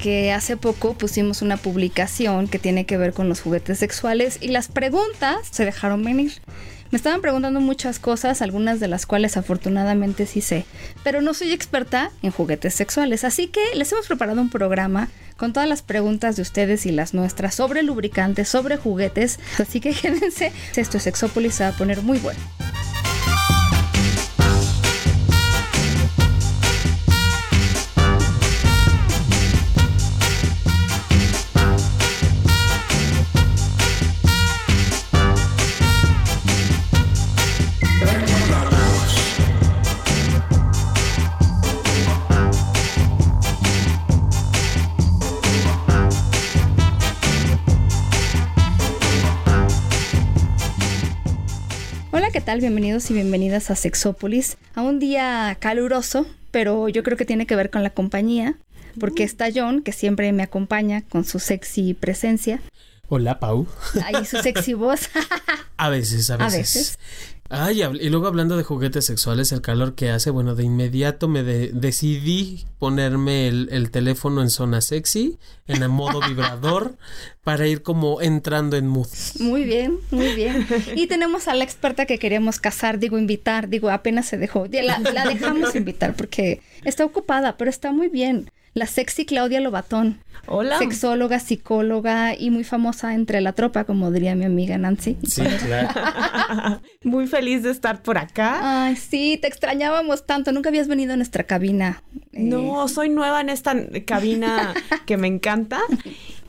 Que 0.00 0.32
hace 0.32 0.56
poco 0.56 0.94
pusimos 0.94 1.42
una 1.42 1.56
publicación 1.56 2.48
que 2.48 2.58
tiene 2.58 2.86
que 2.86 2.96
ver 2.96 3.12
con 3.12 3.28
los 3.28 3.40
juguetes 3.40 3.78
sexuales 3.78 4.38
y 4.40 4.48
las 4.48 4.68
preguntas 4.68 5.48
se 5.50 5.64
dejaron 5.64 6.02
venir. 6.02 6.32
Me 6.90 6.96
estaban 6.96 7.20
preguntando 7.20 7.60
muchas 7.60 8.00
cosas, 8.00 8.42
algunas 8.42 8.80
de 8.80 8.88
las 8.88 9.06
cuales 9.06 9.36
afortunadamente 9.36 10.26
sí 10.26 10.40
sé, 10.40 10.64
pero 11.04 11.20
no 11.20 11.34
soy 11.34 11.52
experta 11.52 12.10
en 12.22 12.32
juguetes 12.32 12.74
sexuales, 12.74 13.22
así 13.22 13.46
que 13.46 13.60
les 13.74 13.92
hemos 13.92 14.08
preparado 14.08 14.40
un 14.40 14.50
programa 14.50 15.08
con 15.36 15.52
todas 15.52 15.68
las 15.68 15.82
preguntas 15.82 16.34
de 16.34 16.42
ustedes 16.42 16.86
y 16.86 16.90
las 16.90 17.14
nuestras 17.14 17.54
sobre 17.54 17.84
lubricantes, 17.84 18.48
sobre 18.48 18.76
juguetes, 18.76 19.38
así 19.58 19.80
que 19.80 19.92
quédense, 19.94 20.52
esto 20.74 20.96
es 20.96 21.02
Sexópolis, 21.04 21.54
se 21.54 21.62
va 21.62 21.70
a 21.70 21.76
poner 21.76 22.02
muy 22.02 22.18
bueno. 22.18 22.40
Tal? 52.50 52.58
Bienvenidos 52.58 53.08
y 53.12 53.14
bienvenidas 53.14 53.70
a 53.70 53.76
Sexópolis, 53.76 54.56
a 54.74 54.82
un 54.82 54.98
día 54.98 55.56
caluroso, 55.60 56.26
pero 56.50 56.88
yo 56.88 57.04
creo 57.04 57.16
que 57.16 57.24
tiene 57.24 57.46
que 57.46 57.54
ver 57.54 57.70
con 57.70 57.84
la 57.84 57.90
compañía, 57.90 58.56
porque 58.98 59.22
está 59.22 59.50
John, 59.54 59.82
que 59.82 59.92
siempre 59.92 60.32
me 60.32 60.42
acompaña 60.42 61.02
con 61.02 61.24
su 61.24 61.38
sexy 61.38 61.94
presencia. 61.94 62.60
Hola, 63.08 63.38
Pau. 63.38 63.68
Ahí 64.04 64.24
su 64.24 64.38
sexy 64.38 64.74
voz. 64.74 65.10
A 65.76 65.90
veces, 65.90 66.28
a 66.28 66.38
veces. 66.38 66.54
A 66.54 66.58
veces. 66.58 66.98
Ay, 67.52 67.82
y 67.82 68.08
luego 68.10 68.28
hablando 68.28 68.56
de 68.56 68.62
juguetes 68.62 69.04
sexuales, 69.06 69.50
el 69.50 69.60
calor 69.60 69.96
que 69.96 70.10
hace, 70.10 70.30
bueno, 70.30 70.54
de 70.54 70.62
inmediato 70.62 71.26
me 71.26 71.42
de- 71.42 71.72
decidí 71.72 72.64
ponerme 72.78 73.48
el, 73.48 73.68
el 73.72 73.90
teléfono 73.90 74.40
en 74.40 74.50
zona 74.50 74.80
sexy, 74.80 75.36
en 75.66 75.82
el 75.82 75.88
modo 75.88 76.20
vibrador, 76.28 76.94
para 77.42 77.66
ir 77.66 77.82
como 77.82 78.20
entrando 78.20 78.76
en 78.76 78.86
mood. 78.86 79.08
Muy 79.40 79.64
bien, 79.64 79.98
muy 80.12 80.32
bien. 80.34 80.64
Y 80.94 81.08
tenemos 81.08 81.48
a 81.48 81.54
la 81.54 81.64
experta 81.64 82.06
que 82.06 82.18
queríamos 82.20 82.60
casar, 82.60 83.00
digo 83.00 83.18
invitar, 83.18 83.68
digo 83.68 83.90
apenas 83.90 84.26
se 84.28 84.38
dejó. 84.38 84.66
La, 84.70 85.00
la 85.00 85.24
dejamos 85.24 85.74
invitar 85.74 86.14
porque 86.14 86.62
está 86.84 87.04
ocupada, 87.04 87.56
pero 87.56 87.68
está 87.68 87.90
muy 87.90 88.06
bien. 88.08 88.48
La 88.72 88.86
sexy 88.86 89.26
Claudia 89.26 89.60
Lobatón. 89.60 90.22
Hola. 90.46 90.78
Sexóloga, 90.78 91.38
psicóloga 91.40 92.34
y 92.36 92.50
muy 92.50 92.64
famosa 92.64 93.14
entre 93.14 93.40
la 93.40 93.52
tropa, 93.52 93.84
como 93.84 94.10
diría 94.10 94.34
mi 94.34 94.44
amiga 94.44 94.78
Nancy. 94.78 95.16
Sí, 95.26 95.42
claro. 95.42 96.80
Muy 97.04 97.26
feliz 97.26 97.62
de 97.62 97.70
estar 97.70 98.02
por 98.02 98.16
acá. 98.16 98.86
Ay, 98.86 98.96
sí, 98.96 99.38
te 99.40 99.48
extrañábamos 99.48 100.24
tanto. 100.26 100.52
Nunca 100.52 100.68
habías 100.70 100.88
venido 100.88 101.12
a 101.12 101.16
nuestra 101.16 101.44
cabina. 101.44 102.02
Eh, 102.32 102.40
No, 102.42 102.88
soy 102.88 103.10
nueva 103.10 103.40
en 103.40 103.48
esta 103.50 103.74
cabina 104.06 104.72
que 105.06 105.16
me 105.16 105.26
encanta. 105.28 105.80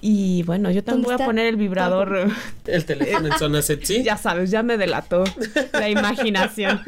Y 0.02 0.42
bueno, 0.44 0.72
yo 0.72 0.84
también 0.84 1.04
¿Dónde 1.04 1.16
voy 1.18 1.24
a 1.24 1.28
poner 1.28 1.46
el 1.46 1.56
vibrador. 1.58 2.32
El 2.66 2.86
teléfono 2.86 3.28
en 3.28 3.38
zona 3.38 3.62
sexy. 3.62 4.04
Ya 4.12 4.18
sabes, 4.18 4.50
ya 4.50 4.64
me 4.64 4.78
delató 4.78 5.24
la 5.74 5.90
imaginación. 5.90 6.82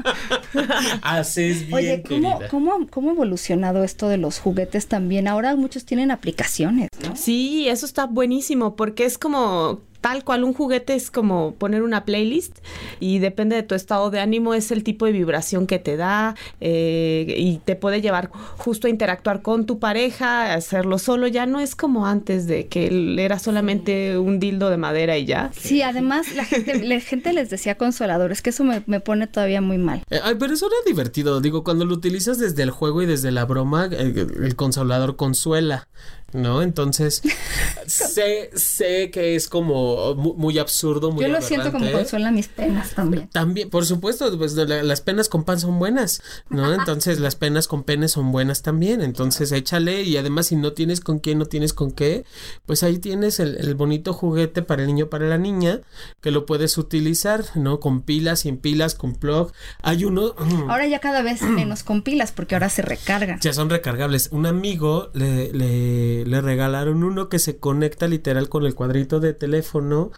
Haces 1.04 1.68
bien, 1.68 1.74
Oye, 1.74 2.04
¿cómo, 2.08 2.40
cómo, 2.50 2.88
¿cómo 2.90 3.10
ha 3.12 3.14
evolucionado 3.14 3.84
esto 3.84 4.10
de 4.10 4.18
los 4.18 4.40
juguetes 4.40 4.88
también? 4.88 5.28
Ahora 5.28 5.56
muchos 5.56 5.86
tienen 5.86 6.10
aplicaciones, 6.10 6.90
¿no? 7.08 7.16
Sí, 7.16 7.68
eso 7.70 7.86
está 7.86 8.06
buenísimo 8.06 8.76
porque 8.76 9.06
es 9.06 9.20
como 9.20 9.82
tal 10.04 10.26
cual 10.26 10.44
un 10.44 10.54
juguete 10.54 10.96
es 10.96 11.10
como 11.10 11.56
poner 11.56 11.82
una 11.82 12.04
playlist 12.04 12.60
y 13.00 13.20
depende 13.20 13.56
de 13.56 13.64
tu 13.64 13.74
estado 13.74 14.12
de 14.12 14.20
ánimo 14.20 14.54
es 14.54 14.70
el 14.72 14.84
tipo 14.84 15.06
de 15.06 15.14
vibración 15.14 15.66
que 15.66 15.80
te 15.80 15.96
da 15.96 16.36
eh, 16.60 17.36
y 17.38 17.60
te 17.60 17.78
puede 17.78 18.02
llevar 18.02 18.30
justo 18.58 18.88
a 18.88 18.90
interactuar 18.90 19.42
con 19.42 19.66
tu 19.66 19.80
pareja, 19.80 20.52
a 20.52 20.56
hacerlo 20.56 21.00
solo, 21.00 21.28
ya 21.28 21.46
no 21.46 21.62
es 21.62 21.74
como 21.78 22.06
antes 22.06 22.48
de 22.48 22.68
que 22.68 23.16
era 23.18 23.40
solamente 23.40 24.18
un 24.18 24.40
dildo 24.40 24.70
de 24.70 24.76
madera 24.76 25.18
y 25.18 25.24
ya. 25.26 25.52
Sí, 25.54 25.82
además 25.82 26.36
la 26.36 26.44
gente, 26.44 26.84
la 26.84 27.00
gente 27.00 27.32
les 27.32 27.50
decía 27.50 27.76
consoladores, 27.76 28.42
que 28.42 28.50
eso 28.50 28.66
me, 28.66 28.84
me 28.86 29.00
pone 29.00 29.28
todavía 29.28 29.62
muy 29.62 29.78
mal. 29.78 30.04
Eh, 30.10 30.20
ay, 30.22 30.36
pero 30.38 30.54
eso 30.54 30.68
era 30.68 30.76
divertido. 30.86 31.40
Digo, 31.40 31.64
cuando 31.64 31.86
lo 31.86 31.94
utilizas 31.94 32.40
desde 32.40 32.64
el 32.64 32.72
juego 32.72 33.02
y 33.02 33.06
desde 33.06 33.32
la 33.32 33.46
broma, 33.46 33.88
eh, 33.90 34.28
el 34.44 34.56
consolador 34.58 35.16
consuela, 35.16 35.88
¿no? 36.34 36.62
Entonces, 36.62 37.22
sé, 37.88 38.50
sé 38.56 39.12
que 39.12 39.36
es 39.36 39.48
como 39.48 40.16
mu- 40.16 40.34
muy, 40.36 40.58
absurdo, 40.60 41.12
muy 41.12 41.24
Yo 41.24 41.30
lo 41.32 41.42
siento 41.42 41.72
como 41.72 41.92
consuela 41.92 42.32
mis 42.32 42.48
penas 42.48 42.92
también. 42.96 43.30
También, 43.30 43.70
por 43.70 43.86
supuesto, 43.86 44.36
pues 44.38 44.54
la- 44.54 44.84
las 44.84 45.02
penas 45.02 45.30
con 45.30 45.44
pan 45.44 45.60
son 45.60 45.80
buenas, 45.80 46.22
¿no? 46.50 46.74
Entonces 46.74 47.20
las 47.20 47.36
penas 47.36 47.68
con 47.68 47.84
pene 47.84 48.08
son 48.08 48.32
buenas 48.32 48.62
también. 48.62 49.02
Entonces 49.02 49.52
échale 49.52 50.04
y 50.04 50.18
además 50.18 50.48
si 50.48 50.56
no 50.56 50.74
tienes 50.74 51.02
con 51.02 51.20
quién, 51.20 51.40
no 51.40 51.46
tienes 51.46 51.74
con 51.74 51.92
qué, 51.92 52.26
pues 52.66 52.84
ahí 52.84 52.98
tienes 53.00 53.40
el, 53.40 53.58
el 53.58 53.76
bonito 53.76 54.14
juguete 54.14 54.62
para 54.62 54.82
el 54.84 54.88
niño, 54.88 55.10
para 55.10 55.28
la 55.28 55.38
niña, 55.38 55.82
que 56.22 56.32
lo 56.32 56.46
puedes 56.46 56.78
utilizar, 56.78 57.44
¿no? 57.56 57.80
Con 57.80 58.02
pilas, 58.02 58.42
sin 58.42 58.58
pilas, 58.58 58.96
con 58.96 59.16
plug. 59.16 59.52
Hay 59.82 60.06
uno... 60.06 60.34
Ahora 60.70 60.88
ya 60.88 61.00
cada 61.00 61.22
vez 61.22 61.42
menos 61.42 61.84
con 61.84 62.02
pilas 62.02 62.32
porque 62.32 62.56
ahora 62.56 62.70
se 62.70 62.82
recargan. 62.82 63.40
Ya 63.42 63.54
son 63.54 63.70
recargables. 63.70 64.30
Un 64.32 64.46
amigo 64.46 65.10
le, 65.14 65.52
le, 65.54 66.23
le 66.26 66.42
regalaron 66.42 67.04
uno 67.04 67.30
que 67.30 67.40
se 67.40 67.58
conecta 67.58 68.08
literal 68.08 68.50
con 68.50 68.66
el 68.66 68.76
cuadrito 68.76 69.20
de 69.20 69.34
teléfono. 69.34 70.12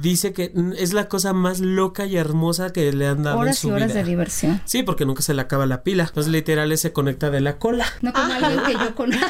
Dice 0.00 0.32
que 0.32 0.52
es 0.78 0.92
la 0.92 1.08
cosa 1.08 1.32
más 1.32 1.58
loca 1.58 2.06
y 2.06 2.16
hermosa 2.16 2.72
que 2.72 2.92
le 2.92 3.06
han 3.08 3.24
dado 3.24 3.36
en 3.38 3.42
Horas 3.42 3.58
su 3.58 3.68
y 3.68 3.72
horas 3.72 3.88
vida. 3.88 4.02
de 4.02 4.08
diversión. 4.08 4.60
Sí, 4.64 4.82
porque 4.84 5.04
nunca 5.04 5.22
se 5.22 5.34
le 5.34 5.42
acaba 5.42 5.66
la 5.66 5.82
pila. 5.82 6.04
Entonces, 6.04 6.30
literal, 6.32 6.76
se 6.78 6.92
conecta 6.92 7.30
de 7.30 7.40
la 7.40 7.58
cola. 7.58 7.86
No 8.00 8.12
como 8.12 8.32
alguien 8.32 8.60
que 8.64 8.72
yo 8.74 8.94
con... 8.94 9.10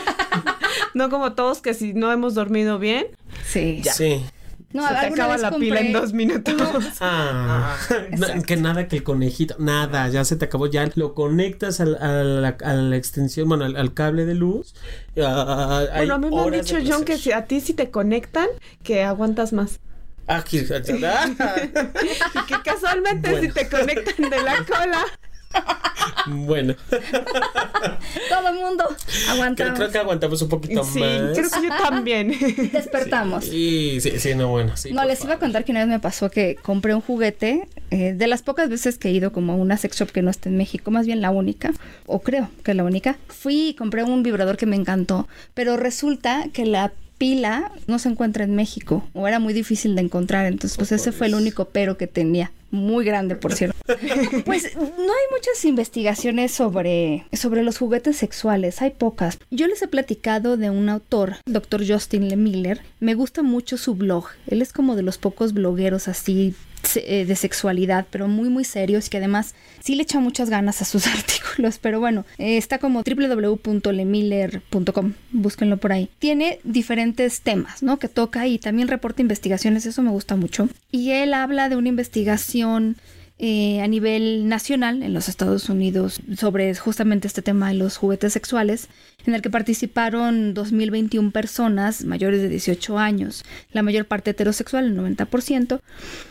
No 0.95 1.09
como 1.09 1.33
todos 1.33 1.63
que 1.63 1.73
si 1.73 1.95
no 1.95 2.13
hemos 2.13 2.35
dormido 2.35 2.79
bien, 2.79 3.07
Sí. 3.47 3.83
Sí. 3.95 4.25
No, 4.73 4.89
se 4.89 4.95
te 4.95 5.07
acaba 5.07 5.37
la 5.37 5.51
pila 5.51 5.81
en 5.81 5.87
compré 5.93 6.01
dos 6.01 6.13
minutos. 6.13 6.55
Ah, 7.01 7.77
no, 7.91 7.97
exacto. 8.27 8.43
que 8.47 8.57
nada 8.57 8.89
que 8.89 8.97
el 8.97 9.03
conejito, 9.03 9.55
nada, 9.59 10.09
ya 10.09 10.25
se 10.25 10.37
te 10.37 10.45
acabó, 10.47 10.67
ya 10.67 10.89
lo 10.95 11.15
conectas 11.15 11.81
al- 11.81 11.97
a, 11.97 12.23
la, 12.25 12.57
a 12.65 12.73
la 12.75 12.97
extensión, 12.97 13.49
bueno, 13.49 13.65
al, 13.65 13.77
al 13.77 13.93
cable 13.95 14.25
de 14.25 14.35
luz. 14.35 14.75
Ah, 15.23 15.85
Bueno, 15.97 16.15
a 16.15 16.19
mí 16.19 16.31
me 16.31 16.41
han 16.41 16.51
dicho, 16.51 16.77
John, 16.87 17.05
que 17.05 17.19
si 17.19 17.33
a 17.33 17.45
ti 17.47 17.61
si 17.61 17.75
te 17.75 17.91
conectan, 17.91 18.47
que 18.83 19.03
aguantas 19.03 19.53
más. 19.53 19.81
Ah, 20.29 20.43
que- 20.49 20.59
Y 20.63 22.47
que 22.47 22.63
casualmente 22.65 23.31
Bueno. 23.31 23.47
si 23.47 23.53
te 23.53 23.69
conectan 23.69 24.31
de 24.31 24.43
la 24.43 24.57
cola. 24.65 25.05
Bueno, 26.27 26.75
Todo 28.29 28.49
el 28.49 28.55
mundo 28.55 28.85
aguantamos. 29.29 29.79
creo 29.79 29.91
que 29.91 29.99
aguantamos 29.99 30.41
un 30.43 30.49
poquito 30.49 30.85
Sí, 30.85 31.01
más. 31.01 31.37
creo 31.37 31.51
que 31.51 31.69
yo 31.69 31.77
también. 31.83 32.29
Despertamos. 32.73 33.45
Sí, 33.45 33.99
sí, 34.01 34.19
sí, 34.19 34.35
no, 34.35 34.49
bueno, 34.49 34.77
sí. 34.77 34.93
No, 34.93 35.05
les 35.05 35.23
iba 35.25 35.35
a 35.35 35.39
contar 35.39 35.65
que 35.65 35.73
una 35.73 35.81
vez 35.81 35.89
me 35.89 35.99
pasó 36.01 36.31
que 36.31 36.57
compré 36.63 36.95
un 36.95 37.01
juguete, 37.01 37.67
eh, 37.91 38.15
de 38.15 38.27
las 38.27 38.43
pocas 38.43 38.69
veces 38.69 38.99
que 38.99 39.09
he 39.09 39.13
ido 39.13 39.33
como 39.33 39.53
a 39.53 39.57
una 39.57 39.77
sex 39.77 39.97
shop 39.99 40.11
que 40.11 40.23
no 40.23 40.31
está 40.31 40.49
en 40.49 40.57
México, 40.57 40.91
más 40.91 41.07
bien 41.07 41.21
la 41.21 41.31
única, 41.31 41.73
o 42.07 42.21
creo 42.21 42.49
que 42.63 42.75
la 42.75 42.85
única, 42.85 43.17
fui 43.29 43.69
y 43.71 43.75
compré 43.75 44.05
un 44.05 44.23
vibrador 44.23 44.57
que 44.57 44.67
me 44.67 44.77
encantó, 44.77 45.29
pero 45.55 45.77
resulta 45.77 46.45
que 46.53 46.65
la 46.67 46.93
pila 47.19 47.71
no 47.87 47.99
se 47.99 48.09
encuentra 48.09 48.45
en 48.45 48.55
México, 48.55 49.07
o 49.13 49.29
era 49.29 49.39
muy 49.39 49.53
difícil 49.55 49.95
de 49.95 50.03
encontrar, 50.03 50.47
entonces 50.47 50.77
pues 50.77 50.93
ese 50.93 51.13
fue 51.13 51.27
el 51.29 51.35
único 51.35 51.67
pero 51.67 51.97
que 51.97 52.07
tenía, 52.07 52.51
muy 52.73 53.05
grande 53.05 53.37
por 53.37 53.55
cierto. 53.55 53.77
Pues 54.45 54.75
no 54.77 54.81
hay 54.81 55.27
muchas 55.31 55.65
investigaciones 55.65 56.53
sobre, 56.53 57.27
sobre 57.33 57.63
los 57.63 57.79
juguetes 57.79 58.17
sexuales, 58.17 58.83
hay 58.83 58.91
pocas. 58.91 59.39
Yo 59.51 59.67
les 59.67 59.83
he 59.83 59.89
platicado 59.89 60.57
de 60.57 60.71
un 60.71 60.89
autor, 60.89 61.37
el 61.47 61.53
doctor 61.53 61.83
Justin 61.87 62.29
Le 62.29 62.37
Miller. 62.37 62.81
Me 62.99 63.15
gusta 63.15 63.43
mucho 63.43 63.77
su 63.77 63.95
blog. 63.95 64.27
Él 64.47 64.63
es 64.63 64.73
como 64.73 64.97
de 64.97 65.03
los 65.03 65.19
pocos 65.19 65.53
blogueros 65.53 66.09
así 66.09 66.55
de 66.83 67.37
sexualidad, 67.37 68.07
pero 68.11 68.27
muy 68.29 68.49
muy 68.49 68.65
serios 68.65 69.09
que 69.09 69.19
además 69.19 69.55
sí 69.81 69.95
le 69.95 70.03
echa 70.03 70.19
muchas 70.21 70.51
ganas 70.51 70.83
a 70.83 70.85
sus 70.85 71.07
artículos, 71.15 71.79
pero 71.79 72.01
bueno, 72.01 72.25
eh, 72.39 72.57
está 72.57 72.79
como 72.79 73.03
www.lemiller.com, 73.03 75.13
búsquenlo 75.31 75.77
por 75.77 75.93
ahí. 75.93 76.09
Tiene 76.19 76.59
diferentes 76.65 77.43
temas, 77.43 77.83
¿no? 77.83 77.99
Que 77.99 78.09
toca 78.09 78.47
y 78.47 78.59
también 78.59 78.89
reporta 78.89 79.21
investigaciones, 79.23 79.87
eso 79.87 80.03
me 80.03 80.11
gusta 80.11 80.37
mucho. 80.37 80.69
Y 80.91 81.13
él 81.13 81.33
habla 81.35 81.69
de 81.69 81.77
una 81.77 81.89
investigación 81.89 82.97
eh, 83.45 83.81
a 83.81 83.89
nivel 83.89 84.49
nacional 84.49 85.03
en 85.03 85.13
los 85.13 85.29
Estados 85.29 85.69
Unidos 85.69 86.21
sobre 86.39 86.73
justamente 86.77 87.27
este 87.27 87.43
tema 87.43 87.71
de 87.71 87.75
los 87.75 87.97
juguetes 87.97 88.33
sexuales, 88.33 88.87
en 89.27 89.35
el 89.35 89.43
que 89.43 89.51
participaron 89.51 90.55
2.021 90.55 91.33
personas 91.33 92.05
mayores 92.05 92.41
de 92.41 92.49
18 92.49 93.01
años, 93.01 93.45
la 93.73 93.83
mayor 93.83 94.05
parte 94.07 94.31
heterosexual, 94.31 94.85
el 94.87 94.97
90%. 94.97 95.81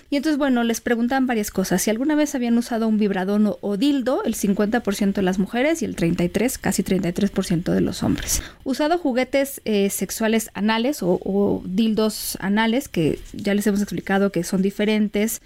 Y 0.09 0.15
entonces, 0.15 0.37
bueno, 0.37 0.63
les 0.63 0.79
preguntan 0.79 1.27
varias 1.27 1.51
cosas. 1.51 1.81
Si 1.81 1.89
alguna 1.89 2.15
vez 2.15 2.33
habían 2.33 2.57
usado 2.57 2.87
un 2.87 2.97
vibrador 2.97 3.57
o, 3.59 3.75
dildo, 3.75 4.23
el 4.23 4.35
50% 4.35 5.13
de 5.13 5.21
las 5.21 5.37
mujeres 5.37 5.81
y 5.81 5.85
el 5.85 5.97
33, 5.97 6.57
casi 6.57 6.81
33% 6.81 7.73
de 7.73 7.81
los 7.81 8.03
hombres. 8.03 8.41
Usado 8.63 8.97
juguetes 8.97 9.61
eh, 9.65 9.89
sexuales 9.89 10.49
anales 10.53 11.03
o, 11.03 11.19
o 11.25 11.61
dildos 11.65 12.37
anales, 12.39 12.87
que 12.87 13.19
ya 13.33 13.53
les 13.53 13.67
hemos 13.67 13.81
explicado 13.81 14.31
que 14.31 14.45
son 14.45 14.61
diferentes 14.61 15.41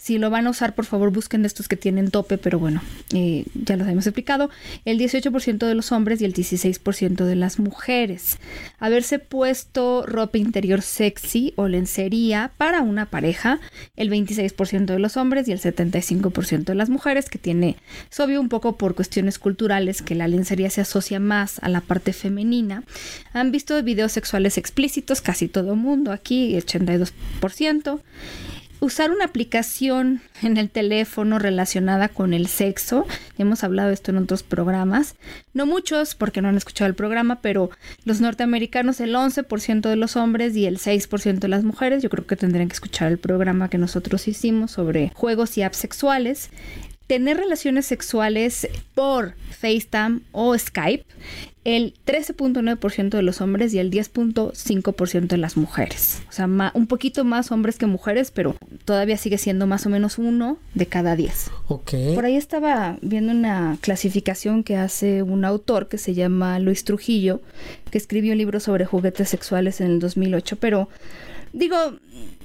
si 0.00 0.16
lo 0.16 0.30
van 0.30 0.46
a 0.46 0.50
usar, 0.50 0.74
por 0.74 0.86
favor, 0.86 1.12
busquen 1.12 1.44
estos 1.44 1.68
que 1.68 1.76
tienen 1.76 2.10
tope, 2.10 2.38
pero 2.38 2.58
bueno, 2.58 2.80
eh, 3.12 3.44
ya 3.52 3.76
los 3.76 3.86
hemos 3.86 4.06
explicado. 4.06 4.48
El 4.86 4.98
18% 4.98 5.58
de 5.66 5.74
los 5.74 5.92
hombres 5.92 6.22
y 6.22 6.24
el 6.24 6.32
16% 6.32 7.26
de 7.26 7.36
las 7.36 7.58
mujeres. 7.58 8.38
Haberse 8.78 9.18
puesto 9.18 10.06
ropa 10.06 10.38
interior 10.38 10.80
sexy 10.80 11.52
o 11.56 11.68
lencería 11.68 12.50
para 12.56 12.80
una 12.80 13.10
pareja, 13.10 13.60
el 13.94 14.10
26% 14.10 14.86
de 14.86 14.98
los 14.98 15.18
hombres 15.18 15.46
y 15.48 15.52
el 15.52 15.60
75% 15.60 16.64
de 16.64 16.74
las 16.74 16.88
mujeres, 16.88 17.28
que 17.28 17.38
tiene, 17.38 17.76
es 18.10 18.20
obvio 18.20 18.40
un 18.40 18.48
poco 18.48 18.78
por 18.78 18.94
cuestiones 18.94 19.38
culturales 19.38 20.00
que 20.00 20.14
la 20.14 20.28
lencería 20.28 20.70
se 20.70 20.80
asocia 20.80 21.20
más 21.20 21.58
a 21.58 21.68
la 21.68 21.82
parte 21.82 22.14
femenina. 22.14 22.84
Han 23.34 23.52
visto 23.52 23.82
videos 23.82 24.12
sexuales 24.12 24.56
explícitos, 24.56 25.20
casi 25.20 25.46
todo 25.46 25.76
mundo 25.76 26.10
aquí, 26.10 26.56
82% 26.56 28.00
usar 28.80 29.10
una 29.10 29.26
aplicación 29.26 30.20
en 30.42 30.56
el 30.56 30.70
teléfono 30.70 31.38
relacionada 31.38 32.08
con 32.08 32.34
el 32.34 32.46
sexo. 32.48 33.06
hemos 33.38 33.62
hablado 33.62 33.88
de 33.88 33.94
esto 33.94 34.10
en 34.10 34.18
otros 34.18 34.42
programas. 34.42 35.14
No 35.54 35.66
muchos, 35.66 36.14
porque 36.14 36.42
no 36.42 36.48
han 36.48 36.56
escuchado 36.56 36.88
el 36.88 36.94
programa, 36.94 37.40
pero 37.42 37.70
los 38.04 38.20
norteamericanos, 38.20 39.00
el 39.00 39.14
11% 39.14 39.88
de 39.88 39.96
los 39.96 40.16
hombres 40.16 40.56
y 40.56 40.66
el 40.66 40.78
6% 40.78 41.38
de 41.38 41.48
las 41.48 41.64
mujeres. 41.64 42.02
Yo 42.02 42.10
creo 42.10 42.26
que 42.26 42.36
tendrían 42.36 42.68
que 42.68 42.74
escuchar 42.74 43.12
el 43.12 43.18
programa 43.18 43.68
que 43.68 43.78
nosotros 43.78 44.26
hicimos 44.28 44.72
sobre 44.72 45.12
juegos 45.14 45.56
y 45.58 45.62
apps 45.62 45.76
sexuales 45.76 46.50
tener 47.10 47.38
relaciones 47.38 47.86
sexuales 47.86 48.68
por 48.94 49.34
FaceTime 49.50 50.20
o 50.30 50.56
Skype 50.56 51.04
el 51.64 51.94
13.9% 52.06 53.10
de 53.10 53.22
los 53.22 53.40
hombres 53.40 53.74
y 53.74 53.78
el 53.78 53.90
10.5% 53.90 55.26
de 55.26 55.36
las 55.36 55.56
mujeres. 55.56 56.22
O 56.28 56.32
sea, 56.32 56.46
un 56.46 56.86
poquito 56.86 57.24
más 57.24 57.52
hombres 57.52 57.76
que 57.76 57.86
mujeres, 57.86 58.30
pero 58.30 58.56
todavía 58.84 59.16
sigue 59.18 59.36
siendo 59.36 59.66
más 59.66 59.84
o 59.84 59.90
menos 59.90 60.18
uno 60.18 60.58
de 60.74 60.86
cada 60.86 61.16
10. 61.16 61.50
Ok. 61.68 61.92
Por 62.14 62.24
ahí 62.24 62.36
estaba 62.36 62.96
viendo 63.02 63.32
una 63.32 63.76
clasificación 63.80 64.64
que 64.64 64.76
hace 64.76 65.22
un 65.22 65.44
autor 65.44 65.88
que 65.88 65.98
se 65.98 66.14
llama 66.14 66.58
Luis 66.58 66.84
Trujillo, 66.84 67.42
que 67.90 67.98
escribió 67.98 68.32
un 68.32 68.38
libro 68.38 68.58
sobre 68.60 68.86
juguetes 68.86 69.28
sexuales 69.28 69.80
en 69.80 69.88
el 69.88 70.00
2008, 70.00 70.56
pero 70.56 70.88
digo, 71.52 71.76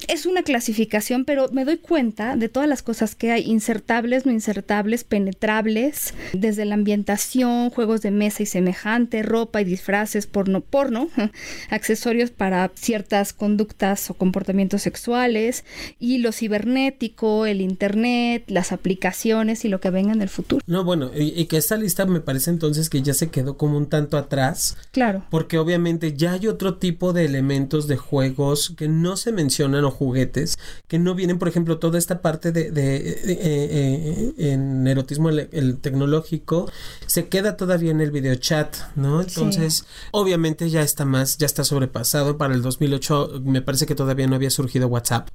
es 0.07 0.25
una 0.25 0.43
clasificación, 0.43 1.25
pero 1.25 1.49
me 1.51 1.65
doy 1.65 1.77
cuenta 1.77 2.35
de 2.35 2.49
todas 2.49 2.69
las 2.69 2.83
cosas 2.83 3.15
que 3.15 3.31
hay, 3.31 3.43
insertables, 3.43 4.25
no 4.25 4.31
insertables, 4.31 5.03
penetrables, 5.03 6.13
desde 6.33 6.65
la 6.65 6.75
ambientación, 6.75 7.69
juegos 7.69 8.01
de 8.01 8.11
mesa 8.11 8.43
y 8.43 8.45
semejante, 8.45 9.23
ropa 9.23 9.61
y 9.61 9.63
disfraces, 9.63 10.27
porno, 10.27 10.61
porno, 10.61 11.09
accesorios 11.69 12.31
para 12.31 12.71
ciertas 12.75 13.33
conductas 13.33 14.09
o 14.09 14.13
comportamientos 14.13 14.81
sexuales, 14.81 15.63
y 15.99 16.17
lo 16.19 16.31
cibernético, 16.31 17.45
el 17.45 17.61
internet, 17.61 18.43
las 18.47 18.71
aplicaciones 18.71 19.65
y 19.65 19.69
lo 19.69 19.79
que 19.79 19.89
venga 19.89 20.13
en 20.13 20.21
el 20.21 20.29
futuro. 20.29 20.61
No, 20.67 20.83
bueno, 20.83 21.11
y, 21.15 21.39
y 21.39 21.45
que 21.45 21.57
esta 21.57 21.77
lista 21.77 22.05
me 22.05 22.19
parece 22.19 22.49
entonces 22.49 22.89
que 22.89 23.01
ya 23.01 23.13
se 23.13 23.29
quedó 23.29 23.57
como 23.57 23.77
un 23.77 23.87
tanto 23.87 24.17
atrás. 24.17 24.77
Claro. 24.91 25.25
Porque 25.29 25.57
obviamente 25.57 26.15
ya 26.15 26.33
hay 26.33 26.47
otro 26.47 26.77
tipo 26.77 27.13
de 27.13 27.25
elementos 27.25 27.87
de 27.87 27.97
juegos 27.97 28.73
que 28.77 28.87
no 28.87 29.17
se 29.17 29.31
mencionan 29.31 29.84
juguetes 29.91 30.57
que 30.87 30.99
no 30.99 31.15
vienen, 31.15 31.39
por 31.39 31.47
ejemplo, 31.47 31.79
toda 31.79 31.97
esta 31.97 32.21
parte 32.21 32.51
de, 32.51 32.67
eh, 32.67 33.21
eh, 33.27 34.33
en 34.37 34.87
erotismo 34.87 35.29
el, 35.29 35.77
tecnológico 35.79 36.69
se 37.05 37.27
queda 37.27 37.57
todavía 37.57 37.91
en 37.91 38.01
el 38.01 38.11
video 38.11 38.35
chat, 38.35 38.75
¿no? 38.95 39.21
Entonces, 39.21 39.85
obviamente 40.11 40.69
ya 40.69 40.81
está 40.81 41.05
más, 41.05 41.37
ya 41.37 41.45
está 41.45 41.63
sobrepasado. 41.63 42.37
Para 42.37 42.53
el 42.53 42.61
2008 42.61 43.41
me 43.43 43.61
parece 43.61 43.85
que 43.85 43.95
todavía 43.95 44.27
no 44.27 44.35
había 44.35 44.49
surgido 44.49 44.87
WhatsApp, 44.87 45.29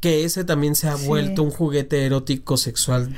que 0.00 0.24
ese 0.24 0.44
también 0.44 0.74
se 0.74 0.88
ha 0.88 0.96
vuelto 0.96 1.42
un 1.42 1.50
juguete 1.50 2.04
erótico 2.04 2.56
sexual 2.56 3.14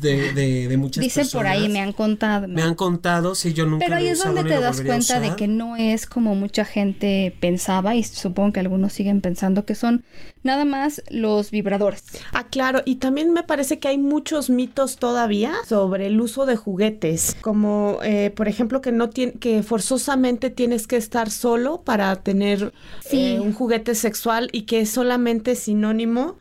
de, 0.00 0.32
de, 0.32 0.68
de 0.68 0.76
muchas 0.76 1.02
Dicen 1.02 1.28
por 1.32 1.46
ahí, 1.46 1.68
me 1.68 1.80
han 1.80 1.92
contado. 1.92 2.48
Me 2.48 2.62
han 2.62 2.74
contado, 2.74 3.34
si 3.34 3.52
yo 3.52 3.66
nunca 3.66 3.84
Pero 3.84 3.96
ahí 3.96 4.08
es 4.08 4.22
donde 4.22 4.44
te 4.44 4.60
das 4.60 4.80
cuenta 4.80 5.20
de 5.20 5.34
que 5.36 5.48
no 5.48 5.76
es 5.76 6.06
como 6.06 6.34
mucha 6.34 6.64
gente 6.64 7.34
pensaba 7.40 7.94
y 7.94 8.04
supongo 8.04 8.52
que 8.52 8.60
algunos 8.60 8.92
siguen 8.92 9.20
pensando 9.20 9.64
que 9.64 9.74
son 9.74 10.04
nada 10.42 10.64
más 10.64 11.02
los 11.10 11.50
vibradores. 11.50 12.04
Ah, 12.32 12.46
claro, 12.48 12.82
y 12.84 12.96
también 12.96 13.32
me 13.32 13.42
parece 13.42 13.78
que 13.78 13.88
hay 13.88 13.98
muchos 13.98 14.50
mitos 14.50 14.96
todavía 14.96 15.54
sobre 15.66 16.06
el 16.06 16.20
uso 16.20 16.46
de 16.46 16.56
juguetes, 16.56 17.36
como 17.40 17.98
eh, 18.02 18.30
por 18.30 18.48
ejemplo 18.48 18.80
que 18.80 18.92
no 18.92 19.10
tiene, 19.10 19.32
que 19.34 19.62
forzosamente 19.62 20.50
tienes 20.50 20.86
que 20.86 20.96
estar 20.96 21.30
solo 21.30 21.82
para 21.82 22.14
tener 22.16 22.72
eh, 23.10 23.40
un 23.40 23.52
juguete 23.52 23.94
sexual 23.94 24.48
y 24.52 24.62
que 24.62 24.80
es 24.80 24.90
solamente 24.90 25.54
sinónimo 25.54 26.38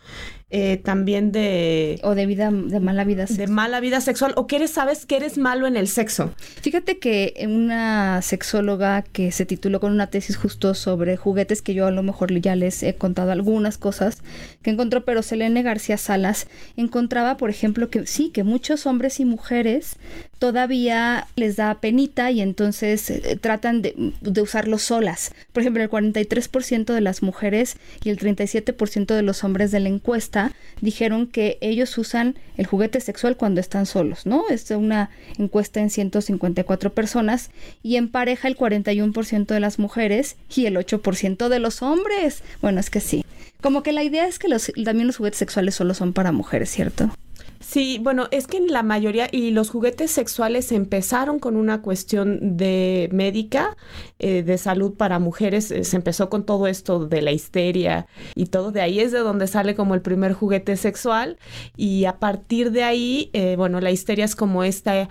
eh, 0.49 0.77
también 0.77 1.33
de... 1.33 1.99
O 2.03 2.15
de 2.15 2.25
vida, 2.25 2.51
de 2.51 2.79
mala 2.79 3.03
vida 3.03 3.27
sexual. 3.27 3.47
De 3.47 3.53
mala 3.53 3.79
vida 3.81 3.99
sexual, 3.99 4.33
o 4.37 4.47
que 4.47 4.55
eres, 4.55 4.71
sabes 4.71 5.05
que 5.05 5.17
eres 5.17 5.37
malo 5.37 5.67
en 5.67 5.75
el 5.75 5.89
sexo. 5.89 6.33
Fíjate 6.61 6.99
que 6.99 7.33
una 7.49 8.21
sexóloga 8.21 9.01
que 9.01 9.31
se 9.31 9.45
tituló 9.45 9.81
con 9.81 9.91
una 9.91 10.07
tesis 10.07 10.37
justo 10.37 10.73
sobre 10.73 11.17
juguetes, 11.17 11.61
que 11.61 11.73
yo 11.73 11.85
a 11.85 11.91
lo 11.91 12.01
mejor 12.01 12.33
ya 12.39 12.55
les 12.55 12.81
he 12.83 12.95
contado 12.95 13.31
algunas 13.31 13.77
cosas 13.77 14.19
que 14.61 14.69
encontró, 14.69 15.03
pero 15.03 15.21
Selene 15.21 15.63
García 15.63 15.97
Salas 15.97 16.47
encontraba, 16.77 17.35
por 17.35 17.49
ejemplo, 17.49 17.89
que 17.89 18.05
sí, 18.05 18.29
que 18.29 18.43
muchos 18.43 18.85
hombres 18.85 19.19
y 19.19 19.25
mujeres 19.25 19.97
todavía 20.39 21.27
les 21.35 21.55
da 21.55 21.75
penita 21.75 22.31
y 22.31 22.41
entonces 22.41 23.09
eh, 23.09 23.37
tratan 23.39 23.81
de, 23.81 24.13
de, 24.21 24.41
usarlo 24.41 24.77
solas. 24.77 25.31
Por 25.53 25.61
ejemplo, 25.61 25.83
el 25.83 25.89
43% 25.89 26.93
de 26.93 27.01
las 27.01 27.23
mujeres 27.23 27.77
y 28.03 28.09
el 28.09 28.19
37% 28.19 29.15
de 29.15 29.21
los 29.21 29.43
hombres 29.43 29.71
de 29.71 29.79
la 29.79 29.89
encuesta 29.89 30.51
dijeron 30.81 31.27
que 31.27 31.57
ellos 31.61 31.97
usan 31.97 32.35
el 32.57 32.65
juguete 32.67 33.01
sexual 33.01 33.37
cuando 33.37 33.59
están 33.59 33.85
solos, 33.85 34.25
¿no? 34.25 34.45
Es 34.49 34.69
una 34.71 35.09
encuesta 35.37 35.79
en 35.79 35.89
154 35.89 36.93
personas 36.93 37.49
y 37.83 37.95
en 37.95 38.09
pareja 38.09 38.47
el 38.47 38.57
41% 38.57 39.45
de 39.45 39.59
las 39.59 39.79
mujeres 39.79 40.35
y 40.55 40.65
el 40.65 40.77
8% 40.77 41.49
de 41.49 41.59
los 41.59 41.81
hombres. 41.81 42.43
Bueno, 42.61 42.79
es 42.79 42.89
que 42.89 42.99
sí. 42.99 43.23
Como 43.61 43.81
que 43.83 43.91
la 43.91 44.03
idea 44.03 44.27
es 44.27 44.39
que 44.39 44.47
los, 44.47 44.71
también 44.83 45.07
los 45.07 45.17
juguetes 45.17 45.39
sexuales 45.39 45.75
solo 45.75 45.93
son 45.93 46.13
para 46.13 46.31
mujeres, 46.31 46.69
¿cierto? 46.69 47.11
Sí, 47.59 47.99
bueno, 48.01 48.27
es 48.31 48.47
que 48.47 48.57
en 48.57 48.67
la 48.67 48.83
mayoría, 48.83 49.27
y 49.31 49.51
los 49.51 49.69
juguetes 49.69 50.11
sexuales 50.11 50.71
empezaron 50.71 51.39
con 51.39 51.55
una 51.55 51.81
cuestión 51.81 52.57
de 52.57 53.09
médica, 53.11 53.75
eh, 54.19 54.43
de 54.43 54.57
salud 54.57 54.93
para 54.93 55.19
mujeres, 55.19 55.71
eh, 55.71 55.83
se 55.83 55.95
empezó 55.95 56.29
con 56.29 56.45
todo 56.45 56.67
esto 56.67 57.05
de 57.05 57.21
la 57.21 57.31
histeria 57.31 58.07
y 58.35 58.47
todo, 58.47 58.71
de 58.71 58.81
ahí 58.81 58.99
es 58.99 59.11
de 59.11 59.19
donde 59.19 59.47
sale 59.47 59.75
como 59.75 59.95
el 59.95 60.01
primer 60.01 60.33
juguete 60.33 60.75
sexual, 60.77 61.37
y 61.75 62.05
a 62.05 62.19
partir 62.19 62.71
de 62.71 62.83
ahí, 62.83 63.29
eh, 63.33 63.55
bueno, 63.57 63.79
la 63.81 63.91
histeria 63.91 64.25
es 64.25 64.35
como 64.35 64.63
este 64.63 65.07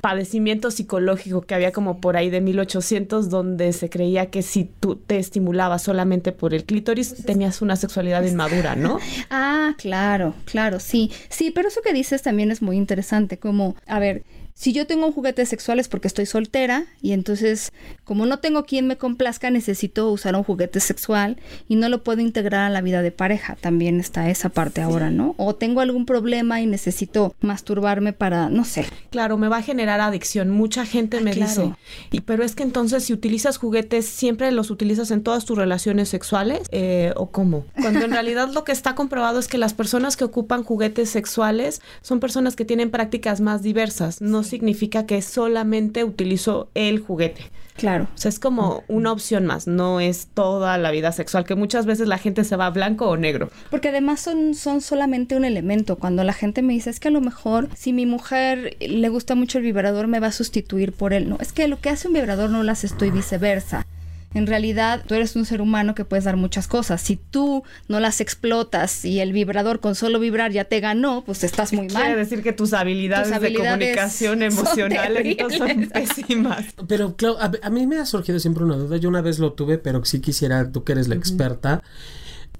padecimiento 0.00 0.70
psicológico 0.70 1.42
que 1.42 1.54
había 1.54 1.72
como 1.72 2.00
por 2.00 2.16
ahí 2.16 2.30
de 2.30 2.40
1800, 2.40 3.30
donde 3.30 3.72
se 3.72 3.90
creía 3.90 4.30
que 4.30 4.42
si 4.42 4.64
tú 4.64 4.96
te 4.96 5.18
estimulabas 5.18 5.82
solamente 5.82 6.32
por 6.32 6.54
el 6.54 6.64
clítoris, 6.64 7.24
tenías 7.24 7.62
una 7.62 7.76
sexualidad 7.76 8.22
inmadura, 8.24 8.76
¿no? 8.76 8.98
Ah, 9.30 9.74
claro, 9.78 10.34
claro, 10.44 10.80
sí. 10.80 11.01
Sí, 11.28 11.50
pero 11.50 11.68
eso 11.68 11.82
que 11.82 11.92
dices 11.92 12.22
también 12.22 12.50
es 12.50 12.62
muy 12.62 12.76
interesante, 12.76 13.38
como, 13.38 13.74
a 13.86 13.98
ver, 13.98 14.22
si 14.54 14.72
yo 14.72 14.86
tengo 14.86 15.06
un 15.06 15.12
juguete 15.12 15.44
sexual 15.46 15.80
es 15.80 15.88
porque 15.88 16.08
estoy 16.08 16.26
soltera 16.26 16.84
y 17.00 17.12
entonces 17.12 17.72
como 18.04 18.26
no 18.26 18.38
tengo 18.38 18.64
quien 18.64 18.86
me 18.86 18.96
complazca 18.96 19.50
necesito 19.50 20.10
usar 20.10 20.36
un 20.36 20.44
juguete 20.44 20.80
sexual 20.80 21.38
y 21.68 21.76
no 21.76 21.88
lo 21.88 22.02
puedo 22.02 22.20
integrar 22.20 22.64
a 22.64 22.70
la 22.70 22.80
vida 22.80 23.02
de 23.02 23.10
pareja. 23.10 23.56
También 23.60 24.00
está 24.00 24.28
esa 24.30 24.50
parte 24.50 24.82
ahora, 24.82 25.10
¿no? 25.10 25.34
O 25.38 25.54
tengo 25.54 25.80
algún 25.80 26.06
problema 26.06 26.60
y 26.60 26.66
necesito 26.66 27.34
masturbarme 27.40 28.12
para, 28.12 28.48
no 28.50 28.64
sé. 28.64 28.86
Claro, 29.10 29.38
me 29.38 29.48
va 29.48 29.58
a 29.58 29.62
generar 29.62 30.00
adicción. 30.00 30.50
Mucha 30.50 30.84
gente 30.84 31.20
me 31.20 31.32
claro. 31.32 31.50
dice, 31.50 31.74
y 32.10 32.20
pero 32.20 32.44
es 32.44 32.54
que 32.54 32.62
entonces 32.62 33.04
si 33.04 33.12
utilizas 33.12 33.56
juguetes 33.56 34.06
siempre 34.06 34.50
los 34.52 34.70
utilizas 34.70 35.10
en 35.10 35.22
todas 35.22 35.44
tus 35.44 35.56
relaciones 35.56 36.08
sexuales 36.08 36.60
eh, 36.70 37.12
o 37.16 37.30
cómo. 37.30 37.64
Cuando 37.80 38.04
en 38.04 38.10
realidad 38.12 38.50
lo 38.52 38.64
que 38.64 38.72
está 38.72 38.94
comprobado 38.94 39.38
es 39.38 39.48
que 39.48 39.58
las 39.58 39.74
personas 39.74 40.16
que 40.16 40.24
ocupan 40.24 40.62
juguetes 40.62 41.10
sexuales 41.10 41.80
son 42.00 42.20
personas 42.20 42.56
que 42.56 42.64
tienen 42.64 42.90
prácticas 42.90 43.40
más 43.40 43.62
diversas. 43.62 44.20
No 44.20 44.41
significa 44.42 45.06
que 45.06 45.22
solamente 45.22 46.04
utilizo 46.04 46.68
el 46.74 47.00
juguete. 47.00 47.50
Claro. 47.76 48.06
O 48.14 48.18
sea, 48.18 48.28
es 48.28 48.38
como 48.38 48.84
una 48.88 49.12
opción 49.12 49.46
más, 49.46 49.66
no 49.66 50.00
es 50.00 50.28
toda 50.34 50.76
la 50.78 50.90
vida 50.90 51.12
sexual, 51.12 51.44
que 51.44 51.54
muchas 51.54 51.86
veces 51.86 52.06
la 52.06 52.18
gente 52.18 52.44
se 52.44 52.56
va 52.56 52.70
blanco 52.70 53.08
o 53.08 53.16
negro. 53.16 53.50
Porque 53.70 53.88
además 53.88 54.20
son, 54.20 54.54
son 54.54 54.80
solamente 54.80 55.36
un 55.36 55.44
elemento. 55.44 55.96
Cuando 55.96 56.22
la 56.24 56.32
gente 56.32 56.62
me 56.62 56.74
dice, 56.74 56.90
es 56.90 57.00
que 57.00 57.08
a 57.08 57.12
lo 57.12 57.20
mejor 57.20 57.68
si 57.74 57.92
mi 57.92 58.06
mujer 58.06 58.76
le 58.80 59.08
gusta 59.08 59.34
mucho 59.34 59.58
el 59.58 59.64
vibrador, 59.64 60.06
me 60.06 60.20
va 60.20 60.28
a 60.28 60.32
sustituir 60.32 60.92
por 60.92 61.12
él. 61.12 61.28
No, 61.28 61.38
es 61.40 61.52
que 61.52 61.66
lo 61.68 61.80
que 61.80 61.90
hace 61.90 62.08
un 62.08 62.14
vibrador 62.14 62.50
no 62.50 62.62
lo 62.62 62.72
hace 62.72 62.86
esto 62.86 63.04
y 63.04 63.10
viceversa. 63.10 63.86
En 64.34 64.46
realidad, 64.46 65.04
tú 65.06 65.14
eres 65.14 65.36
un 65.36 65.44
ser 65.44 65.60
humano 65.60 65.94
que 65.94 66.04
puedes 66.04 66.24
dar 66.24 66.36
muchas 66.36 66.68
cosas. 66.68 67.00
Si 67.00 67.16
tú 67.16 67.62
no 67.88 68.00
las 68.00 68.20
explotas 68.20 69.04
y 69.04 69.20
el 69.20 69.32
vibrador 69.32 69.80
con 69.80 69.94
solo 69.94 70.18
vibrar 70.18 70.52
ya 70.52 70.64
te 70.64 70.80
ganó, 70.80 71.22
pues 71.24 71.44
estás 71.44 71.72
muy 71.72 71.88
mal. 71.88 72.02
Quiere 72.02 72.16
decir 72.18 72.42
que 72.42 72.52
tus 72.52 72.72
habilidades, 72.72 73.28
Tus 73.28 73.36
habilidades 73.36 73.78
de 73.78 73.84
comunicación 73.86 74.38
son 74.38 74.42
emocional 74.42 75.36
son 75.56 75.88
pésimas. 75.92 76.64
Pero, 76.88 77.16
Clau, 77.16 77.36
a, 77.38 77.50
a 77.62 77.70
mí 77.70 77.86
me 77.86 77.98
ha 77.98 78.06
surgido 78.06 78.38
siempre 78.38 78.64
una 78.64 78.76
duda. 78.76 78.96
Yo 78.96 79.08
una 79.08 79.20
vez 79.20 79.38
lo 79.38 79.52
tuve, 79.52 79.78
pero 79.78 80.04
sí 80.04 80.20
quisiera, 80.20 80.70
tú 80.70 80.84
que 80.84 80.92
eres 80.92 81.08
la 81.08 81.14
experta. 81.14 81.82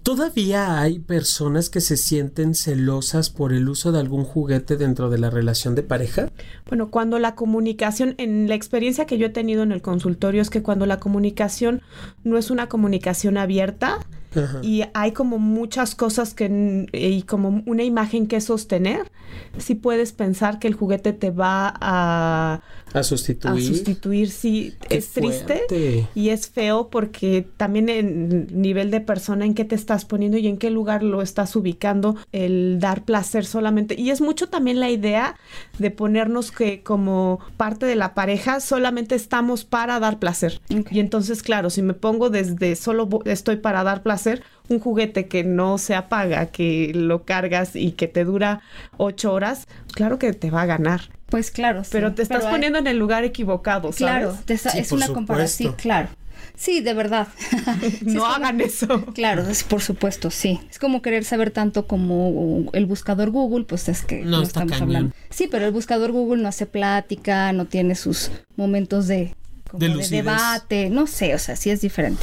¿Todavía 0.02 0.80
hay 0.80 0.98
personas 0.98 1.70
que 1.70 1.80
se 1.80 1.96
sienten 1.96 2.56
celosas 2.56 3.30
por 3.30 3.52
el 3.52 3.68
uso 3.68 3.92
de 3.92 4.00
algún 4.00 4.24
juguete 4.24 4.76
dentro 4.76 5.10
de 5.10 5.18
la 5.18 5.30
relación 5.30 5.76
de 5.76 5.84
pareja? 5.84 6.28
Bueno, 6.68 6.90
cuando 6.90 7.20
la 7.20 7.36
comunicación, 7.36 8.16
en 8.18 8.48
la 8.48 8.56
experiencia 8.56 9.06
que 9.06 9.16
yo 9.16 9.26
he 9.26 9.30
tenido 9.30 9.62
en 9.62 9.70
el 9.70 9.80
consultorio 9.80 10.42
es 10.42 10.50
que 10.50 10.62
cuando 10.62 10.86
la 10.86 10.98
comunicación 10.98 11.82
no 12.24 12.36
es 12.36 12.50
una 12.50 12.68
comunicación 12.68 13.36
abierta 13.36 14.00
Ajá. 14.34 14.58
y 14.62 14.82
hay 14.94 15.12
como 15.12 15.38
muchas 15.38 15.94
cosas 15.94 16.34
que 16.34 16.86
y 16.92 17.22
como 17.22 17.62
una 17.66 17.82
imagen 17.84 18.26
que 18.26 18.40
sostener, 18.40 19.10
sí 19.58 19.74
puedes 19.74 20.12
pensar 20.12 20.58
que 20.58 20.68
el 20.68 20.74
juguete 20.74 21.12
te 21.12 21.30
va 21.30 21.74
a, 21.80 22.60
A 22.94 22.98
a 22.98 23.02
sustituir. 23.02 23.64
sustituir, 23.66 24.30
sí, 24.30 24.74
Qué 24.88 24.96
es 24.98 25.10
triste. 25.12 25.64
fuerte. 25.68 26.06
Y 26.14 26.28
es 26.30 26.48
feo 26.48 26.88
porque 26.90 27.46
también 27.56 27.88
en 27.88 28.46
nivel 28.52 28.90
de 28.90 29.00
persona 29.00 29.44
en 29.44 29.54
qué 29.54 29.64
te 29.64 29.74
estás 29.74 30.04
poniendo 30.04 30.36
y 30.38 30.46
en 30.46 30.58
qué 30.58 30.70
lugar 30.70 31.02
lo 31.02 31.22
estás 31.22 31.56
ubicando, 31.56 32.16
el 32.32 32.78
dar 32.80 33.04
placer 33.04 33.44
solamente. 33.44 33.94
Y 33.98 34.10
es 34.10 34.20
mucho 34.20 34.48
también 34.48 34.80
la 34.80 34.90
idea 34.90 35.36
de 35.78 35.90
ponernos 35.90 36.50
que 36.52 36.82
como 36.82 37.40
parte 37.56 37.86
de 37.86 37.94
la 37.96 38.14
pareja 38.14 38.60
solamente 38.60 39.14
estamos 39.14 39.64
para 39.64 39.98
dar 40.00 40.18
placer. 40.18 40.60
Ok. 40.76 40.92
Y 40.92 41.00
entonces, 41.00 41.42
claro, 41.42 41.70
si 41.70 41.82
me 41.82 41.94
pongo 41.94 42.30
desde 42.30 42.76
solo 42.76 43.08
estoy 43.24 43.56
para 43.56 43.82
dar 43.84 44.02
placer, 44.02 44.21
un 44.68 44.78
juguete 44.80 45.26
que 45.28 45.44
no 45.44 45.78
se 45.78 45.94
apaga, 45.94 46.46
que 46.46 46.92
lo 46.94 47.24
cargas 47.24 47.76
y 47.76 47.92
que 47.92 48.08
te 48.08 48.24
dura 48.24 48.60
ocho 48.96 49.32
horas, 49.32 49.66
claro 49.92 50.18
que 50.18 50.32
te 50.32 50.50
va 50.50 50.62
a 50.62 50.66
ganar. 50.66 51.00
Pues 51.26 51.50
claro. 51.50 51.82
sí. 51.84 51.90
Pero 51.92 52.12
te 52.14 52.22
estás 52.22 52.44
hay- 52.44 52.50
poniendo 52.52 52.78
en 52.78 52.86
el 52.86 52.98
lugar 52.98 53.24
equivocado, 53.24 53.92
¿sabes? 53.92 53.96
Claro, 53.98 54.38
te 54.44 54.54
está- 54.54 54.70
Sí, 54.70 54.78
es 54.80 54.88
por 54.88 54.98
una 54.98 55.08
comparación. 55.08 55.70
supuesto. 55.72 55.82
claro. 55.82 56.08
Sí, 56.54 56.80
de 56.80 56.92
verdad. 56.94 57.28
Sí, 57.80 57.86
es 57.86 58.02
no 58.04 58.20
como- 58.22 58.32
hagan 58.34 58.60
eso. 58.60 59.04
Claro, 59.14 59.48
es, 59.48 59.64
por 59.64 59.80
supuesto, 59.80 60.30
sí. 60.30 60.60
Es 60.70 60.78
como 60.78 61.00
querer 61.00 61.24
saber 61.24 61.50
tanto 61.50 61.86
como 61.86 62.68
el 62.72 62.84
buscador 62.86 63.30
Google, 63.30 63.64
pues 63.64 63.88
es 63.88 64.02
que 64.02 64.22
No, 64.22 64.30
no, 64.38 64.42
está 64.42 64.60
estamos 64.60 64.72
cañón. 64.72 64.82
hablando. 64.88 65.14
Sí, 65.30 65.48
pero 65.50 65.64
el 65.64 65.72
buscador 65.72 66.12
Google 66.12 66.42
no 66.42 66.48
hace 66.48 66.66
plática, 66.66 67.52
no 67.52 67.64
tiene 67.66 67.94
sus 67.94 68.30
momentos 68.56 69.06
de, 69.08 69.34
como 69.72 69.80
De 69.80 69.88
debate, 70.22 70.88
no 70.90 71.06
sé, 71.08 71.34
o 71.34 71.38
sea, 71.38 71.56
sí 71.56 71.70
es 71.70 71.80
diferente. 71.80 72.22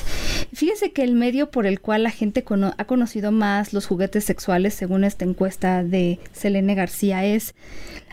Fíjese 0.53 0.91
que 0.94 1.03
el 1.03 1.13
medio 1.15 1.51
por 1.51 1.65
el 1.65 1.82
cual 1.82 2.03
la 2.03 2.12
gente 2.12 2.44
cono- 2.46 2.74
ha 2.77 2.86
conocido 2.86 3.32
más 3.34 3.74
los 3.74 3.86
juguetes 3.88 4.24
sexuales, 4.24 4.74
según 4.74 5.03
esta 5.03 5.25
encuesta 5.25 5.84
de 5.84 6.20
Selene 6.32 6.75
García, 6.75 7.25
es 7.25 7.53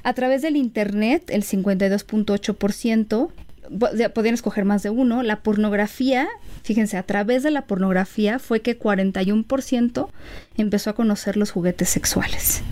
a 0.02 0.12
través 0.14 0.42
del 0.42 0.56
Internet, 0.56 1.30
el 1.30 1.44
52.8%. 1.44 3.30
po- 3.78 3.88
ya 3.96 4.08
Podían 4.10 4.34
escoger 4.34 4.64
más 4.64 4.82
de 4.82 4.90
uno. 4.90 5.22
La 5.22 5.40
pornografía, 5.40 6.28
fíjense, 6.62 6.96
a 6.96 7.02
través 7.02 7.42
de 7.42 7.50
la 7.50 7.62
pornografía 7.62 8.38
fue 8.38 8.60
que 8.60 8.78
41% 8.78 10.08
empezó 10.56 10.90
a 10.90 10.94
conocer 10.94 11.36
los 11.36 11.50
juguetes 11.50 11.88
sexuales. 11.88 12.62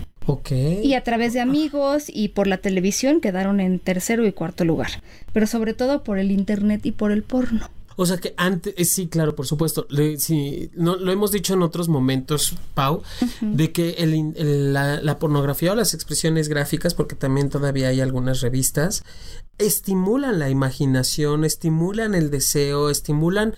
Y 0.83 0.93
a 0.95 1.03
través 1.03 1.33
de 1.33 1.39
amigos 1.41 2.05
y 2.07 2.29
por 2.29 2.47
la 2.47 2.57
televisión 2.57 3.21
quedaron 3.21 3.59
en 3.59 3.79
tercero 3.79 4.25
y 4.25 4.31
cuarto 4.31 4.65
lugar. 4.65 4.89
Pero 5.33 5.47
sobre 5.47 5.73
todo 5.73 6.03
por 6.03 6.17
el 6.19 6.31
internet 6.31 6.85
y 6.85 6.91
por 6.91 7.11
el 7.11 7.23
porno. 7.23 7.69
O 7.97 8.05
sea 8.05 8.17
que 8.17 8.33
antes, 8.35 8.73
eh, 8.75 8.83
sí, 8.83 9.07
claro, 9.07 9.35
por 9.37 9.45
supuesto. 9.47 9.87
Le- 9.89 10.19
sí, 10.19 10.69
no, 10.75 10.97
lo 10.97 11.13
hemos 11.13 11.31
dicho 11.31 11.53
en 11.53 11.61
otros 11.61 11.87
momentos, 11.87 12.55
Pau, 12.73 13.03
de 13.39 13.71
que 13.71 13.91
el 13.91 14.13
in- 14.15 14.33
el- 14.37 14.73
la, 14.73 14.99
la 15.01 15.17
pornografía 15.17 15.71
o 15.71 15.75
las 15.75 15.93
expresiones 15.93 16.49
gráficas, 16.49 16.93
porque 16.93 17.15
también 17.15 17.49
todavía 17.49 17.87
hay 17.87 18.01
algunas 18.01 18.41
revistas, 18.41 19.03
estimulan 19.59 20.39
la 20.39 20.49
imaginación, 20.49 21.45
estimulan 21.45 22.15
el 22.15 22.29
deseo, 22.31 22.89
estimulan 22.89 23.55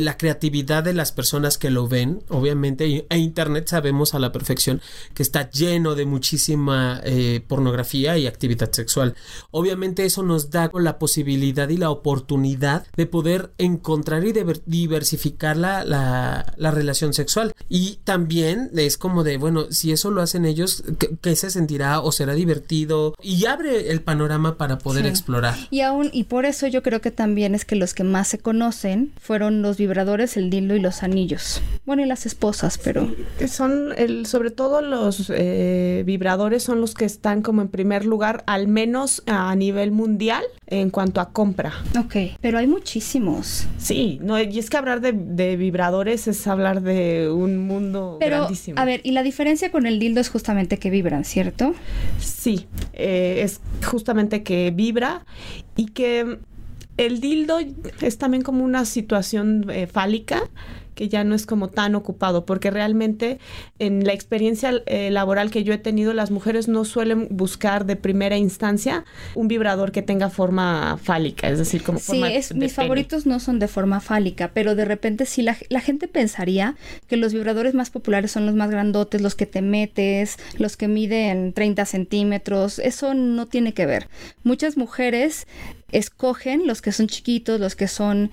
la 0.00 0.16
creatividad 0.16 0.82
de 0.84 0.92
las 0.94 1.12
personas 1.12 1.58
que 1.58 1.70
lo 1.70 1.88
ven, 1.88 2.22
obviamente, 2.28 3.06
e 3.08 3.18
Internet 3.18 3.68
sabemos 3.68 4.14
a 4.14 4.18
la 4.18 4.32
perfección 4.32 4.80
que 5.14 5.22
está 5.22 5.50
lleno 5.50 5.94
de 5.94 6.06
muchísima 6.06 7.00
eh, 7.04 7.40
pornografía 7.46 8.16
y 8.18 8.26
actividad 8.26 8.70
sexual. 8.72 9.14
Obviamente 9.50 10.04
eso 10.04 10.22
nos 10.22 10.50
da 10.50 10.70
la 10.74 10.98
posibilidad 10.98 11.68
y 11.68 11.76
la 11.76 11.90
oportunidad 11.90 12.86
de 12.96 13.06
poder 13.06 13.50
encontrar 13.58 14.24
y 14.24 14.32
diver- 14.32 14.62
diversificar 14.66 15.56
la, 15.56 15.84
la, 15.84 16.52
la 16.56 16.70
relación 16.70 17.14
sexual. 17.14 17.52
Y 17.68 17.98
también 18.04 18.70
es 18.76 18.98
como 18.98 19.24
de, 19.24 19.36
bueno, 19.38 19.66
si 19.70 19.92
eso 19.92 20.10
lo 20.10 20.20
hacen 20.22 20.44
ellos, 20.44 20.82
¿qué, 20.98 21.10
qué 21.20 21.34
se 21.36 21.50
sentirá 21.50 22.00
o 22.00 22.12
será 22.12 22.34
divertido? 22.34 23.14
Y 23.22 23.46
abre 23.46 23.90
el 23.90 24.02
panorama 24.02 24.56
para 24.58 24.78
poder 24.78 25.04
Sí. 25.04 25.08
explorar. 25.10 25.56
Y 25.70 25.80
aún, 25.80 26.10
y 26.12 26.24
por 26.24 26.44
eso 26.44 26.66
yo 26.66 26.82
creo 26.82 27.00
que 27.00 27.10
también 27.10 27.54
es 27.54 27.64
que 27.64 27.76
los 27.76 27.94
que 27.94 28.04
más 28.04 28.28
se 28.28 28.38
conocen 28.38 29.12
fueron 29.20 29.62
los 29.62 29.76
vibradores, 29.78 30.36
el 30.36 30.50
dildo 30.50 30.74
y 30.76 30.80
los 30.80 31.02
anillos. 31.02 31.62
Bueno, 31.86 32.02
y 32.02 32.06
las 32.06 32.26
esposas, 32.26 32.76
pero 32.78 33.10
Son 33.48 33.92
el, 33.96 34.26
sobre 34.26 34.50
todo 34.50 34.82
los 34.82 35.30
eh, 35.34 36.02
vibradores 36.04 36.62
son 36.62 36.80
los 36.80 36.94
que 36.94 37.04
están 37.04 37.42
como 37.42 37.62
en 37.62 37.68
primer 37.68 38.04
lugar, 38.04 38.44
al 38.46 38.68
menos 38.68 39.22
a 39.26 39.54
nivel 39.56 39.90
mundial, 39.90 40.42
en 40.66 40.90
cuanto 40.90 41.20
a 41.20 41.30
compra. 41.32 41.72
ok. 41.98 42.36
Pero 42.40 42.58
hay 42.58 42.66
muchísimos. 42.66 43.66
Sí, 43.78 44.18
no, 44.22 44.38
y 44.40 44.58
es 44.58 44.68
que 44.68 44.76
hablar 44.76 45.00
de, 45.00 45.12
de 45.12 45.56
vibradores 45.56 46.28
es 46.28 46.46
hablar 46.46 46.82
de 46.82 47.30
un 47.30 47.56
mundo 47.58 48.16
Pero, 48.20 48.38
grandísimo. 48.40 48.78
a 48.80 48.84
ver, 48.84 49.00
y 49.04 49.12
la 49.12 49.22
diferencia 49.22 49.70
con 49.70 49.86
el 49.86 49.98
dildo 49.98 50.20
es 50.20 50.28
justamente 50.28 50.78
que 50.78 50.90
vibran, 50.90 51.24
¿cierto? 51.24 51.74
Sí, 52.20 52.66
eh, 52.92 53.40
es 53.42 53.60
justamente 53.84 54.42
que 54.42 54.70
vibra 54.74 55.24
y 55.76 55.86
que 55.86 56.38
el 56.98 57.20
dildo 57.20 57.58
es 58.02 58.18
también 58.18 58.42
como 58.42 58.64
una 58.64 58.84
situación 58.84 59.70
eh, 59.70 59.86
fálica 59.86 60.42
que 60.98 61.08
ya 61.08 61.22
no 61.22 61.36
es 61.36 61.46
como 61.46 61.68
tan 61.68 61.94
ocupado, 61.94 62.44
porque 62.44 62.72
realmente 62.72 63.38
en 63.78 64.04
la 64.04 64.12
experiencia 64.12 64.72
eh, 64.86 65.10
laboral 65.12 65.52
que 65.52 65.62
yo 65.62 65.72
he 65.72 65.78
tenido, 65.78 66.12
las 66.12 66.32
mujeres 66.32 66.66
no 66.66 66.84
suelen 66.84 67.28
buscar 67.30 67.86
de 67.86 67.94
primera 67.94 68.36
instancia 68.36 69.04
un 69.36 69.46
vibrador 69.46 69.92
que 69.92 70.02
tenga 70.02 70.28
forma 70.28 70.98
fálica, 71.00 71.48
es 71.48 71.58
decir, 71.58 71.84
como 71.84 72.00
Sí, 72.00 72.06
forma 72.06 72.32
es, 72.32 72.48
de 72.48 72.56
mis 72.56 72.72
pene. 72.72 72.86
favoritos 72.86 73.26
no 73.26 73.38
son 73.38 73.60
de 73.60 73.68
forma 73.68 74.00
fálica, 74.00 74.50
pero 74.52 74.74
de 74.74 74.84
repente 74.84 75.24
sí 75.24 75.42
la, 75.42 75.56
la 75.68 75.80
gente 75.80 76.08
pensaría 76.08 76.74
que 77.06 77.16
los 77.16 77.32
vibradores 77.32 77.74
más 77.74 77.90
populares 77.90 78.32
son 78.32 78.44
los 78.44 78.56
más 78.56 78.70
grandotes, 78.70 79.20
los 79.22 79.36
que 79.36 79.46
te 79.46 79.62
metes, 79.62 80.36
los 80.58 80.76
que 80.76 80.88
miden 80.88 81.52
30 81.52 81.84
centímetros. 81.84 82.80
Eso 82.80 83.14
no 83.14 83.46
tiene 83.46 83.72
que 83.72 83.86
ver. 83.86 84.08
Muchas 84.42 84.76
mujeres 84.76 85.46
escogen 85.92 86.66
los 86.66 86.82
que 86.82 86.90
son 86.90 87.06
chiquitos, 87.06 87.60
los 87.60 87.76
que 87.76 87.86
son 87.88 88.30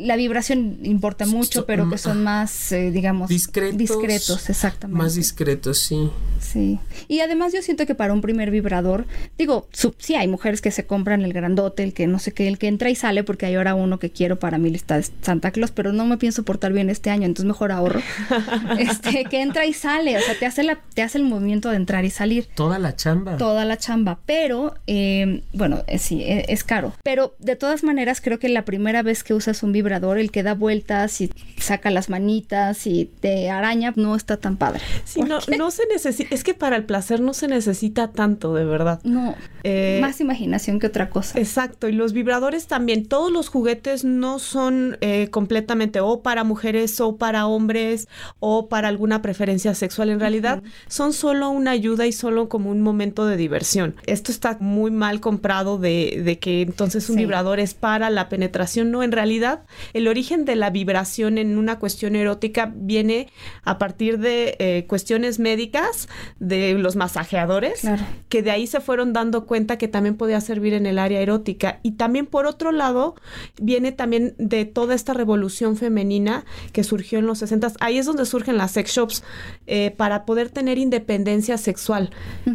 la 0.00 0.16
vibración 0.16 0.78
importa 0.82 1.26
mucho, 1.26 1.66
pero 1.66 1.88
que 1.88 1.96
ah, 1.96 1.98
son 1.98 2.22
más, 2.22 2.72
eh, 2.72 2.90
digamos, 2.90 3.28
Discretos. 3.28 3.78
discretos, 3.78 4.50
exactamente. 4.50 5.02
Más 5.02 5.14
discretos, 5.14 5.78
sí. 5.78 6.10
Sí. 6.40 6.78
Y 7.08 7.20
además 7.20 7.52
yo 7.52 7.62
siento 7.62 7.86
que 7.86 7.94
para 7.94 8.12
un 8.12 8.20
primer 8.20 8.50
vibrador, 8.50 9.06
digo, 9.38 9.68
sí 9.98 10.14
hay 10.14 10.28
mujeres 10.28 10.60
que 10.60 10.70
se 10.70 10.86
compran 10.86 11.22
el 11.22 11.32
grandote, 11.32 11.82
el 11.82 11.92
que 11.94 12.06
no 12.06 12.18
sé 12.18 12.32
qué, 12.32 12.48
el 12.48 12.58
que 12.58 12.68
entra 12.68 12.90
y 12.90 12.94
sale, 12.94 13.24
porque 13.24 13.46
hay 13.46 13.54
ahora 13.54 13.74
uno 13.74 13.98
que 13.98 14.10
quiero 14.10 14.38
para 14.38 14.58
mi 14.58 14.70
lista 14.70 14.96
de 14.96 15.06
Santa 15.22 15.50
Claus, 15.50 15.70
pero 15.70 15.92
no 15.92 16.04
me 16.06 16.18
pienso 16.18 16.42
portar 16.44 16.72
bien 16.72 16.90
este 16.90 17.10
año, 17.10 17.24
entonces 17.26 17.46
mejor 17.46 17.72
ahorro. 17.72 18.00
este, 18.78 19.24
que 19.24 19.40
entra 19.40 19.66
y 19.66 19.72
sale, 19.72 20.16
o 20.16 20.20
sea, 20.20 20.38
te 20.38 20.46
hace, 20.46 20.62
la, 20.62 20.80
te 20.94 21.02
hace 21.02 21.18
el 21.18 21.24
movimiento 21.24 21.70
de 21.70 21.76
entrar 21.76 22.04
y 22.04 22.10
salir 22.10 22.46
Toda 22.54 22.78
la 22.78 22.96
chamba. 22.96 23.36
toda 23.36 23.64
la 23.64 23.76
chamba, 23.76 24.18
pero 24.26 24.74
eh, 24.86 25.42
bueno, 25.52 25.82
eh, 25.86 25.98
sí, 25.98 26.22
eh, 26.22 26.46
es 26.48 26.64
caro. 26.64 26.92
Pero 27.02 27.34
de 27.38 27.56
todas 27.56 27.82
maneras, 27.84 28.20
creo 28.20 28.38
que 28.38 28.48
la 28.48 28.64
primera 28.64 29.02
vez 29.02 29.24
que 29.24 29.34
usas 29.34 29.62
un 29.62 29.72
vibrador, 29.72 29.83
el 29.88 30.30
que 30.30 30.42
da 30.42 30.54
vueltas 30.54 31.20
y 31.20 31.30
saca 31.58 31.90
las 31.90 32.08
manitas 32.10 32.86
y 32.86 33.06
te 33.20 33.50
araña, 33.50 33.92
no 33.96 34.16
está 34.16 34.36
tan 34.36 34.56
padre. 34.56 34.80
Sí, 35.04 35.20
no, 35.22 35.38
no 35.58 35.70
se 35.70 35.82
necesita, 35.92 36.34
es 36.34 36.44
que 36.44 36.54
para 36.54 36.76
el 36.76 36.84
placer 36.84 37.20
no 37.20 37.34
se 37.34 37.48
necesita 37.48 38.12
tanto, 38.12 38.54
de 38.54 38.64
verdad. 38.64 39.00
No, 39.04 39.34
Eh, 39.62 39.98
más 40.02 40.20
imaginación 40.20 40.78
que 40.78 40.86
otra 40.86 41.08
cosa. 41.08 41.38
Exacto, 41.38 41.88
y 41.88 41.92
los 41.92 42.12
vibradores 42.12 42.66
también, 42.66 43.06
todos 43.06 43.32
los 43.32 43.48
juguetes 43.48 44.04
no 44.04 44.38
son 44.38 44.98
eh, 45.00 45.28
completamente 45.30 46.00
o 46.00 46.20
para 46.22 46.44
mujeres 46.44 47.00
o 47.00 47.16
para 47.16 47.46
hombres 47.46 48.08
o 48.40 48.68
para 48.68 48.88
alguna 48.88 49.22
preferencia 49.22 49.74
sexual, 49.74 50.10
en 50.10 50.20
realidad 50.20 50.62
son 50.88 51.12
solo 51.12 51.48
una 51.50 51.70
ayuda 51.70 52.06
y 52.06 52.12
solo 52.12 52.48
como 52.48 52.70
un 52.70 52.82
momento 52.82 53.26
de 53.26 53.36
diversión. 53.36 53.94
Esto 54.06 54.32
está 54.32 54.58
muy 54.60 54.90
mal 54.90 55.20
comprado 55.20 55.78
de, 55.78 56.20
de 56.24 56.38
que 56.38 56.62
entonces 56.62 57.08
un 57.08 57.14
Sí. 57.16 57.20
vibrador 57.22 57.58
es 57.60 57.72
para 57.74 58.10
la 58.10 58.28
penetración, 58.28 58.90
no, 58.90 59.02
en 59.02 59.12
realidad 59.12 59.62
el 59.92 60.08
origen 60.08 60.44
de 60.44 60.56
la 60.56 60.70
vibración 60.70 61.38
en 61.38 61.58
una 61.58 61.78
cuestión 61.78 62.16
erótica 62.16 62.72
viene 62.74 63.28
a 63.62 63.78
partir 63.78 64.18
de 64.18 64.56
eh, 64.58 64.84
cuestiones 64.88 65.38
médicas, 65.38 66.08
de 66.38 66.74
los 66.74 66.96
masajeadores, 66.96 67.80
Claro. 67.80 68.02
que 68.28 68.42
de 68.42 68.50
ahí 68.50 68.66
se 68.66 68.80
fueron 68.80 69.12
dando 69.12 69.46
cuenta 69.46 69.78
que 69.78 69.88
también 69.88 70.16
podía 70.16 70.40
servir 70.40 70.74
en 70.74 70.86
el 70.86 70.98
área 70.98 71.20
erótica. 71.20 71.80
Y 71.82 71.92
también 71.92 72.26
por 72.26 72.46
otro 72.46 72.72
lado, 72.72 73.14
viene 73.60 73.92
también 73.92 74.34
de 74.38 74.64
toda 74.64 74.94
esta 74.94 75.12
revolución 75.14 75.76
femenina 75.76 76.44
que 76.72 76.84
surgió 76.84 77.18
en 77.18 77.26
los 77.26 77.38
60. 77.38 77.72
Ahí 77.80 77.98
es 77.98 78.06
donde 78.06 78.24
surgen 78.26 78.56
las 78.56 78.72
sex 78.72 78.92
shops, 78.92 79.22
eh, 79.66 79.90
para 79.96 80.24
poder 80.24 80.50
tener 80.50 80.78
independencia 80.78 81.58
sexual. 81.58 82.10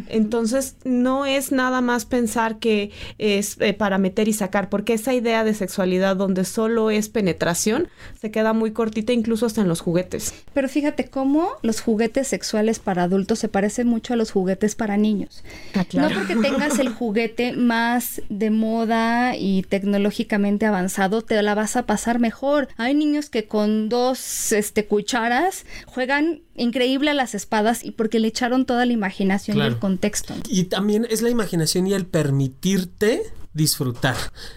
Entonces, 0.08 0.78
no 0.84 1.26
es 1.26 1.52
nada 1.52 1.82
más 1.82 2.06
pensar 2.06 2.60
que 2.60 2.92
es 3.18 3.58
eh, 3.60 3.74
para 3.74 3.98
meter 3.98 4.28
y 4.28 4.34
sacar, 4.34 4.70
porque 4.70 4.94
esa 4.94 5.14
idea 5.14 5.44
de 5.44 5.54
sexualidad 5.54 6.16
donde 6.16 6.46
solo 6.46 6.92
es 6.92 7.09
penetración 7.10 7.88
se 8.20 8.32
queda 8.32 8.54
muy 8.54 8.72
cortita 8.72 9.14
incluso 9.14 9.46
hasta 9.46 9.62
en 9.62 9.68
los 9.68 9.82
juguetes. 9.82 10.34
Pero 10.54 10.70
fíjate 10.70 11.10
cómo 11.10 11.50
los 11.62 11.82
juguetes 11.82 12.28
sexuales 12.28 12.80
para 12.80 13.04
adultos 13.04 13.40
se 13.40 13.48
parecen 13.50 13.88
mucho 13.88 14.14
a 14.14 14.18
los 14.18 14.32
juguetes 14.32 14.76
para 14.76 14.98
niños. 14.98 15.44
Ah, 15.76 15.86
No 15.94 16.10
porque 16.10 16.36
tengas 16.36 16.80
el 16.80 16.90
juguete 16.90 17.54
más 17.54 18.22
de 18.30 18.50
moda 18.50 19.36
y 19.36 19.64
tecnológicamente 19.64 20.66
avanzado, 20.66 21.22
te 21.22 21.42
la 21.42 21.56
vas 21.56 21.76
a 21.76 21.86
pasar 21.86 22.20
mejor. 22.20 22.70
Hay 22.78 22.96
niños 22.96 23.30
que 23.30 23.46
con 23.46 23.90
dos 23.90 24.52
este, 24.52 24.86
cucharas 24.86 25.66
juegan 25.86 26.42
increíble 26.56 27.12
a 27.12 27.14
las 27.14 27.36
espadas 27.36 27.84
y 27.84 27.92
porque 27.92 28.20
le 28.20 28.28
echaron 28.28 28.66
toda 28.66 28.86
la 28.86 28.94
imaginación 28.94 29.58
y 29.58 29.62
el 29.62 29.80
contexto. 29.80 30.34
Y 30.48 30.66
también 30.66 31.08
es 31.10 31.22
la 31.22 31.30
imaginación 31.30 31.88
y 31.88 31.94
el 31.94 32.06
permitirte 32.06 33.22
disfrutar. 33.54 34.16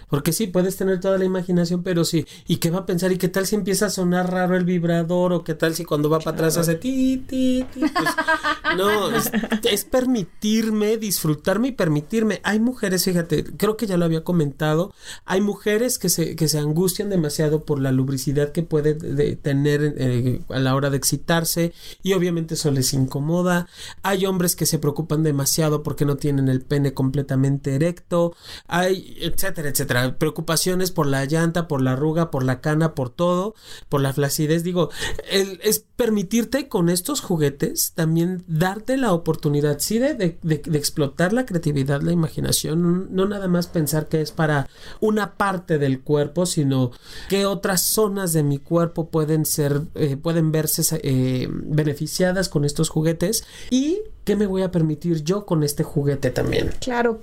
Porque 0.09 0.33
sí, 0.33 0.47
puedes 0.47 0.77
tener 0.77 0.99
toda 0.99 1.17
la 1.17 1.25
imaginación, 1.25 1.83
pero 1.83 2.05
sí. 2.05 2.25
¿Y 2.47 2.57
qué 2.57 2.69
va 2.69 2.79
a 2.79 2.85
pensar? 2.85 3.11
¿Y 3.11 3.17
qué 3.17 3.27
tal 3.27 3.45
si 3.47 3.55
empieza 3.55 3.87
a 3.87 3.89
sonar 3.89 4.31
raro 4.31 4.55
el 4.55 4.65
vibrador? 4.65 5.33
¿O 5.33 5.43
qué 5.43 5.53
tal 5.55 5.75
si 5.75 5.83
cuando 5.85 6.09
va 6.09 6.19
para 6.19 6.35
atrás 6.35 6.57
hace 6.57 6.75
ti, 6.75 7.17
ti, 7.27 7.65
ti? 7.73 7.79
Pues, 7.81 8.77
no, 8.77 9.09
es, 9.15 9.31
es 9.69 9.85
permitirme, 9.85 10.97
disfrutarme 10.97 11.69
y 11.69 11.71
permitirme. 11.73 12.39
Hay 12.43 12.59
mujeres, 12.59 13.03
fíjate, 13.05 13.43
creo 13.57 13.77
que 13.77 13.87
ya 13.87 13.97
lo 13.97 14.05
había 14.05 14.23
comentado, 14.23 14.93
hay 15.25 15.41
mujeres 15.41 15.99
que 15.99 16.09
se, 16.09 16.35
que 16.35 16.47
se 16.47 16.59
angustian 16.59 17.09
demasiado 17.09 17.65
por 17.65 17.79
la 17.79 17.91
lubricidad 17.91 18.51
que 18.51 18.63
puede 18.63 18.93
de- 18.93 19.35
tener 19.35 19.95
eh, 19.97 20.41
a 20.49 20.59
la 20.59 20.75
hora 20.75 20.89
de 20.89 20.97
excitarse 20.97 21.73
y 22.03 22.13
obviamente 22.13 22.53
eso 22.53 22.71
les 22.71 22.93
incomoda. 22.93 23.67
Hay 24.01 24.25
hombres 24.25 24.55
que 24.55 24.65
se 24.65 24.79
preocupan 24.79 25.23
demasiado 25.23 25.83
porque 25.83 26.05
no 26.05 26.15
tienen 26.17 26.47
el 26.47 26.61
pene 26.61 26.93
completamente 26.93 27.75
erecto. 27.75 28.35
Hay, 28.67 28.82
etcétera, 28.89 29.69
etcétera. 29.69 30.17
Preocupaciones 30.17 30.91
por 30.91 31.07
la 31.07 31.25
llanta, 31.25 31.67
por 31.67 31.81
la 31.81 31.93
arruga, 31.93 32.31
por 32.31 32.43
la 32.43 32.61
cana, 32.61 32.95
por 32.95 33.09
todo, 33.09 33.55
por 33.89 34.01
la 34.01 34.13
flacidez. 34.13 34.63
Digo, 34.63 34.89
el- 35.29 35.59
es 35.63 35.85
permitirte 35.95 36.67
con 36.67 36.89
estos 36.89 37.21
juguetes 37.21 37.93
también 37.93 38.43
darte 38.47 38.97
la 38.97 39.13
oportunidad, 39.13 39.79
sí, 39.79 39.99
de, 39.99 40.13
de- 40.15 40.61
explotar 40.73 41.33
la 41.33 41.45
creatividad, 41.45 42.01
la 42.01 42.11
imaginación. 42.11 43.13
No 43.15 43.25
nada 43.27 43.47
más 43.47 43.67
pensar 43.67 44.07
que 44.07 44.21
es 44.21 44.31
para 44.31 44.67
una 44.99 45.35
parte 45.35 45.77
del 45.77 46.01
cuerpo, 46.01 46.45
sino 46.45 46.91
qué 47.29 47.45
otras 47.45 47.81
zonas 47.81 48.33
de 48.33 48.43
mi 48.43 48.57
cuerpo 48.59 49.09
pueden 49.09 49.45
ser, 49.45 49.81
eh, 49.95 50.17
pueden 50.17 50.51
verse 50.51 50.83
eh, 51.03 51.47
beneficiadas 51.51 52.49
con 52.49 52.65
estos 52.65 52.89
juguetes 52.89 53.45
y 53.69 53.99
qué 54.23 54.35
me 54.35 54.47
voy 54.47 54.61
a 54.61 54.71
permitir 54.71 55.23
yo 55.23 55.45
con 55.45 55.63
este 55.63 55.83
juguete 55.83 56.31
también. 56.31 56.71
Claro, 56.79 57.19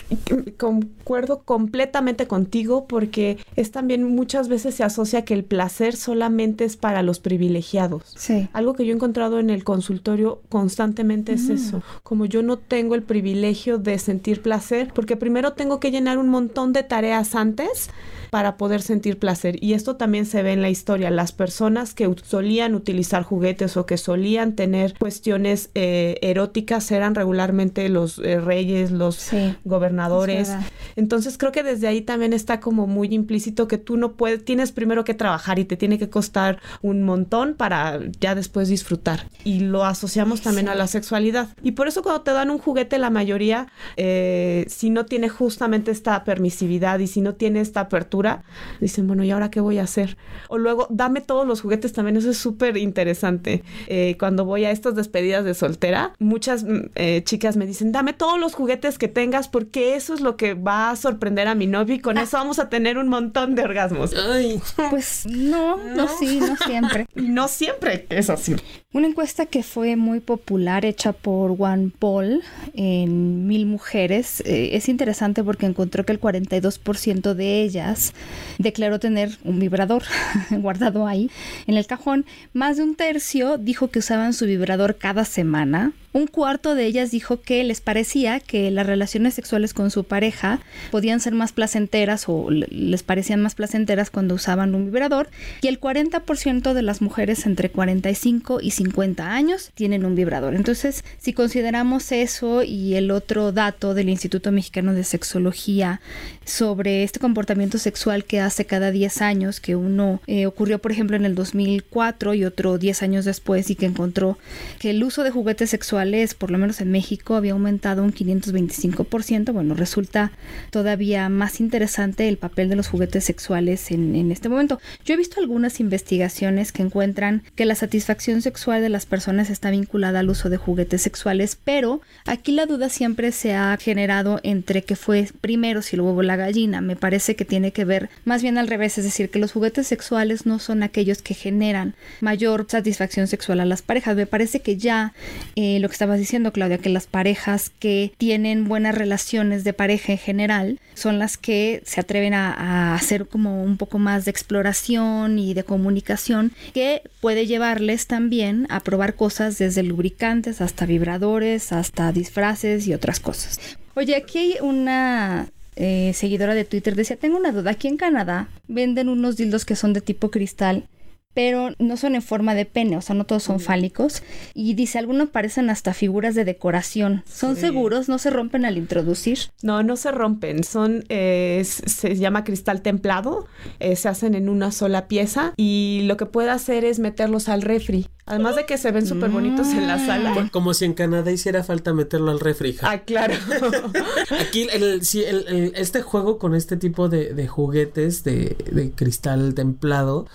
concuerdo 0.59 1.43
completamente 1.45 2.27
contigo 2.27 2.87
porque 2.87 3.39
es 3.57 3.71
también 3.71 4.05
muchas 4.05 4.49
veces 4.49 4.75
se 4.75 4.85
asocia 4.85 5.25
que 5.25 5.35
el 5.35 5.45
placer 5.45 5.97
solamente 5.97 6.65
es 6.65 6.77
para 6.77 7.03
los 7.03 7.21
privilegiados. 7.21 8.03
Sí. 8.17 8.49
Algo 8.53 8.75
que 8.75 8.85
yo 8.85 8.93
he 8.93 8.97
encontrado 8.97 9.39
en 9.39 9.51
el 9.51 9.65
consultorio 9.65 10.43
constantemente 10.49 11.33
es 11.33 11.49
eso. 11.49 11.83
Como 12.03 12.27
yo 12.27 12.43
no 12.43 12.59
tengo 12.59 12.95
el 12.95 13.03
privilegio 13.03 13.79
de 13.79 13.99
sentir 13.99 14.43
placer, 14.43 14.93
porque 14.95 15.17
primero 15.17 15.53
tengo 15.53 15.81
que 15.81 15.91
llenar 15.91 16.19
un 16.19 16.29
montón 16.29 16.73
de 16.73 16.83
tareas 16.83 17.35
antes 17.35 17.91
para 18.31 18.57
poder 18.57 18.81
sentir 18.81 19.19
placer. 19.19 19.63
Y 19.63 19.75
esto 19.75 19.97
también 19.97 20.25
se 20.25 20.43
ve 20.43 20.53
en 20.53 20.63
la 20.63 20.71
historia. 20.71 21.11
Las 21.11 21.33
personas 21.33 21.95
que 21.95 22.13
solían 22.23 22.75
utilizar 22.75 23.23
juguetes 23.25 23.77
o 23.77 23.87
que 23.87 23.99
solían 23.99 24.55
tener 24.55 24.95
cuestiones 24.99 25.71
eh, 25.75 26.19
eróticas 26.23 26.90
eran 26.91 27.15
regularmente 27.15 27.89
los 27.89 28.19
eh, 28.19 28.41
reyes, 28.41 28.91
los 28.91 29.17
Sí, 29.17 29.55
gobernadores. 29.65 30.53
Entonces 30.97 31.39
creo 31.39 31.53
que 31.53 31.63
desde 31.63 31.87
ahí 31.87 32.01
también 32.01 32.33
está 32.33 32.61
como 32.61 32.87
muy 32.87 33.09
implícito 33.15 33.69
que 33.69 33.79
tú 33.79 33.97
no 33.97 34.13
puedes, 34.13 34.45
tienes 34.45 34.73
primero 34.73 35.05
que 35.05 35.15
trabajar 35.15 35.59
y 35.59 35.65
te 35.65 35.77
tiene 35.77 35.99
que 35.99 36.09
costar 36.11 36.61
un 36.83 37.03
montón 37.03 37.55
para 37.55 38.01
ya 38.21 38.35
después 38.35 38.69
disfrutar. 38.69 39.29
Y 39.45 39.61
lo 39.61 39.85
asociamos 39.85 40.41
también 40.43 40.69
a 40.69 40.75
la 40.75 40.87
sexualidad. 40.87 41.49
Y 41.63 41.73
por 41.73 41.89
eso 41.89 42.03
cuando 42.03 42.23
te 42.23 42.33
dan 42.33 42.51
un 42.51 42.59
juguete, 42.59 42.99
la 42.99 43.11
mayoría, 43.11 43.69
eh, 43.97 44.65
si 44.69 44.91
no 44.91 45.07
tiene 45.07 45.29
justamente 45.29 45.91
esta 45.91 46.25
permisividad 46.25 46.99
y 46.99 47.07
si 47.07 47.21
no 47.21 47.35
tiene 47.35 47.61
esta 47.61 47.81
apertura, 47.81 48.43
dicen, 48.81 49.07
bueno, 49.07 49.25
¿y 49.25 49.31
ahora 49.31 49.51
qué 49.51 49.61
voy 49.61 49.79
a 49.79 49.85
hacer? 49.85 50.17
O 50.49 50.59
luego, 50.59 50.87
dame 50.91 51.21
todos 51.21 51.47
los 51.47 51.61
juguetes 51.61 51.93
también, 51.93 52.17
eso 52.17 52.31
es 52.31 52.39
súper 52.39 52.77
interesante. 52.77 53.63
Eh, 53.87 54.17
cuando 54.19 54.45
voy 54.45 54.65
a 54.65 54.71
estas 54.71 54.95
despedidas 54.95 55.45
de 55.45 55.55
soltera, 55.55 56.13
muchas 56.19 56.65
eh, 56.95 57.23
chicas 57.25 57.57
me 57.57 57.67
dicen, 57.67 57.93
dame 57.93 58.13
todos 58.13 58.39
los 58.39 58.55
juguetes 58.55 58.99
que 58.99 59.09
tengas 59.09 59.49
porque 59.49 59.95
eso 59.97 60.15
es 60.15 60.21
lo 60.21 60.37
que 60.37 60.55
va 60.55 60.91
a 60.91 60.97
sorprender 60.97 61.49
a 61.49 61.55
mi 61.55 61.67
novio 61.67 61.95
y 61.95 62.01
con 62.01 62.19
eso 62.19 62.37
vamos 62.37 62.59
a 62.59 62.69
tener 62.69 62.99
un 62.99 63.09
montón 63.09 63.55
de 63.55 63.63
orgasmos. 63.63 64.13
Ay, 64.15 64.61
Pues 64.91 65.27
no, 65.27 65.77
no, 65.77 66.09
sí, 66.09 66.41
no 66.41 66.57
siempre. 66.57 67.07
Y 67.17 67.29
no 67.29 67.49
siempre 67.49 68.07
es 68.09 68.31
así. 68.31 68.57
Una 68.93 69.07
encuesta 69.07 69.47
que 69.47 69.63
fue 69.63 69.97
muy 69.97 70.21
popular 70.21 70.85
hecha 70.85 71.13
por 71.13 71.57
Juan 71.57 71.93
Paul 71.97 72.43
en 72.75 73.47
mil 73.47 73.67
mujeres 73.67 74.41
eh, 74.47 74.71
es 74.73 74.89
interesante 74.89 75.45
porque 75.45 75.67
encontró 75.67 76.05
que 76.05 76.13
el 76.13 76.21
42% 76.21 77.35
de 77.35 77.63
ellas 77.63 78.15
declaró 78.59 78.99
tener 78.99 79.39
un 79.45 79.59
vibrador 79.59 80.03
guardado 80.51 81.07
ahí 81.07 81.31
en 81.67 81.77
el 81.77 81.87
cajón. 81.87 82.27
Más 82.53 82.79
de 82.79 82.83
un 82.83 82.95
tercio 82.95 83.59
dijo 83.59 83.89
que 83.89 84.01
usaban 84.01 84.33
su 84.33 84.47
vibrador 84.47 84.97
cada 84.97 85.25
semana. 85.25 85.93
Un 86.13 86.27
cuarto 86.27 86.75
de 86.75 86.87
ellas 86.87 87.13
dijo 87.13 87.41
que 87.41 87.63
les 87.63 87.81
parecía 87.81 88.41
que 88.41 88.71
las 88.73 88.85
relaciones 88.85 89.35
sexuales 89.35 89.73
con 89.75 89.93
su 89.93 90.03
pareja 90.03 90.59
podían 90.91 91.21
ser 91.21 91.35
más 91.35 91.53
placenteras 91.53 92.25
o 92.29 92.51
le- 92.51 92.67
les 92.69 93.05
parecían 93.05 93.41
más 93.41 93.55
placenteras 93.55 94.11
cuando 94.11 94.35
usaban 94.35 94.75
un 94.75 94.87
vibrador. 94.87 95.29
Y 95.63 95.69
el 95.69 95.79
40% 95.79 96.75
de 96.75 96.83
las 96.83 97.01
mujeres 97.01 97.47
entre 97.47 97.71
45 97.71 98.61
y 98.61 98.73
50 98.73 99.33
años 99.33 99.71
tienen 99.75 100.05
un 100.05 100.17
vibrador. 100.17 100.57
Entonces, 100.57 101.05
si 101.19 101.33
consideramos 101.33 102.11
eso 102.11 102.65
y 102.65 102.95
el 102.97 103.13
otro 103.13 103.53
dato 103.53 103.95
del 103.95 104.09
Instituto 104.09 104.51
Mexicano 104.51 104.95
de 104.95 105.05
Sexología 105.05 106.01
sobre 106.45 107.05
este 107.05 107.21
comportamiento 107.21 107.79
sexual 107.79 108.25
que 108.25 108.41
hace 108.41 108.65
cada 108.65 108.91
10 108.91 109.23
años, 109.23 109.61
que 109.61 109.77
uno 109.77 110.21
eh, 110.27 110.47
ocurrió, 110.47 110.81
por 110.81 110.91
ejemplo, 110.91 111.17
en 111.17 111.25
el 111.25 111.37
2004 111.37 112.35
y 112.35 112.45
otro 112.45 112.79
10 112.79 113.03
años 113.05 113.25
después 113.25 113.71
y 113.71 113.77
que 113.77 113.87
encontró 113.87 114.39
que 114.81 114.91
el 114.91 115.05
uso 115.05 115.23
de 115.23 115.31
juguetes 115.31 115.71
sexuales 115.71 116.00
por 116.39 116.51
lo 116.51 116.59
menos 116.59 116.81
en 116.81 116.91
México, 116.91 117.35
había 117.35 117.53
aumentado 117.53 118.03
un 118.03 118.13
525%. 118.13 119.53
Bueno, 119.53 119.75
resulta 119.75 120.33
todavía 120.71 121.29
más 121.29 121.61
interesante 121.61 122.27
el 122.29 122.39
papel 122.39 122.69
de 122.71 122.77
los 122.77 122.89
juguetes 122.89 123.25
sexuales 123.25 123.91
en, 123.91 124.33
este 124.33 124.49
momento. 124.49 124.81
Yo 125.05 125.15
he 125.15 125.17
visto 125.17 125.41
algunas 125.41 125.79
investigaciones 125.79 126.73
que 126.73 126.83
encuentran 126.83 127.43
que 127.55 127.67
la 127.67 127.75
satisfacción 127.75 128.41
sexual 128.41 128.81
de 128.81 128.89
las 128.89 129.05
personas 129.05 129.51
está 129.51 129.71
vinculada 129.71 130.21
al 130.21 130.31
uso 130.31 130.49
de 130.49 130.57
juguetes 130.57 131.03
sexuales, 131.03 131.57
pero 131.63 132.01
aquí 132.25 132.53
la 132.53 132.67
duda 132.67 132.89
siempre 132.89 133.31
se 133.31 133.53
ha 133.53 133.77
generado 133.79 134.41
entre 134.43 134.83
que 134.83 134.97
fue 134.97 135.29
primero 135.41 135.83
si 135.83 135.97
el 135.97 136.03
huevo 136.03 136.23
la 136.23 136.37
gallina. 136.37 136.81
Me 136.81 136.97
parece 136.97 137.37
que 137.37 137.45
tiene 137.45 137.73
que 137.73 137.85
ver 137.85 138.09
más 138.25 138.43
bien 138.43 138.57
al 138.57 138.69
revés, 138.69 138.97
es 138.97 139.05
decir, 139.05 139.31
que 139.31 139.39
los 139.39 139.53
juguetes 139.53 139.87
sexuales 139.87 140.47
no 140.47 140.59
son 140.59 140.83
aquellos 140.83 141.21
que 141.21 141.35
generan 141.35 141.95
mayor 142.21 142.67
satisfacción 142.69 143.27
sexual 143.27 143.61
a 143.61 143.65
las 143.67 143.83
parejas. 143.83 144.17
Me 144.17 144.27
parece 144.27 144.61
que 144.61 144.77
ya 144.77 145.13
eh, 145.57 145.79
lo 145.81 145.90
que 145.91 145.95
estabas 145.95 146.19
diciendo, 146.19 146.53
Claudia, 146.53 146.79
que 146.79 146.89
las 146.89 147.07
parejas 147.07 147.71
que 147.79 148.13
tienen 148.17 148.67
buenas 148.67 148.95
relaciones 148.95 149.65
de 149.65 149.73
pareja 149.73 150.13
en 150.13 150.19
general 150.19 150.81
son 150.95 151.19
las 151.19 151.37
que 151.37 151.83
se 151.85 152.01
atreven 152.01 152.33
a, 152.35 152.95
hacer 152.95 153.27
como 153.27 153.63
un 153.63 153.77
poco 153.77 153.99
más 153.99 154.25
de 154.25 154.31
exploración 154.31 155.39
y 155.39 155.55
de 155.55 155.65
comunicación 155.65 156.53
que 156.73 157.03
puede 157.21 157.47
llevarles 157.47 158.07
también 158.07 158.67
a 158.71 158.81
probar 158.81 159.15
cosas 159.15 159.59
desde 159.59 159.83
lubricantes 159.83 160.61
hasta 160.61 160.87
vibradores, 160.87 161.73
hasta 161.73 162.13
disfraces 162.13 162.87
y 162.87 162.95
otras 162.95 163.21
cosas. 163.21 163.59
Oye, 163.95 164.17
aquí 164.17 164.39
hay 164.39 164.55
una 164.63 165.49
eh, 165.77 166.13
seguidora 166.15 166.55
de 166.55 166.65
Twitter 166.65 166.95
decía, 166.95 167.17
tengo 167.17 167.37
una 167.37 167.53
duda, 167.53 167.73
aquí 167.73 167.89
en 167.89 167.97
Canadá 167.97 168.49
venden 168.69 169.09
unos 169.09 169.37
dildos 169.37 169.65
que 169.65 169.77
son 169.77 169.93
de 169.93 170.01
tipo 170.01 170.31
cristal 170.31 170.85
pero 171.33 171.71
no 171.79 171.97
son 171.97 172.15
en 172.17 172.23
forma 172.23 172.55
de 172.55 172.67
pene, 172.67 172.97
o 172.97 173.01
sea, 173.01 173.15
no 173.15 173.25
todos 173.25 173.43
son 173.45 173.61
fálicos. 173.61 174.23
Y 174.55 174.75
dice, 174.75 174.99
algunos 174.99 175.29
parecen 175.31 175.71
hasta 175.71 175.95
figuras 175.95 176.35
de 176.35 176.45
decoración. 176.45 177.23
¿Son 177.33 177.55
Sí. 177.55 177.63
seguros? 177.63 178.09
¿No 178.09 178.19
se 178.19 178.31
rompen 178.31 178.65
al 178.65 178.77
introducir? 178.77 179.39
No, 179.63 179.83
no 179.83 179.97
se 179.97 180.11
rompen. 180.11 180.65
Son, 180.65 181.05
eh, 181.09 181.63
se 181.65 182.17
llama 182.17 182.45
cristal 182.45 182.83
templado. 182.83 183.47
eh, 183.79 183.97
se 183.97 184.09
hacen 184.09 184.35
en 184.35 184.49
una 184.49 184.73
sola 184.73 185.07
pieza 185.09 185.53
y 185.57 186.03
lo 186.05 186.17
que 186.17 186.27
puede 186.27 186.51
hacer 186.51 186.85
es 186.85 186.99
meterlos 186.99 187.49
al 187.49 187.63
refri. 187.63 188.09
Además 188.27 188.57
de 188.57 188.65
que 188.67 188.77
se 188.79 188.91
ven 188.93 189.07
súper 189.07 189.31
bonitos 189.31 189.69
en 189.69 189.87
la 189.87 189.99
sala. 190.05 190.35
Fue 190.35 190.51
Como 190.51 190.73
si 190.75 190.85
en 190.85 190.93
Canadá 190.95 191.31
hiciera 191.33 191.63
falta 191.65 191.93
meterlo 191.93 192.31
al 192.31 192.41
refri. 192.41 192.71
hija. 192.71 192.91
Ah, 192.91 192.99
claro. 193.01 193.35
Aquí 194.41 194.67
el, 194.73 195.05
sí, 195.05 195.23
el- 195.25 195.47
el- 195.49 195.73
este 195.77 196.03
juego 196.03 196.39
con 196.39 196.55
este 196.55 196.77
tipo 196.77 197.09
de, 197.09 197.35
de 197.35 197.47
juguetes 197.49 198.25
de, 198.25 198.57
de 198.71 198.91
cristal 198.93 199.55
templado, 199.55 200.27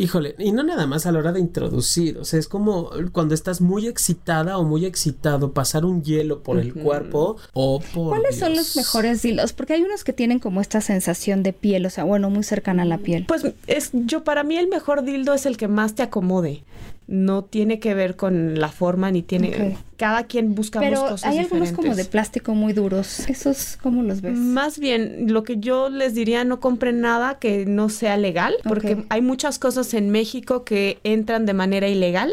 híjole, 0.00 0.34
y 0.38 0.52
no 0.52 0.62
nada 0.62 0.86
más 0.86 1.06
a 1.06 1.12
la 1.12 1.18
hora 1.18 1.32
de 1.32 1.40
introducir, 1.40 2.18
o 2.18 2.24
sea, 2.24 2.38
es 2.38 2.48
como 2.48 2.90
cuando 3.12 3.34
estás 3.34 3.60
muy 3.60 3.86
excitada 3.86 4.58
o 4.58 4.64
muy 4.64 4.86
excitado, 4.86 5.52
pasar 5.52 5.84
un 5.84 6.02
hielo 6.02 6.42
por 6.42 6.58
el 6.58 6.74
cuerpo 6.74 7.36
o 7.52 7.80
por... 7.94 8.08
¿Cuáles 8.08 8.38
son 8.38 8.54
los 8.54 8.76
mejores 8.76 9.22
dildos? 9.22 9.52
Porque 9.52 9.74
hay 9.74 9.82
unos 9.82 10.04
que 10.04 10.12
tienen 10.12 10.38
como 10.38 10.60
esta 10.60 10.80
sensación 10.80 11.42
de 11.42 11.52
piel, 11.52 11.84
o 11.86 11.90
sea, 11.90 12.04
bueno, 12.04 12.30
muy 12.30 12.44
cercana 12.44 12.82
a 12.82 12.86
la 12.86 12.98
piel. 12.98 13.26
Pues 13.26 13.44
es 13.66 13.90
yo 13.92 14.24
para 14.24 14.42
mí 14.42 14.56
el 14.56 14.68
mejor 14.68 15.04
dildo 15.04 15.34
es 15.34 15.46
el 15.46 15.56
que 15.56 15.68
más 15.68 15.94
te 15.94 16.02
acomode. 16.02 16.64
No 17.10 17.42
tiene 17.42 17.80
que 17.80 17.92
ver 17.92 18.14
con 18.14 18.60
la 18.60 18.68
forma 18.68 19.10
ni 19.10 19.22
tiene 19.22 19.76
cada 19.96 20.24
quien 20.24 20.54
buscamos 20.54 20.88
Pero 20.88 21.08
cosas 21.08 21.30
hay 21.30 21.40
algunos 21.40 21.72
como 21.72 21.94
de 21.94 22.04
plástico 22.04 22.54
muy 22.54 22.72
duros. 22.72 23.28
¿Esos 23.28 23.76
cómo 23.82 24.02
los 24.04 24.20
ves? 24.22 24.38
Más 24.38 24.78
bien, 24.78 25.30
lo 25.30 25.42
que 25.42 25.58
yo 25.58 25.90
les 25.90 26.14
diría, 26.14 26.44
no 26.44 26.60
compren 26.60 27.00
nada 27.00 27.38
que 27.40 27.66
no 27.66 27.88
sea 27.88 28.16
legal, 28.16 28.54
porque 28.62 29.04
hay 29.08 29.22
muchas 29.22 29.58
cosas 29.58 29.92
en 29.92 30.10
México 30.10 30.64
que 30.64 31.00
entran 31.04 31.46
de 31.46 31.52
manera 31.52 31.88
ilegal. 31.88 32.32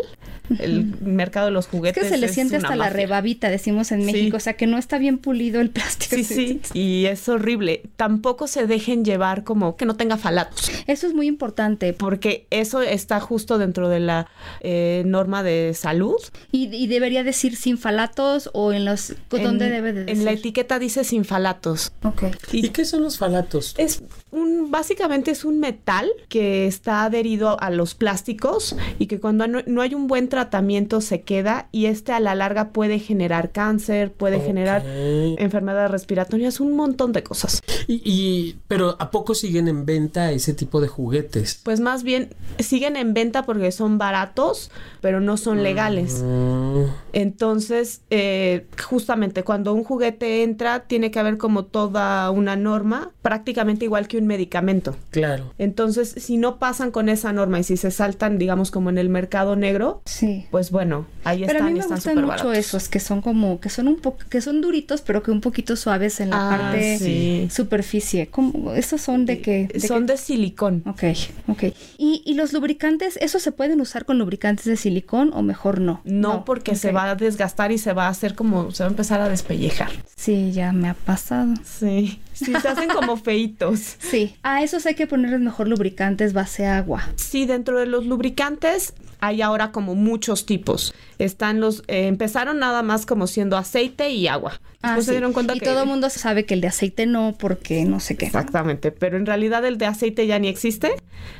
El 0.59 0.95
mercado 1.01 1.47
de 1.47 1.51
los 1.51 1.65
Es 1.65 1.71
juguetes. 1.71 2.03
que 2.03 2.09
se 2.09 2.17
le 2.17 2.27
es 2.27 2.33
siente 2.33 2.55
hasta 2.57 2.75
la 2.75 2.89
rebabita, 2.89 3.49
decimos 3.49 3.91
en 3.91 4.01
Sí. 4.01 4.05
México, 4.11 4.37
o 4.37 4.39
sea, 4.39 4.53
que 4.53 4.67
no 4.67 4.77
está 4.77 4.97
bien 4.97 5.17
pulido 5.17 5.59
el 5.61 5.69
plástico. 5.69 6.15
Sí, 6.15 6.23
sí, 6.23 6.61
y 6.73 7.05
es 7.05 7.27
horrible. 7.29 7.81
Tampoco 7.95 8.47
se 8.47 8.67
dejen 8.67 9.03
llevar 9.05 9.43
como 9.43 9.75
que 9.75 9.85
no 9.85 9.95
tenga 9.95 10.17
falatos, 10.17 10.71
Eso 10.87 11.07
es 11.07 11.13
muy 11.13 11.27
importante. 11.27 11.93
porque 11.93 12.47
eso 12.49 12.81
está 12.81 13.19
justo 13.19 13.57
dentro 13.57 13.89
de 13.89 13.99
la 13.99 14.27
eh, 14.61 15.03
norma 15.05 15.43
de 15.43 15.73
salud. 15.75 16.15
Y, 16.51 16.73
y 16.75 16.87
debería 16.87 17.23
decir 17.23 17.55
sin 17.55 17.77
falatos 17.77 18.49
o 18.53 18.73
en 18.73 18.85
los... 18.85 19.13
¿Dónde 19.29 19.65
En- 19.67 19.71
debe 19.71 19.93
de 19.93 20.05
decir? 20.05 20.17
En 20.19 20.25
la 20.25 20.31
etiqueta 20.31 20.79
dice 20.79 21.03
sin 21.03 21.25
falatos. 21.25 21.91
Ok. 22.03 22.23
¿Y 22.51 22.69
qué 22.69 22.85
son 22.85 23.03
los 23.03 23.17
falatos? 23.17 23.75
Es 23.77 24.01
un, 24.31 24.71
básicamente 24.71 25.31
es 25.31 25.45
un 25.45 25.59
metal 25.59 26.09
que 26.29 26.67
está 26.67 27.03
adherido 27.05 27.57
a 27.61 27.69
los 27.69 27.95
plásticos 27.95 28.75
y 28.99 29.07
que 29.07 29.19
cuando 29.19 29.47
no, 29.47 29.59
no 29.65 29.81
hay 29.81 29.95
un 29.95 30.07
buen 30.07 30.27
tratamiento 30.29 30.99
se 31.01 31.21
queda 31.21 31.69
y 31.71 31.85
este 31.85 32.11
a 32.11 32.19
la 32.19 32.35
larga 32.35 32.69
puede 32.69 32.99
generar 32.99 33.51
cáncer, 33.51 34.11
puede 34.11 34.39
generar 34.41 34.83
enfermedades 34.85 35.91
respiratorias, 35.91 36.59
un 36.59 36.75
montón 36.75 37.11
de 37.13 37.23
cosas. 37.23 37.61
Y, 37.87 38.01
y- 38.03 38.57
pero 38.67 38.95
¿a 38.99 39.11
poco 39.11 39.33
siguen 39.33 39.67
en 39.67 39.85
venta 39.85 40.31
ese 40.31 40.53
tipo 40.53 40.81
de 40.81 40.87
juguetes? 40.87 41.61
Pues 41.63 41.79
más 41.79 42.03
bien 42.03 42.29
siguen 42.59 42.97
en 42.97 43.13
venta 43.13 43.43
porque 43.43 43.71
son 43.71 43.97
baratos, 43.97 44.71
pero 45.01 45.19
no 45.21 45.37
son 45.37 45.63
legales. 45.63 46.21
Mm, 46.23 46.83
Entonces, 47.13 48.01
eh, 48.09 48.67
justamente 48.87 49.43
cuando 49.43 49.73
un 49.73 49.83
juguete 49.83 50.43
entra, 50.43 50.81
tiene 50.81 51.11
que 51.11 51.19
haber 51.19 51.37
como 51.37 51.65
toda 51.65 52.29
una 52.31 52.55
norma, 52.55 53.11
prácticamente 53.21 53.85
igual 53.85 54.07
que 54.07 54.16
un 54.19 54.27
medicamento. 54.27 54.95
claro. 55.11 55.53
Entonces, 55.57 56.13
si 56.17 56.37
no 56.37 56.57
pasan 56.57 56.91
con 56.91 57.09
esa 57.09 57.33
norma 57.33 57.59
y 57.59 57.63
si 57.63 57.77
se 57.77 57.91
saltan, 57.91 58.37
digamos, 58.37 58.71
como 58.71 58.89
en 58.89 58.97
el 58.97 59.09
mercado 59.09 59.55
negro, 59.55 60.01
Sí. 60.05 60.45
pues 60.51 60.71
bueno, 60.71 61.05
ahí 61.23 61.39
Pero 61.41 61.51
están 61.53 61.63
a 61.63 61.69
mí 61.69 61.73
me 61.75 61.79
están 61.79 61.97
gustan 61.97 62.15
mucho 62.15 62.27
baratos. 62.27 62.57
esos 62.57 62.89
que 62.89 62.99
son 62.99 63.21
como 63.21 63.59
que 63.59 63.69
son 63.69 63.87
un 63.87 63.97
poco 63.97 64.19
que 64.29 64.41
son 64.41 64.61
duritos 64.61 65.01
pero 65.01 65.23
que 65.23 65.31
un 65.31 65.41
poquito 65.41 65.75
suaves 65.75 66.19
en 66.19 66.29
la 66.31 66.47
Ah, 66.47 66.57
parte 66.57 66.97
sí. 66.99 67.47
superficie. 67.51 68.27
¿Cómo? 68.27 68.73
Esos 68.73 69.01
son 69.01 69.25
de 69.25 69.41
que 69.41 69.67
de 69.73 69.79
Son 69.79 70.05
qué? 70.05 70.13
de 70.13 70.17
silicón. 70.17 70.83
Ok, 70.85 71.03
ok. 71.47 71.63
¿Y, 71.97 72.21
y 72.25 72.33
los 72.35 72.53
lubricantes, 72.53 73.17
esos 73.21 73.41
se 73.41 73.51
pueden 73.51 73.81
usar 73.81 74.05
con 74.05 74.17
lubricantes 74.17 74.65
de 74.65 74.77
silicón 74.77 75.31
o 75.33 75.41
mejor 75.41 75.81
no? 75.81 76.01
No, 76.05 76.45
porque 76.45 76.75
se 76.75 76.91
va 76.91 77.09
a 77.11 77.15
desgastar 77.15 77.71
y 77.71 77.77
se 77.77 77.93
va 77.93 78.05
a 78.07 78.09
hacer 78.09 78.35
como, 78.35 78.71
se 78.71 78.83
va 78.83 78.87
a 78.87 78.91
empezar 78.91 79.21
a 79.21 79.29
despellejar. 79.29 79.89
Sí, 80.15 80.51
ya 80.51 80.71
me 80.71 80.89
ha 80.89 80.93
pasado. 80.93 81.53
Sí, 81.63 82.19
sí, 82.37 82.53
se 82.61 82.67
hacen 82.67 82.89
como 82.89 83.17
feitos. 83.17 83.97
Sí, 83.99 84.35
a 84.43 84.63
esos 84.63 84.85
hay 84.85 84.95
que 84.95 85.07
ponerles 85.07 85.39
mejor 85.39 85.67
lubricantes 85.67 86.33
base 86.33 86.65
agua. 86.65 87.09
Sí, 87.15 87.45
dentro 87.45 87.79
de 87.79 87.85
los 87.85 88.05
lubricantes 88.05 88.93
hay 89.19 89.41
ahora 89.41 89.71
como 89.71 89.95
muchos 89.95 90.45
tipos. 90.45 90.93
Están 91.17 91.59
los, 91.59 91.83
eh, 91.87 92.07
empezaron 92.07 92.59
nada 92.59 92.83
más 92.83 93.05
como 93.05 93.27
siendo 93.27 93.57
aceite 93.57 94.09
y 94.11 94.27
agua. 94.27 94.61
Ah, 94.81 95.01
se 95.01 95.11
dieron 95.11 95.33
cuenta 95.33 95.55
y 95.55 95.59
que... 95.59 95.65
todo 95.65 95.81
el 95.81 95.87
mundo 95.87 96.09
sabe 96.09 96.45
que 96.45 96.53
el 96.53 96.61
de 96.61 96.67
aceite 96.67 97.05
no, 97.05 97.35
porque 97.37 97.83
no 97.85 97.99
sé 97.99 98.15
qué. 98.15 98.27
Exactamente, 98.27 98.91
pero 98.91 99.17
en 99.17 99.25
realidad 99.25 99.65
el 99.65 99.77
de 99.77 99.87
aceite 99.87 100.27
ya 100.27 100.37
ni 100.39 100.47
existe. 100.47 100.91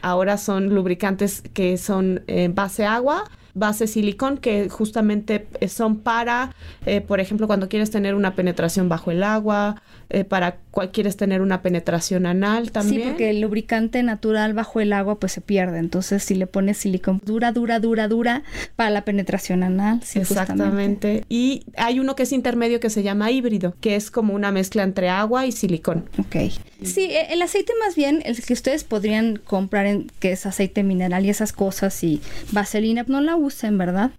Ahora 0.02 0.38
son 0.38 0.74
lubricantes 0.74 1.44
que 1.54 1.78
son 1.78 2.24
eh, 2.28 2.50
base 2.52 2.86
agua, 2.86 3.30
base 3.58 3.88
silicón, 3.88 4.38
que 4.38 4.70
justamente 4.70 5.48
eh, 5.60 5.68
son 5.68 5.98
para, 5.98 6.54
eh, 6.86 7.02
por 7.02 7.20
ejemplo, 7.20 7.48
cuando 7.48 7.70
quieres 7.70 7.92
tener 7.92 8.16
una 8.16 8.36
penetración 8.36 8.90
bajo 8.90 9.12
el 9.12 9.24
agua, 9.24 9.82
eh, 10.10 10.24
para 10.24 10.58
cual 10.72 10.92
quieres 10.92 11.18
tener 11.18 11.42
una 11.42 11.62
penetración 11.62 12.26
anal 12.26 12.72
también. 12.72 13.02
Sí, 13.02 13.08
porque 13.10 13.30
el 13.30 13.42
lubricante 13.42 14.02
natural 14.04 14.54
bajo 14.54 14.80
el 14.80 14.94
agua 14.94 15.20
pues 15.20 15.34
se 15.34 15.42
pierde. 15.42 15.80
Entonces, 15.80 16.24
si 16.24 16.36
le 16.36 16.48
pones 16.48 16.78
silicón 16.78 17.22
dura, 17.26 17.52
dura, 17.52 17.80
dura, 17.80 18.08
dura 18.08 18.44
para 18.78 18.90
la 18.90 19.04
penetración 19.04 19.64
anal. 19.64 20.00
Sí, 20.04 20.20
justamente. 20.20 20.54
Exactamente. 20.54 21.24
Y 21.28 21.64
hay 21.76 22.00
uno 22.00 22.16
que 22.16 22.24
es 22.24 22.32
intermedio 22.32 22.80
que 22.80 22.90
se 22.90 23.04
llama 23.04 23.32
híbrido, 23.32 23.76
que 23.82 23.96
es 23.96 24.10
como 24.12 24.34
una 24.34 24.52
mezcla 24.52 24.84
entre 24.84 25.10
agua 25.10 25.46
y 25.46 25.52
silicón. 25.52 26.06
Ok. 26.20 26.36
Sí, 26.84 27.02
e- 27.10 27.34
el 27.34 27.42
aceite 27.42 27.74
más 27.86 27.96
bien, 27.96 28.22
el 28.24 28.42
que 28.42 28.54
ustedes 28.54 28.84
podrían 28.86 29.38
comprar, 29.38 29.88
en, 29.88 30.10
que 30.20 30.32
es 30.32 30.46
aceite 30.46 30.84
mineral 30.84 31.26
y 31.26 31.30
esas 31.30 31.52
cosas, 31.52 32.02
y 32.04 32.22
vaselina, 32.52 33.04
no 33.08 33.20
la 33.20 33.36
usen, 33.48 33.78
¿verdad? 33.78 34.12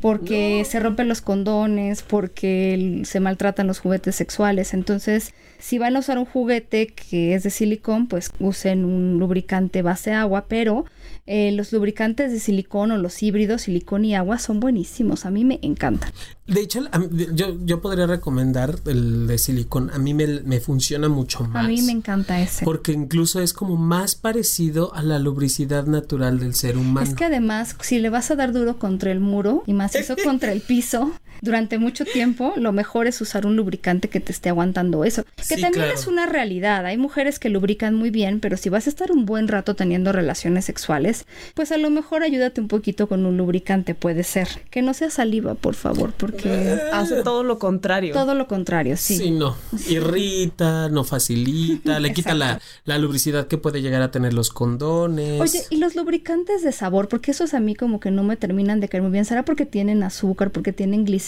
Porque 0.00 0.64
se 0.64 0.80
rompen 0.80 1.08
los 1.08 1.20
condones, 1.20 2.02
porque 2.02 3.02
se 3.04 3.20
maltratan 3.20 3.66
los 3.66 3.78
juguetes 3.78 4.16
sexuales. 4.16 4.74
Entonces, 4.74 5.32
si 5.58 5.78
van 5.78 5.96
a 5.96 6.00
usar 6.00 6.18
un 6.18 6.24
juguete 6.24 6.88
que 6.88 7.34
es 7.34 7.42
de 7.42 7.50
silicón, 7.50 8.06
pues 8.06 8.30
usen 8.38 8.84
un 8.84 9.18
lubricante 9.18 9.82
base 9.82 10.12
agua, 10.12 10.46
pero 10.48 10.84
eh, 11.26 11.50
los 11.52 11.72
lubricantes 11.72 12.30
de 12.30 12.38
silicón 12.38 12.92
o 12.92 12.98
los 12.98 13.22
híbridos, 13.22 13.62
silicón 13.62 14.04
y 14.04 14.14
agua, 14.14 14.38
son 14.38 14.60
buenísimos. 14.60 15.26
A 15.26 15.30
mí 15.30 15.44
me 15.44 15.58
encantan. 15.62 16.12
De 16.46 16.60
hecho, 16.60 16.82
yo, 17.34 17.56
yo 17.64 17.80
podría 17.80 18.06
recomendar 18.06 18.76
el 18.86 19.26
de 19.26 19.36
silicón. 19.38 19.90
A 19.92 19.98
mí 19.98 20.14
me, 20.14 20.40
me 20.42 20.60
funciona 20.60 21.08
mucho 21.08 21.42
más. 21.44 21.64
A 21.64 21.68
mí 21.68 21.82
me 21.82 21.90
encanta 21.90 22.40
ese. 22.40 22.64
Porque 22.64 22.92
incluso 22.92 23.40
es 23.40 23.52
como 23.52 23.76
más 23.76 24.14
parecido 24.14 24.94
a 24.94 25.02
la 25.02 25.18
lubricidad 25.18 25.86
natural 25.86 26.38
del 26.38 26.54
ser 26.54 26.78
humano. 26.78 27.06
Es 27.06 27.14
que 27.14 27.24
además, 27.24 27.74
si 27.80 27.98
le 27.98 28.08
vas 28.10 28.30
a 28.30 28.36
dar 28.36 28.52
duro 28.52 28.78
contra 28.78 29.10
el 29.10 29.18
muro 29.18 29.64
y 29.66 29.72
macizo 29.72 30.14
contra 30.24 30.52
el 30.52 30.60
piso, 30.60 31.10
durante 31.42 31.78
mucho 31.78 32.04
tiempo 32.04 32.52
lo 32.56 32.72
mejor 32.72 33.06
es 33.06 33.20
usar 33.20 33.46
un 33.46 33.56
lubricante 33.56 34.08
que 34.08 34.20
te 34.20 34.32
esté 34.32 34.48
aguantando 34.48 35.04
eso. 35.04 35.24
Que 35.36 35.42
Sí, 35.44 35.60
también 35.60 35.84
claro. 35.84 35.94
es 35.94 36.06
una 36.06 36.26
realidad. 36.26 36.84
Hay 36.86 36.96
mujeres 36.98 37.38
que 37.38 37.48
lubrican 37.48 37.94
muy 37.94 38.10
bien, 38.10 38.40
pero 38.40 38.56
si 38.56 38.68
vas 38.68 38.86
a 38.86 38.90
estar 38.90 39.10
un 39.12 39.26
buen 39.26 39.48
rato 39.48 39.74
teniendo 39.74 40.12
relaciones 40.12 40.64
sexuales, 40.64 41.26
pues 41.54 41.72
a 41.72 41.76
lo 41.78 41.90
mejor 41.90 42.22
ayúdate 42.22 42.60
un 42.60 42.68
poquito 42.68 43.06
con 43.08 43.24
un 43.26 43.36
lubricante, 43.36 43.94
puede 43.94 44.22
ser. 44.22 44.48
Que 44.70 44.82
no 44.82 44.94
sea 44.94 45.10
saliva, 45.10 45.54
por 45.54 45.74
favor, 45.74 46.12
porque 46.16 46.78
Hace 46.92 47.22
todo 47.22 47.42
lo 47.42 47.58
contrario. 47.58 48.12
todo 48.14 48.34
lo 48.34 48.46
contrario, 48.46 48.96
sí. 48.96 49.16
Sí, 49.16 49.30
no. 49.30 49.56
Irrita, 49.88 50.88
no 50.88 51.04
facilita, 51.04 52.00
le 52.00 52.12
quita 52.12 52.34
la, 52.34 52.60
la 52.84 52.98
lubricidad 52.98 53.46
que 53.48 53.58
puede 53.58 53.82
llegar 53.82 54.02
a 54.02 54.10
tener 54.10 54.32
los 54.32 54.50
condones. 54.50 55.40
Oye, 55.40 55.62
y 55.70 55.76
los 55.76 55.94
lubricantes 55.96 56.62
de 56.62 56.72
sabor, 56.72 57.08
porque 57.08 57.30
esos 57.32 57.54
a 57.54 57.60
mí 57.60 57.74
como 57.74 58.00
que 58.00 58.10
no 58.10 58.22
me 58.22 58.36
terminan 58.36 58.80
de 58.80 58.88
caer 58.88 59.02
muy 59.02 59.12
bien. 59.12 59.24
¿Será 59.24 59.44
porque 59.44 59.66
tienen 59.66 60.02
azúcar, 60.02 60.50
porque 60.50 60.72
tienen 60.72 61.04
glicerina? 61.04 61.25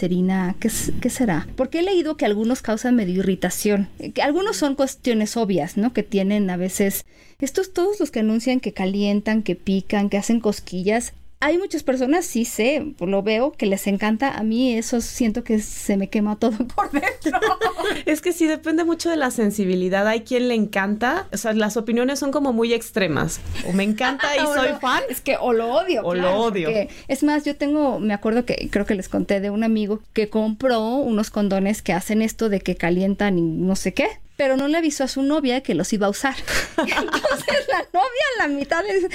¿Qué, 0.60 0.68
s- 0.68 0.92
qué 1.00 1.10
será? 1.10 1.46
Porque 1.56 1.80
he 1.80 1.82
leído 1.82 2.16
que 2.16 2.24
algunos 2.26 2.62
causan 2.62 2.94
medio 2.96 3.20
irritación. 3.20 3.88
Que 4.14 4.22
algunos 4.22 4.56
son 4.56 4.74
cuestiones 4.74 5.36
obvias, 5.36 5.76
¿no? 5.76 5.92
Que 5.92 6.02
tienen 6.02 6.50
a 6.50 6.56
veces... 6.56 7.04
Estos 7.40 7.72
todos 7.72 8.00
los 8.00 8.10
que 8.10 8.20
anuncian 8.20 8.58
que 8.60 8.72
calientan, 8.72 9.42
que 9.44 9.54
pican, 9.54 10.08
que 10.08 10.18
hacen 10.18 10.40
cosquillas. 10.40 11.12
Hay 11.40 11.56
muchas 11.56 11.84
personas, 11.84 12.26
sí 12.26 12.44
sé, 12.44 12.94
lo 12.98 13.22
veo, 13.22 13.52
que 13.52 13.66
les 13.66 13.86
encanta. 13.86 14.36
A 14.36 14.42
mí 14.42 14.74
eso 14.74 15.00
siento 15.00 15.44
que 15.44 15.60
se 15.60 15.96
me 15.96 16.08
quema 16.10 16.36
todo 16.36 16.56
por 16.74 16.90
dentro. 16.90 17.38
Es 18.06 18.20
que 18.20 18.32
sí, 18.32 18.46
depende 18.46 18.84
mucho 18.84 19.08
de 19.10 19.16
la 19.16 19.30
sensibilidad. 19.30 20.06
Hay 20.06 20.20
quien 20.22 20.48
le 20.48 20.54
encanta. 20.54 21.26
O 21.32 21.36
sea, 21.36 21.52
las 21.52 21.76
opiniones 21.76 22.18
son 22.18 22.32
como 22.32 22.52
muy 22.52 22.72
extremas. 22.72 23.40
O 23.68 23.72
me 23.72 23.84
encanta 23.84 24.34
y 24.36 24.40
soy 24.40 24.70
lo- 24.70 24.80
fan. 24.80 25.02
Es 25.08 25.20
que 25.20 25.36
o 25.38 25.52
lo 25.52 25.70
odio. 25.72 26.02
O 26.04 26.14
lo 26.14 26.36
odio. 26.38 26.68
es 27.06 27.22
más, 27.22 27.44
yo 27.44 27.54
tengo, 27.56 27.98
me 28.00 28.14
acuerdo 28.14 28.44
que 28.44 28.68
creo 28.70 28.84
que 28.86 28.94
les 28.94 29.08
conté 29.08 29.40
de 29.40 29.50
un 29.50 29.62
amigo 29.64 30.00
que 30.12 30.28
compró 30.28 30.80
unos 30.96 31.30
condones 31.30 31.82
que 31.82 31.92
hacen 31.92 32.22
esto 32.22 32.48
de 32.48 32.60
que 32.60 32.76
calientan 32.76 33.38
y 33.38 33.42
no 33.42 33.76
sé 33.76 33.94
qué. 33.94 34.08
Pero 34.38 34.56
no 34.56 34.68
le 34.68 34.78
avisó 34.78 35.02
a 35.02 35.08
su 35.08 35.22
novia 35.22 35.62
que 35.62 35.74
los 35.74 35.92
iba 35.92 36.06
a 36.06 36.10
usar. 36.10 36.36
Entonces 36.78 37.66
la 37.68 37.84
novia 37.92 38.24
a 38.36 38.42
la 38.42 38.48
mitad 38.48 38.84
le 38.86 38.94
dice, 38.94 39.08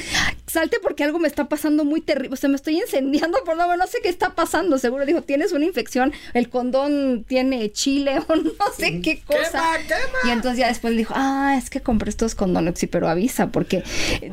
salte 0.45 0.77
porque 0.81 1.03
algo 1.03 1.17
me 1.17 1.27
está 1.27 1.47
pasando 1.47 1.85
muy 1.85 2.01
terrible. 2.01 2.33
O 2.33 2.35
sea, 2.35 2.49
me 2.49 2.57
estoy 2.57 2.77
incendiando 2.77 3.43
por 3.45 3.55
no, 3.55 3.75
no 3.75 3.87
sé 3.87 3.99
qué 4.03 4.09
está 4.09 4.35
pasando. 4.35 4.77
Seguro 4.77 5.05
dijo, 5.05 5.21
tienes 5.21 5.53
una 5.53 5.65
infección, 5.65 6.11
el 6.33 6.49
condón 6.49 7.23
tiene 7.27 7.71
chile 7.71 8.19
o 8.27 8.35
no 8.35 8.51
sé 8.77 9.01
qué 9.01 9.21
cosa. 9.21 9.79
Y 10.25 10.29
entonces 10.29 10.59
ya 10.59 10.67
después 10.67 10.95
dijo, 10.95 11.13
ah, 11.15 11.55
es 11.57 11.69
que 11.69 11.81
compré 11.81 12.09
estos 12.09 12.35
condones, 12.35 12.77
sí, 12.77 12.87
pero 12.87 13.07
avisa, 13.07 13.47
porque 13.47 13.83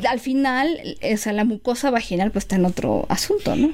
al 0.08 0.20
final, 0.20 0.98
o 1.00 1.16
sea, 1.16 1.32
la 1.32 1.44
mucosa 1.44 1.90
vaginal 1.90 2.32
pues 2.32 2.44
está 2.44 2.56
en 2.56 2.64
otro 2.64 3.06
asunto, 3.08 3.54
¿no? 3.54 3.72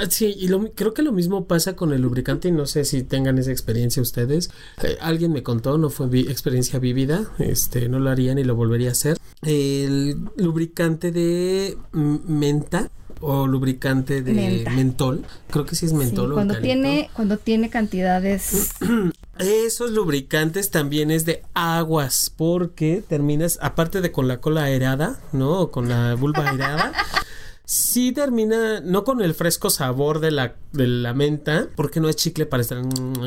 Ah, 0.00 0.06
Sí, 0.08 0.34
y 0.38 0.48
lo- 0.48 0.72
creo 0.74 0.94
que 0.94 1.02
lo 1.02 1.12
mismo 1.12 1.46
pasa 1.46 1.76
con 1.76 1.92
el 1.92 2.00
lubricante 2.00 2.48
y 2.48 2.52
no 2.52 2.66
sé 2.66 2.84
si 2.84 3.02
tengan 3.02 3.38
esa 3.38 3.50
experiencia 3.52 4.00
ustedes. 4.02 4.50
Eh, 4.82 4.96
alguien 5.00 5.32
me 5.32 5.42
contó, 5.42 5.76
no 5.78 5.90
fue 5.90 6.08
vi- 6.08 6.28
experiencia 6.28 6.78
vívida, 6.78 7.26
este, 7.38 7.88
no 7.88 7.98
lo 7.98 8.10
haría 8.10 8.34
ni 8.34 8.42
lo 8.44 8.54
volvería 8.54 8.88
a 8.88 8.92
hacer. 8.92 9.18
El 9.42 10.18
lubricante 10.36 11.12
de 11.12 11.76
menta 11.92 12.90
o 13.20 13.46
lubricante 13.46 14.22
de 14.22 14.32
Menta. 14.32 14.70
mentol, 14.72 15.24
creo 15.50 15.64
que 15.64 15.74
sí 15.74 15.86
es 15.86 15.92
mentol 15.94 16.28
Sí, 16.28 16.34
cuando 16.34 16.58
tiene, 16.58 17.10
cuando 17.14 17.38
tiene 17.38 17.70
cantidades 17.70 18.70
Esos 19.38 19.90
lubricantes 19.90 20.70
también 20.70 21.10
es 21.10 21.24
de 21.26 21.42
aguas, 21.54 22.32
porque 22.34 23.02
terminas, 23.06 23.58
aparte 23.60 24.00
de 24.00 24.10
con 24.12 24.26
la 24.28 24.38
cola 24.38 24.64
aerada, 24.64 25.20
¿no? 25.32 25.60
O 25.60 25.70
con 25.70 25.88
la 25.90 26.14
vulva 26.14 26.48
aerada, 26.50 26.92
sí 27.66 28.12
termina, 28.12 28.80
no 28.80 29.04
con 29.04 29.20
el 29.20 29.34
fresco 29.34 29.68
sabor 29.68 30.20
de 30.20 30.30
la, 30.30 30.54
de 30.72 30.86
la 30.86 31.12
menta, 31.12 31.68
porque 31.76 32.00
no 32.00 32.08
es 32.08 32.16
chicle 32.16 32.46
para 32.46 32.62
estar 32.62 32.80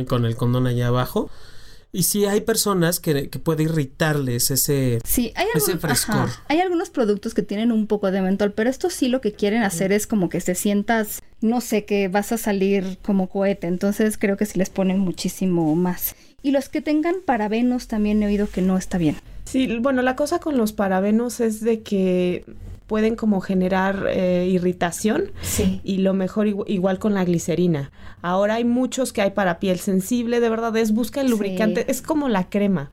con 0.08 0.26
el 0.26 0.36
condón 0.36 0.66
allá 0.66 0.88
abajo. 0.88 1.30
Y 1.92 2.04
sí 2.04 2.26
hay 2.26 2.42
personas 2.42 3.00
que, 3.00 3.30
que 3.30 3.40
puede 3.40 3.64
irritarles 3.64 4.52
ese... 4.52 5.00
Sí, 5.04 5.34
hay, 5.36 5.48
Ese 5.56 5.76
frescor. 5.78 6.16
ajá, 6.18 6.44
hay 6.48 6.60
algunos 6.60 6.92
productos 6.92 7.34
que 7.34 7.42
tienen 7.42 7.72
un 7.72 7.88
poco 7.88 8.12
de 8.12 8.22
mentol, 8.22 8.52
pero 8.52 8.70
estos 8.70 8.94
sí 8.94 9.08
lo 9.08 9.22
que 9.22 9.34
quieren 9.34 9.64
hacer 9.64 9.92
es 9.92 10.06
como 10.06 10.30
que 10.30 10.40
se 10.40 10.54
sientas, 10.54 11.24
no 11.42 11.62
sé, 11.62 11.86
que 11.86 12.08
vas 12.08 12.32
a 12.32 12.38
salir 12.38 13.00
como 13.02 13.28
cohete, 13.28 13.66
entonces 13.66 14.20
creo 14.20 14.38
que 14.38 14.46
sí 14.46 14.60
les 14.60 14.70
ponen 14.70 15.00
muchísimo 15.00 15.76
más. 15.76 16.16
Y 16.44 16.52
los 16.52 16.70
que 16.70 16.82
tengan 16.82 17.16
parabenos 17.26 17.88
también 17.88 18.22
he 18.22 18.28
oído 18.28 18.48
que 18.48 18.62
no 18.62 18.78
está 18.78 19.00
bien. 19.00 19.16
Sí, 19.46 19.80
bueno, 19.80 20.04
la 20.04 20.16
cosa 20.16 20.38
con 20.38 20.58
los 20.58 20.74
parabenos 20.74 21.40
es 21.40 21.60
de 21.62 21.82
que 21.82 22.46
pueden 22.90 23.16
como 23.16 23.40
generar 23.40 24.08
eh, 24.10 24.48
irritación 24.52 25.32
Sí. 25.42 25.80
y 25.84 26.00
lo 26.00 26.14
mejor 26.14 26.48
igu- 26.48 26.66
igual 26.68 26.98
con 26.98 27.14
la 27.14 27.24
glicerina. 27.24 27.92
Ahora 28.24 28.56
hay 28.56 28.66
muchos 28.66 29.14
que 29.14 29.22
hay 29.22 29.30
para 29.32 29.60
piel 29.60 29.78
sensible, 29.80 30.40
de 30.40 30.50
verdad 30.50 30.76
es 30.76 30.92
busca 30.92 31.22
el 31.22 31.28
Sí. 31.28 31.32
lubricante, 31.34 31.86
es 31.90 32.02
como 32.02 32.28
la 32.30 32.50
crema. 32.50 32.90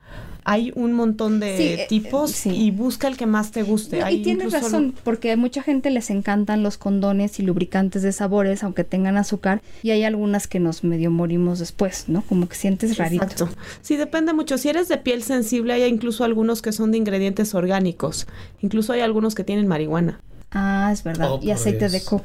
Hay 0.49 0.71
un 0.75 0.93
montón 0.93 1.41
de 1.41 1.57
Sí, 1.57 1.63
eh, 1.63 1.85
tipos 1.89 2.31
eh, 2.31 2.33
sí. 2.35 2.49
y 2.51 2.71
busca 2.71 3.09
el 3.09 3.17
que 3.17 3.25
más 3.25 3.51
te 3.51 3.63
guste. 3.63 3.99
No, 3.99 4.05
Hay 4.05 4.19
y 4.19 4.23
tienes 4.23 4.53
razón, 4.53 4.93
porque 5.03 5.33
a 5.33 5.35
mucha 5.35 5.61
gente 5.61 5.89
les 5.89 6.09
encantan 6.09 6.63
los 6.63 6.77
condones 6.77 7.37
y 7.41 7.43
lubricantes 7.43 8.01
de 8.01 8.13
sabores, 8.13 8.63
aunque 8.63 8.85
tengan 8.85 9.17
azúcar, 9.17 9.61
y 9.83 9.91
hay 9.91 10.05
algunas 10.05 10.47
que 10.47 10.61
nos 10.61 10.85
medio 10.85 11.11
morimos 11.11 11.59
después, 11.59 12.05
¿no? 12.07 12.21
Como 12.21 12.47
que 12.47 12.55
sientes 12.55 12.97
rarito. 12.97 13.25
Exacto. 13.25 13.49
Sí, 13.81 13.97
depende 13.97 14.31
mucho. 14.31 14.57
Si 14.57 14.69
eres 14.69 14.87
de 14.87 14.95
piel 14.97 15.21
sensible, 15.21 15.73
hay 15.73 15.83
incluso 15.83 16.23
algunos 16.23 16.61
que 16.61 16.71
son 16.71 16.91
de 16.93 16.97
ingredientes 16.97 17.53
orgánicos. 17.53 18.25
Incluso 18.61 18.93
hay 18.93 19.01
algunos 19.01 19.35
que 19.35 19.43
tienen 19.43 19.67
marihuana. 19.67 20.21
Ah, 20.51 20.91
es 20.93 21.03
verdad. 21.03 21.29
Oh, 21.33 21.39
y 21.43 21.51
aceite 21.51 21.89
de 21.89 22.01
coco. 22.01 22.23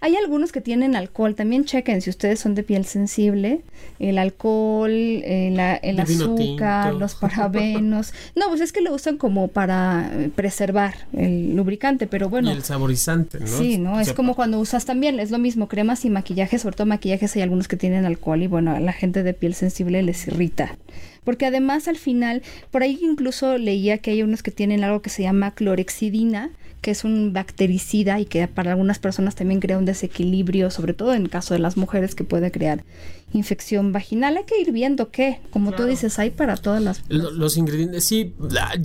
Hay 0.00 0.16
algunos 0.16 0.52
que 0.52 0.60
tienen 0.60 0.96
alcohol. 0.96 1.34
También 1.34 1.64
chequen 1.64 2.00
si 2.00 2.10
ustedes 2.10 2.40
son 2.40 2.54
de 2.54 2.62
piel 2.62 2.84
sensible. 2.84 3.62
El 3.98 4.18
alcohol, 4.18 4.90
eh, 4.90 5.78
el 5.82 6.00
azúcar, 6.00 6.90
tinto. 6.90 6.98
los 6.98 7.14
parabenos. 7.14 8.12
No, 8.36 8.48
pues 8.48 8.60
es 8.60 8.72
que 8.72 8.80
lo 8.80 8.94
usan 8.94 9.16
como 9.16 9.48
para 9.48 10.10
eh, 10.14 10.30
preservar 10.34 10.94
el 11.12 11.54
lubricante, 11.56 12.06
pero 12.06 12.28
bueno. 12.28 12.50
y 12.50 12.54
el 12.54 12.62
saborizante, 12.62 13.40
¿no? 13.40 13.46
Sí, 13.46 13.78
¿no? 13.78 13.94
O 13.94 14.00
Es 14.00 14.06
sea, 14.08 14.14
como 14.14 14.34
cuando 14.34 14.58
usas 14.58 14.84
también, 14.84 15.18
es 15.20 15.30
lo 15.30 15.38
mismo, 15.38 15.68
cremas 15.68 16.04
y 16.04 16.10
maquillajes, 16.10 16.62
sobre 16.62 16.76
todo 16.76 16.86
maquillajes 16.86 17.34
hay 17.36 17.42
algunos 17.42 17.68
que 17.68 17.76
tienen 17.76 18.04
alcohol 18.04 18.42
y 18.42 18.46
bueno, 18.46 18.72
a 18.74 18.80
la 18.80 18.92
gente 18.92 19.22
de 19.22 19.34
piel 19.34 19.54
sensible 19.54 20.02
les 20.02 20.26
irrita. 20.26 20.76
Porque 21.24 21.46
además 21.46 21.86
al 21.88 21.96
final, 21.96 22.42
por 22.70 22.82
ahí 22.82 22.98
incluso 23.02 23.58
leía 23.58 23.98
que 23.98 24.12
hay 24.12 24.22
unos 24.22 24.42
que 24.42 24.50
tienen 24.50 24.84
algo 24.84 25.02
que 25.02 25.10
se 25.10 25.22
llama 25.22 25.52
clorexidina, 25.54 26.50
que 26.80 26.90
es 26.90 27.04
un 27.04 27.32
bactericida 27.32 28.20
y 28.20 28.24
que 28.24 28.46
para 28.48 28.70
algunas 28.70 28.98
personas 28.98 29.34
también 29.34 29.60
crea 29.60 29.78
un 29.78 29.84
desequilibrio, 29.84 30.70
sobre 30.70 30.94
todo 30.94 31.14
en 31.14 31.22
el 31.22 31.30
caso 31.30 31.54
de 31.54 31.60
las 31.60 31.76
mujeres 31.76 32.14
que 32.14 32.24
puede 32.24 32.50
crear 32.50 32.84
infección 33.32 33.92
vaginal. 33.92 34.36
Hay 34.36 34.44
que 34.44 34.60
ir 34.60 34.72
viendo 34.72 35.10
qué, 35.10 35.40
como 35.50 35.72
tú 35.72 35.84
dices, 35.84 36.18
hay 36.18 36.30
para 36.30 36.56
todas 36.56 36.82
las... 36.82 37.02
Lo- 37.08 37.30
Los 37.30 37.56
ingredientes, 37.56 38.04
sí, 38.04 38.34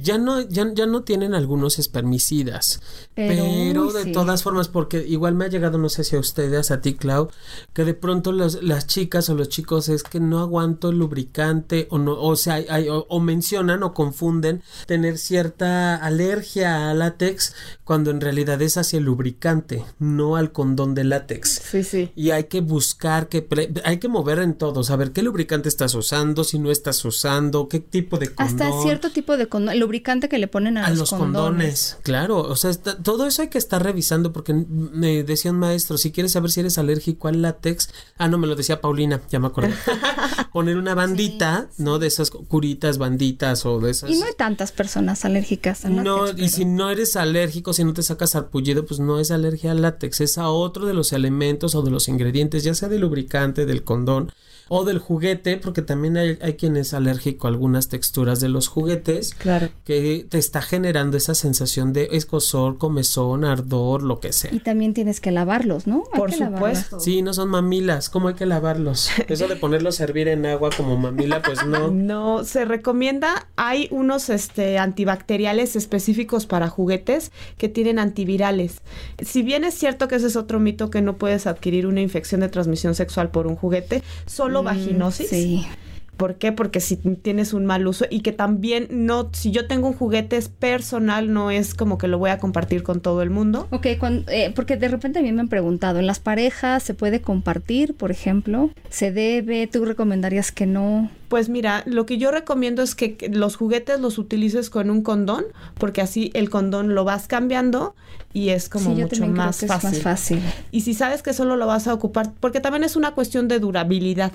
ya 0.02 0.18
no, 0.18 0.42
ya, 0.42 0.72
ya 0.74 0.86
no 0.86 1.04
tienen 1.04 1.34
algunos 1.34 1.80
espermicidas, 1.80 2.80
Pero, 3.16 3.44
pero, 3.44 3.88
uy, 3.88 3.94
de 3.94 4.04
sí. 4.04 4.12
todas 4.12 4.44
formas, 4.44 4.68
porque 4.68 5.06
igual 5.08 5.34
me 5.36 5.46
ha 5.46 5.48
llegado, 5.48 5.78
no 5.78 5.90
sé 5.90 6.04
si 6.04 6.16
a 6.16 6.20
ustedes, 6.20 6.72
a 6.72 6.82
ti, 6.82 6.94
Clau, 6.96 7.30
que 7.74 7.84
de 7.86 7.94
pronto 7.94 8.32
los- 8.32 8.62
las 8.64 8.88
chicas 8.88 9.30
o 9.30 9.36
los 9.36 9.50
chicos 9.50 9.90
es 9.90 10.04
que 10.04 10.20
no 10.20 10.40
aguanto 10.40 10.90
el 10.90 11.00
lubricante 11.00 11.88
o 11.90 11.98
no, 11.98 12.14
o 12.20 12.36
sea, 12.36 12.56
hay- 12.56 12.66
hay- 12.70 12.90
o, 12.90 13.06
o 13.10 13.20
mencionan 13.20 13.84
o 13.84 13.94
confunden 13.94 14.62
tener 14.86 15.18
cierta 15.18 15.96
alergia 15.96 16.90
a 16.90 16.94
látex 16.94 17.54
cuando 17.84 18.12
en 18.12 18.22
realidad 18.22 18.62
es 18.62 18.78
hacia 18.78 18.98
el 19.00 19.06
lubricante, 19.06 19.84
no 20.00 20.36
al 20.36 20.52
condón 20.52 20.96
de 20.96 21.04
látex. 21.04 21.62
Sí, 21.72 21.84
sí. 21.84 22.12
Y 22.16 22.32
hay 22.32 22.46
que 22.46 22.62
buscar, 22.62 23.28
que 23.28 23.42
pre- 23.42 23.72
hay 23.84 23.98
que 23.98 24.08
mover 24.08 24.35
en 24.44 24.54
todo, 24.56 24.84
saber 24.84 25.12
qué 25.12 25.22
lubricante 25.24 25.70
estás 25.70 25.94
usando, 25.96 26.44
si 26.44 26.60
no 26.60 26.72
estás 26.72 27.04
usando, 27.06 27.68
qué 27.70 27.80
tipo 27.80 28.18
de 28.18 28.34
condón. 28.34 28.62
Hasta 28.62 28.82
cierto 28.84 29.10
tipo 29.12 29.38
de 29.38 29.48
condón, 29.48 29.80
lubricante 29.80 30.30
que 30.30 30.38
le 30.38 30.48
ponen 30.48 30.78
a, 30.78 30.86
a 30.86 30.90
los 30.92 31.10
condones. 31.12 31.98
Claro, 32.04 32.40
o 32.42 32.56
sea, 32.56 32.70
está- 32.72 32.98
todo 33.02 33.26
eso 33.28 33.42
hay 33.42 33.48
que 33.50 33.58
estar 33.58 33.84
revisando 33.84 34.32
porque 34.34 34.54
me 34.54 35.24
decía 35.24 35.52
un 35.52 35.60
maestro, 35.60 35.98
si 35.98 36.12
quieres 36.12 36.32
saber 36.34 36.52
si 36.52 36.60
eres 36.62 36.78
alérgico 36.78 37.28
al 37.28 37.42
látex, 37.42 37.90
ah, 38.18 38.28
no, 38.28 38.38
me 38.38 38.48
lo 38.48 38.56
decía 38.56 38.82
Paulina, 38.82 39.22
ya 39.30 39.40
me 39.40 39.48
acordé. 39.48 39.74
Poner 40.54 40.78
una 40.78 40.96
bandita, 40.96 41.68
¿no? 41.78 42.00
De 42.00 42.08
esas 42.08 42.32
curitas, 42.32 42.98
banditas 42.98 43.66
o 43.66 43.80
de 43.80 43.92
esas. 43.92 44.10
Y 44.10 44.18
no 44.18 44.26
hay 44.26 44.34
tantas 44.38 44.72
personas 44.72 45.26
alérgicas 45.26 45.86
al 45.86 46.04
No, 46.04 46.26
látex, 46.28 46.42
y 46.42 46.50
si 46.50 46.66
no 46.66 46.90
eres 46.90 47.16
alérgico, 47.16 47.74
si 47.74 47.84
no 47.84 47.94
te 47.94 48.04
sacas 48.04 48.32
sarpullido, 48.32 48.86
pues 48.86 49.00
no 49.00 49.20
es 49.20 49.32
alergia 49.32 49.72
al 49.72 49.82
látex, 49.82 50.22
es 50.22 50.38
a 50.38 50.50
otro 50.50 50.86
de 50.86 50.94
los 50.94 51.12
elementos 51.14 51.76
o 51.76 51.82
de 51.82 51.92
los 51.92 52.08
ingredientes, 52.08 52.64
ya 52.64 52.74
sea 52.74 52.90
del 52.90 53.02
lubricante, 53.02 53.66
del 53.66 53.84
condón 53.84 54.25
o 54.70 54.84
del 54.86 55.00
juguete, 55.00 55.58
porque 55.58 55.82
también 55.82 56.18
hay, 56.18 56.38
hay 56.42 56.54
quien 56.56 56.76
es 56.78 56.94
alérgico 56.94 57.48
a 57.48 57.50
algunas 57.50 57.88
texturas 57.90 58.40
de 58.40 58.50
los 58.50 58.68
juguetes 58.68 59.34
Claro. 59.36 59.70
que 59.84 60.26
te 60.30 60.38
está 60.38 60.62
generando 60.62 61.18
esa 61.18 61.36
sensación 61.36 61.94
de 61.94 62.10
escozor, 62.12 62.78
comezón, 62.78 63.46
ardor, 63.46 64.02
lo 64.04 64.20
que 64.20 64.34
sea. 64.34 64.54
Y 64.54 64.60
también 64.60 64.94
tienes 64.94 65.20
que 65.22 65.32
lavarlos, 65.32 65.88
¿no? 65.88 66.04
Hay 66.14 66.20
Por 66.20 66.30
que 66.32 66.38
lavarlos. 66.38 66.78
supuesto. 66.80 67.00
Sí, 67.00 67.22
no 67.22 67.34
son 67.34 67.50
mamilas, 67.50 68.10
¿cómo 68.10 68.30
hay 68.30 68.34
que 68.36 68.46
lavarlos? 68.46 69.10
Eso 69.28 69.48
de 69.48 69.56
ponerlos 69.56 70.00
a 70.00 70.04
hervir 70.06 70.28
en 70.28 70.46
agua 70.46 70.70
como 70.76 70.98
mamila, 70.98 71.42
pues 71.42 71.66
no. 71.66 71.92
No, 72.06 72.44
se 72.44 72.66
recomienda, 72.66 73.48
hay 73.56 73.88
unos 73.92 74.30
este, 74.30 74.78
antibacteriales 74.78 75.76
específicos 75.76 76.46
para 76.46 76.68
juguetes 76.70 77.32
que 77.58 77.70
tienen 77.70 78.00
antivirales. 78.00 78.82
Si 79.24 79.42
bien 79.44 79.64
es 79.64 79.74
cierto 79.76 80.08
que 80.08 80.16
ese 80.16 80.28
es 80.28 80.36
otro 80.36 80.60
mito 80.60 80.90
que 80.90 81.02
no 81.02 81.18
puedes 81.18 81.48
adquirir 81.48 81.88
una 81.88 82.02
infección 82.02 82.42
de 82.42 82.50
transmisión 82.50 82.96
sexual 82.96 83.30
por 83.30 83.48
un 83.48 83.56
juguete, 83.56 84.04
solo 84.26 84.55
vaginosis. 84.64 85.30
Sí. 85.30 85.68
¿Por 86.18 86.36
qué? 86.36 86.52
Porque 86.52 86.80
si 86.80 86.96
tienes 86.98 87.54
un 87.54 87.66
mal 87.66 87.86
uso 87.88 88.06
y 88.10 88.22
que 88.22 88.32
también 88.32 88.88
no, 88.90 89.30
si 89.34 89.52
yo 89.52 89.68
tengo 89.68 89.88
un 89.88 89.94
juguete 89.94 90.38
es 90.38 90.50
personal, 90.50 91.34
no 91.34 91.52
es 91.52 91.74
como 91.74 91.98
que 91.98 92.08
lo 92.08 92.18
voy 92.18 92.30
a 92.30 92.38
compartir 92.38 92.84
con 92.84 93.02
todo 93.02 93.22
el 93.22 93.30
mundo. 93.30 93.68
Ok, 93.72 93.86
eh, 93.86 94.52
porque 94.56 94.78
de 94.78 94.88
repente 94.88 95.20
a 95.20 95.22
mí 95.22 95.32
me 95.32 95.42
han 95.42 95.48
preguntado, 95.48 96.00
¿en 96.00 96.08
las 96.08 96.20
parejas 96.20 96.84
se 96.84 96.94
puede 96.94 97.22
compartir, 97.22 97.96
por 97.96 98.12
ejemplo? 98.12 98.70
¿Se 98.90 99.12
debe? 99.12 99.68
¿Tú 99.68 99.86
recomendarías 99.86 100.52
que 100.52 100.66
no? 100.66 101.10
Pues 101.28 101.50
mira, 101.50 101.84
lo 101.86 102.06
que 102.06 102.18
yo 102.18 102.32
recomiendo 102.32 102.82
es 102.82 102.96
que 102.96 103.18
los 103.32 103.56
juguetes 103.56 104.00
los 104.00 104.18
utilices 104.18 104.70
con 104.70 104.90
un 104.90 105.02
condón, 105.02 105.46
porque 105.78 106.02
así 106.02 106.32
el 106.34 106.50
condón 106.50 106.96
lo 106.96 107.04
vas 107.04 107.28
cambiando 107.28 107.96
y 108.32 108.50
es 108.50 108.70
como 108.70 108.86
sí, 108.86 109.02
mucho 109.02 109.08
también 109.08 109.34
creo 109.34 109.46
más 109.46 109.60
que 109.60 109.68
fácil. 109.68 109.90
es 109.90 109.96
más 109.96 110.04
fácil. 110.04 110.42
Y 110.72 110.82
si 110.82 110.94
sabes 110.94 111.22
que 111.22 111.34
solo 111.34 111.56
lo 111.56 111.68
vas 111.68 111.88
a 111.88 111.94
ocupar, 111.94 112.32
porque 112.40 112.60
también 112.60 112.84
es 112.84 112.96
una 112.96 113.12
cuestión 113.12 113.48
de 113.48 113.60
durabilidad. 113.60 114.32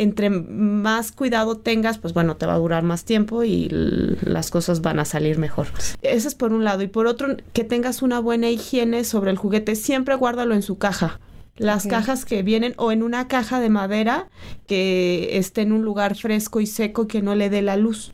Entre 0.00 0.30
más 0.30 1.12
cuidado 1.12 1.56
tengas, 1.56 1.98
pues 1.98 2.14
bueno, 2.14 2.36
te 2.36 2.46
va 2.46 2.54
a 2.54 2.58
durar 2.58 2.82
más 2.82 3.04
tiempo 3.04 3.44
y 3.44 3.68
las 3.70 4.50
cosas 4.50 4.80
van 4.80 4.98
a 5.00 5.04
salir 5.04 5.38
mejor. 5.38 5.66
Ese 6.02 6.28
es 6.28 6.34
por 6.34 6.52
un 6.52 6.64
lado. 6.64 6.82
Y 6.82 6.86
por 6.86 7.06
otro, 7.06 7.36
que 7.52 7.64
tengas 7.64 8.02
una 8.02 8.20
buena 8.20 8.48
higiene 8.48 9.04
sobre 9.04 9.30
el 9.30 9.36
juguete. 9.36 9.74
Siempre 9.74 10.14
guárdalo 10.14 10.54
en 10.54 10.62
su 10.62 10.78
caja. 10.78 11.20
Las 11.56 11.88
cajas 11.88 12.24
que 12.24 12.44
vienen 12.44 12.74
o 12.76 12.92
en 12.92 13.02
una 13.02 13.26
caja 13.26 13.58
de 13.58 13.68
madera 13.68 14.28
que 14.68 15.36
esté 15.38 15.62
en 15.62 15.72
un 15.72 15.82
lugar 15.82 16.16
fresco 16.16 16.60
y 16.60 16.66
seco 16.66 17.08
que 17.08 17.20
no 17.20 17.34
le 17.34 17.50
dé 17.50 17.62
la 17.62 17.76
luz. 17.76 18.12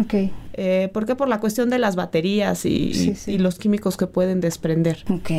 Ok, 0.00 0.14
Eh, 0.58 0.88
¿Por 0.94 1.04
qué? 1.04 1.14
Por 1.14 1.28
la 1.28 1.38
cuestión 1.38 1.68
de 1.68 1.78
las 1.78 1.96
baterías 1.96 2.64
y, 2.64 2.94
Sí, 2.94 3.14
sí. 3.14 3.32
y 3.32 3.38
los 3.38 3.58
químicos 3.58 3.98
que 3.98 4.06
pueden 4.06 4.40
desprender 4.40 5.04
ok. 5.10 5.30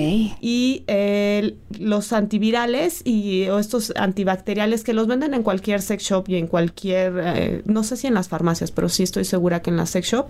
y 0.42 0.84
eh, 0.86 1.56
los 1.80 2.14
antivirales 2.14 3.02
y 3.04 3.48
o 3.50 3.58
estos 3.58 3.92
antibacteriales 3.96 4.84
que 4.84 4.94
los 4.94 5.08
venden 5.08 5.34
en 5.34 5.42
cualquier 5.42 5.82
sex 5.82 6.04
shop 6.04 6.26
y 6.30 6.36
en 6.36 6.46
cualquier, 6.46 7.14
eh, 7.24 7.62
no 7.66 7.84
sé 7.84 7.98
si 7.98 8.06
en 8.06 8.14
las 8.14 8.28
farmacias, 8.28 8.70
pero 8.70 8.90
sí 8.90 9.02
estoy 9.02 9.26
segura 9.26 9.64
que 9.64 9.72
en 9.72 9.78
la 9.78 9.88
sex 9.88 10.08
shop. 10.08 10.28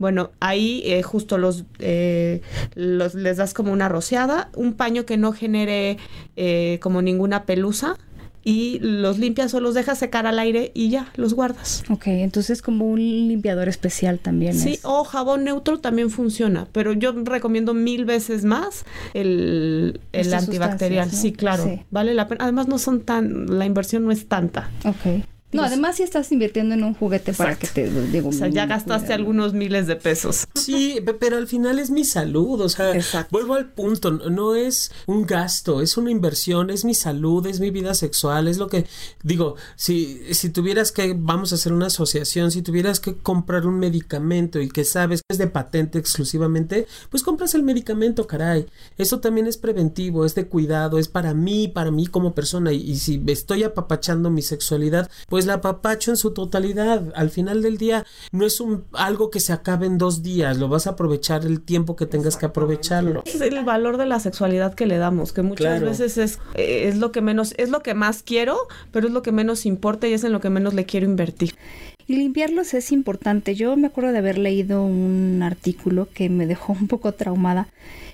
Bueno, 0.00 0.30
ahí 0.40 0.82
eh, 0.84 1.02
justo 1.04 1.38
los, 1.38 1.64
eh, 1.78 2.40
los 2.74 3.14
les 3.14 3.36
das 3.36 3.54
como 3.54 3.72
una 3.72 3.88
rociada, 3.88 4.50
un 4.56 4.72
paño 4.74 5.06
que 5.06 5.16
no 5.16 5.30
genere 5.32 5.96
eh, 6.34 6.80
como 6.82 7.02
ninguna 7.02 7.44
pelusa 7.44 7.98
y 8.44 8.78
los 8.80 9.18
limpias 9.18 9.54
o 9.54 9.60
los 9.60 9.74
dejas 9.74 9.98
secar 9.98 10.26
al 10.26 10.38
aire 10.38 10.70
y 10.74 10.90
ya, 10.90 11.10
los 11.16 11.32
guardas. 11.34 11.82
Ok, 11.88 12.08
entonces 12.08 12.60
como 12.62 12.86
un 12.86 12.98
limpiador 13.00 13.68
especial 13.68 14.18
también. 14.18 14.54
Sí, 14.58 14.74
es. 14.74 14.80
o 14.84 15.02
jabón 15.04 15.44
neutro 15.44 15.80
también 15.80 16.10
funciona, 16.10 16.68
pero 16.72 16.92
yo 16.92 17.12
recomiendo 17.24 17.72
mil 17.74 18.04
veces 18.04 18.44
más 18.44 18.84
el, 19.14 20.00
el 20.12 20.34
antibacterial. 20.34 21.10
Sí, 21.10 21.32
claro, 21.32 21.64
Sí. 21.64 21.80
vale 21.90 22.12
la 22.14 22.28
pena. 22.28 22.44
Además 22.44 22.68
no 22.68 22.78
son 22.78 23.00
tan, 23.00 23.46
la 23.58 23.64
inversión 23.66 24.04
no 24.04 24.10
es 24.12 24.26
tanta. 24.28 24.70
Ok. 24.84 25.24
No, 25.54 25.62
además 25.64 25.96
si 25.96 26.02
estás 26.02 26.30
invirtiendo 26.32 26.74
en 26.74 26.84
un 26.84 26.94
juguete 26.94 27.32
para 27.32 27.56
que 27.56 27.66
te 27.66 27.88
digo. 27.88 28.28
O 28.28 28.32
sea, 28.32 28.48
ya 28.48 28.66
mm, 28.66 28.68
gastaste 28.68 29.08
¿no? 29.08 29.14
algunos 29.14 29.52
miles 29.54 29.86
de 29.86 29.96
pesos. 29.96 30.46
Sí, 30.54 31.00
pe- 31.04 31.14
pero 31.14 31.36
al 31.36 31.46
final 31.46 31.78
es 31.78 31.90
mi 31.90 32.04
salud, 32.04 32.60
o 32.60 32.68
sea, 32.68 32.94
Exacto. 32.94 33.28
vuelvo 33.30 33.54
al 33.54 33.72
punto, 33.72 34.10
no- 34.10 34.30
no 34.30 34.54
es 34.54 34.90
un 35.06 35.26
gasto, 35.26 35.80
es 35.80 35.96
una 35.96 36.10
inversión, 36.10 36.70
es 36.70 36.84
mi 36.84 36.94
salud, 36.94 37.46
es 37.46 37.60
mi 37.60 37.70
vida 37.70 37.94
sexual, 37.94 38.48
es 38.48 38.58
lo 38.58 38.66
que 38.68 38.86
digo, 39.22 39.56
si, 39.76 40.20
si 40.34 40.50
tuvieras 40.50 40.92
que, 40.92 41.14
vamos 41.16 41.52
a 41.52 41.54
hacer 41.54 41.72
una 41.72 41.86
asociación, 41.86 42.50
si 42.50 42.62
tuvieras 42.62 43.00
que 43.00 43.14
comprar 43.16 43.66
un 43.66 43.78
medicamento 43.78 44.60
y 44.60 44.68
que 44.68 44.84
sabes 44.84 45.20
que 45.20 45.32
es 45.32 45.38
de 45.38 45.46
patente 45.46 45.98
exclusivamente, 45.98 46.86
pues 47.10 47.22
compras 47.22 47.54
el 47.54 47.62
medicamento, 47.62 48.26
caray. 48.26 48.66
Eso 48.98 49.20
también 49.20 49.46
es 49.46 49.56
preventivo, 49.56 50.24
es 50.24 50.34
de 50.34 50.46
cuidado, 50.46 50.98
es 50.98 51.08
para 51.08 51.34
mí, 51.34 51.68
para 51.68 51.90
mí 51.90 52.06
como 52.06 52.34
persona, 52.34 52.72
y, 52.72 52.82
y 52.90 52.96
si 52.96 53.22
estoy 53.26 53.62
apapachando 53.62 54.30
mi 54.30 54.42
sexualidad, 54.42 55.10
pues 55.28 55.43
la 55.46 55.54
apapacho 55.54 56.10
en 56.10 56.16
su 56.16 56.32
totalidad. 56.32 57.02
Al 57.14 57.30
final 57.30 57.62
del 57.62 57.78
día, 57.78 58.04
no 58.32 58.44
es 58.46 58.60
un 58.60 58.84
algo 58.92 59.30
que 59.30 59.40
se 59.40 59.52
acabe 59.52 59.86
en 59.86 59.98
dos 59.98 60.22
días, 60.22 60.58
lo 60.58 60.68
vas 60.68 60.86
a 60.86 60.90
aprovechar 60.90 61.44
el 61.44 61.60
tiempo 61.60 61.96
que 61.96 62.06
tengas 62.06 62.36
que 62.36 62.46
aprovecharlo. 62.46 63.22
Es 63.26 63.40
el 63.40 63.64
valor 63.64 63.96
de 63.96 64.06
la 64.06 64.20
sexualidad 64.20 64.74
que 64.74 64.86
le 64.86 64.98
damos, 64.98 65.32
que 65.32 65.42
muchas 65.42 65.64
Claro. 65.78 65.86
veces 65.86 66.18
es, 66.18 66.38
es 66.54 66.96
lo 66.96 67.12
que 67.12 67.20
menos, 67.20 67.54
es 67.56 67.70
lo 67.70 67.80
que 67.82 67.94
más 67.94 68.22
quiero, 68.22 68.56
pero 68.92 69.06
es 69.06 69.12
lo 69.12 69.22
que 69.22 69.32
menos 69.32 69.66
importa 69.66 70.06
y 70.08 70.12
es 70.12 70.24
en 70.24 70.32
lo 70.32 70.40
que 70.40 70.50
menos 70.50 70.74
le 70.74 70.84
quiero 70.86 71.06
invertir. 71.06 71.54
Y 72.06 72.16
limpiarlos 72.16 72.74
es 72.74 72.92
importante. 72.92 73.54
Yo 73.54 73.76
me 73.76 73.86
acuerdo 73.86 74.12
de 74.12 74.18
haber 74.18 74.38
leído 74.38 74.84
un 74.84 75.42
artículo 75.42 76.08
que 76.12 76.28
me 76.28 76.46
dejó 76.46 76.72
un 76.72 76.88
poco 76.88 77.12
traumada, 77.12 77.68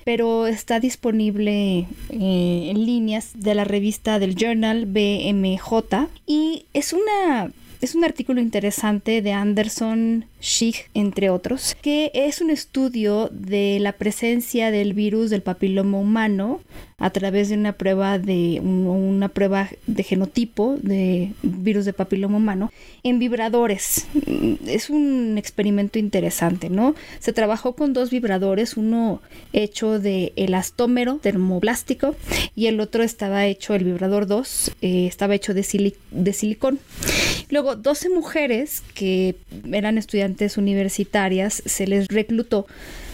pero 0.05 0.47
está 0.47 0.81
disponible 0.81 1.87
eh, 2.11 2.71
en 2.71 2.85
líneas 2.87 3.31
de 3.35 3.55
la 3.55 3.65
revista 3.65 4.19
del 4.19 4.37
Journal 4.37 4.87
BMJ 4.87 6.09
y 6.27 6.67
es 6.73 6.93
una 6.93 7.51
es 7.81 7.95
un 7.95 8.05
artículo 8.05 8.43
interesante 8.43 9.23
de 9.23 9.33
Anderson 9.33 10.27
Schick, 10.43 10.91
entre 10.93 11.31
otros, 11.31 11.75
que 11.81 12.11
es 12.13 12.43
un 12.43 12.51
estudio 12.51 13.31
de 13.33 13.79
la 13.81 13.93
presencia 13.93 14.71
del 14.71 14.93
virus 14.93 15.31
del 15.31 15.41
papiloma 15.41 15.97
humano 15.97 16.61
a 17.01 17.11
través 17.11 17.49
de 17.49 17.57
una 17.57 17.73
prueba 17.73 18.19
de 18.19 18.61
un- 18.63 18.87
una 18.87 19.29
prueba 19.29 19.69
de 19.89 20.03
genotipo 20.05 20.77
de 20.83 21.33
virus 21.43 21.85
de 21.87 21.93
papiloma 21.93 22.37
humano 22.37 22.71
en 23.03 23.19
vibradores. 23.19 24.07
Mm, 24.27 24.55
Es 24.69 24.89
un 24.91 25.37
experimento 25.39 25.99
interesante, 25.99 26.69
¿no? 26.71 26.95
Se 27.19 27.33
trabajó 27.33 27.75
con 27.75 27.93
dos 27.93 28.11
vibradores, 28.11 28.77
uno 28.77 29.21
hecho 29.53 29.99
de 29.99 30.33
elastómero 30.37 31.17
termoplástico 31.17 32.15
y 32.55 32.67
el 32.67 32.79
otro 32.81 33.03
estaba 33.03 33.47
hecho, 33.47 33.75
el 33.75 33.85
vibrador 33.85 34.27
2, 34.27 34.71
eh, 34.83 35.07
estaba 35.07 35.35
hecho 35.35 35.55
de, 35.55 35.63
sili- 35.63 35.95
de 36.13 36.33
silicón. 36.33 36.79
Luego, 37.49 37.75
12 37.75 38.11
mujeres 38.11 38.83
que 38.95 39.35
eran 39.73 39.99
estudiantes 39.99 40.57
universitarias 40.59 41.63
se 41.67 41.87
les 41.87 42.07
reclutó 42.09 42.67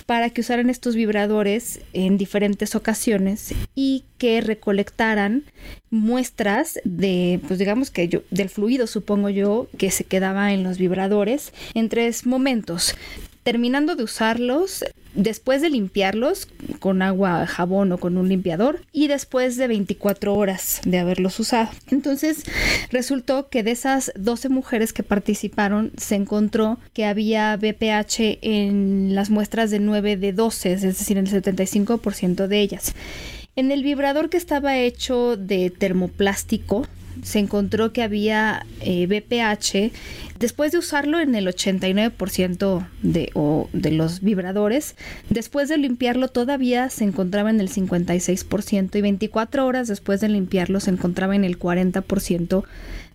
para 0.07 0.31
que 0.31 0.41
usaran 0.41 0.71
estos 0.71 0.95
vibradores 0.95 1.81
en 1.93 2.17
diferentes 2.17 2.75
ocasiones 2.77 3.53
y 3.75 4.05
que 4.19 4.41
recolectaran 4.41 5.43
muestras 5.91 6.79
de, 6.85 7.41
pues 7.47 7.59
digamos 7.59 7.91
que 7.91 8.09
yo, 8.09 8.23
del 8.31 8.49
fluido, 8.49 8.87
supongo 8.87 9.29
yo, 9.29 9.69
que 9.77 9.91
se 9.91 10.05
quedaba 10.05 10.53
en 10.53 10.63
los 10.63 10.79
vibradores 10.79 11.53
en 11.75 11.89
tres 11.89 12.25
momentos. 12.25 12.95
Terminando 13.47 13.95
de 13.95 14.03
usarlos, 14.03 14.85
después 15.15 15.63
de 15.63 15.71
limpiarlos 15.71 16.49
con 16.81 17.01
agua, 17.01 17.47
jabón 17.47 17.93
o 17.93 17.99
con 17.99 18.19
un 18.19 18.29
limpiador 18.29 18.83
y 18.91 19.07
después 19.07 19.57
de 19.57 19.69
24 19.69 20.35
horas 20.35 20.81
de 20.85 20.99
haberlos 20.99 21.39
usado. 21.39 21.71
Entonces 21.93 22.43
resultó 22.91 23.49
que 23.49 23.63
de 23.63 23.71
esas 23.71 24.11
12 24.17 24.49
mujeres 24.49 24.93
que 24.93 25.05
participaron 25.05 25.93
se 25.97 26.17
encontró 26.17 26.81
que 26.93 27.05
había 27.05 27.57
BPH 27.57 28.41
en 28.43 29.15
las 29.15 29.31
muestras 29.31 29.71
de 29.71 29.79
9 29.79 30.17
de 30.17 30.33
12, 30.33 30.73
es 30.73 30.83
decir, 30.83 31.17
en 31.17 31.29
el 31.29 31.33
75% 31.33 32.49
de 32.49 32.61
ellas. 32.61 32.95
En 33.55 33.71
el 33.71 33.85
vibrador 33.85 34.29
que 34.29 34.39
estaba 34.39 34.77
hecho 34.77 35.37
de 35.37 35.71
termoplástico, 35.71 36.89
se 37.23 37.39
encontró 37.39 37.93
que 37.93 38.03
había 38.03 38.67
eh, 38.81 39.07
BPH 39.07 39.93
después 40.39 40.73
de 40.73 40.79
usarlo 40.79 41.21
en 41.21 41.35
el 41.35 41.47
89% 41.47 42.87
de, 43.03 43.31
o 43.35 43.69
de 43.73 43.91
los 43.91 44.21
vibradores. 44.21 44.97
Después 45.31 45.69
de 45.69 45.79
limpiarlo 45.79 46.29
todavía 46.29 46.91
se 46.91 47.05
encontraba 47.05 47.51
en 47.51 47.61
el 47.61 47.69
56% 47.69 48.97
y 48.97 49.01
24 49.01 49.67
horas 49.67 49.89
después 49.89 50.21
de 50.21 50.29
limpiarlo 50.29 50.81
se 50.81 50.91
encontraba 50.91 51.35
en 51.37 51.45
el 51.45 51.59
40% 51.59 52.65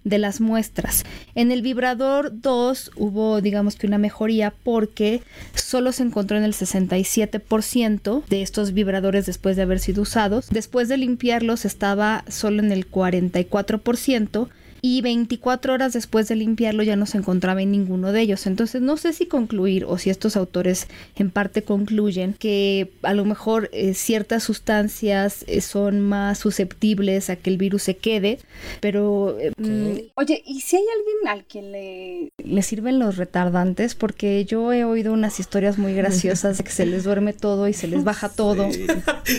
de 0.03 0.17
las 0.17 0.41
muestras. 0.41 1.03
En 1.35 1.51
el 1.51 1.61
vibrador 1.61 2.31
2 2.33 2.91
hubo, 2.95 3.41
digamos 3.41 3.75
que 3.75 3.87
una 3.87 3.97
mejoría 3.97 4.53
porque 4.63 5.21
solo 5.53 5.91
se 5.91 6.03
encontró 6.03 6.37
en 6.37 6.43
el 6.43 6.53
67% 6.53 8.23
de 8.25 8.41
estos 8.41 8.73
vibradores 8.73 9.25
después 9.25 9.55
de 9.55 9.61
haber 9.63 9.79
sido 9.79 10.01
usados. 10.01 10.47
Después 10.49 10.89
de 10.89 10.97
limpiarlos 10.97 11.65
estaba 11.65 12.23
solo 12.27 12.61
en 12.61 12.71
el 12.71 12.89
44% 12.89 14.49
y 14.83 15.01
24 15.01 15.73
horas 15.73 15.93
después 15.93 16.27
de 16.27 16.35
limpiarlo 16.35 16.81
ya 16.83 16.95
no 16.95 17.05
se 17.05 17.17
encontraba 17.17 17.61
en 17.61 17.71
ninguno 17.71 18.11
de 18.11 18.21
ellos. 18.21 18.47
Entonces 18.47 18.81
no 18.81 18.97
sé 18.97 19.13
si 19.13 19.25
concluir 19.27 19.85
o 19.85 19.97
si 19.97 20.09
estos 20.09 20.35
autores 20.35 20.87
en 21.15 21.29
parte 21.29 21.61
concluyen 21.63 22.33
que 22.33 22.91
a 23.03 23.13
lo 23.13 23.23
mejor 23.25 23.69
eh, 23.73 23.93
ciertas 23.93 24.43
sustancias 24.43 25.45
eh, 25.47 25.61
son 25.61 25.99
más 26.01 26.39
susceptibles 26.39 27.29
a 27.29 27.35
que 27.35 27.49
el 27.51 27.57
virus 27.57 27.83
se 27.83 27.97
quede, 27.97 28.39
pero... 28.79 29.37
eh, 29.39 29.51
mm, 29.57 30.09
oye, 30.15 30.41
¿y 30.45 30.61
si 30.61 30.77
hay 30.77 30.83
alguien 30.97 31.27
al 31.27 31.45
que 31.45 31.61
le, 31.61 32.29
le 32.43 32.61
sirven 32.63 32.97
los 32.99 33.17
retardantes? 33.17 33.95
Porque 33.95 34.45
yo 34.45 34.73
he 34.73 34.83
oído 34.83 35.13
unas 35.13 35.39
historias 35.39 35.77
muy 35.77 35.93
graciosas 35.93 36.57
de 36.57 36.63
que 36.63 36.71
se 36.71 36.85
les 36.85 37.03
duerme 37.03 37.33
todo 37.33 37.67
y 37.67 37.73
se 37.73 37.87
les 37.87 38.03
baja 38.03 38.29
todo. 38.35 38.69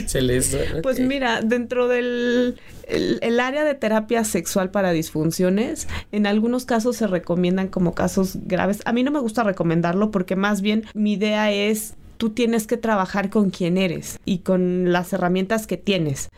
Se 0.07 0.23
les 0.23 0.57
Pues 0.83 1.01
ok. 1.01 1.05
mira, 1.07 1.41
dentro 1.43 1.89
del 1.89 2.59
el, 2.93 3.41
área 3.41 3.65
de 3.65 3.75
terapia 3.75 4.25
sexual 4.25 4.71
para 4.71 4.93
disfunciones, 4.93 5.89
en 6.13 6.27
algunos 6.27 6.65
casos 6.65 6.97
se 6.97 7.07
recomiendan 7.07 7.69
como 7.69 7.95
casos 7.95 8.39
graves. 8.45 8.83
A 8.85 8.93
mí 8.93 9.03
no 9.03 9.11
me 9.11 9.21
gusta 9.21 9.43
recomendarlo 9.43 10.11
porque 10.11 10.37
más 10.37 10.61
bien 10.61 10.85
mi 10.95 11.15
idea 11.15 11.51
es 11.51 11.95
tú 12.19 12.31
tienes 12.31 12.67
que 12.67 12.77
trabajar 12.77 13.31
con 13.31 13.51
quien 13.51 13.79
eres 13.79 14.21
y 14.25 14.39
con 14.39 14.93
las 14.93 15.13
herramientas 15.13 15.67
que 15.67 15.77
tienes. 15.77 16.29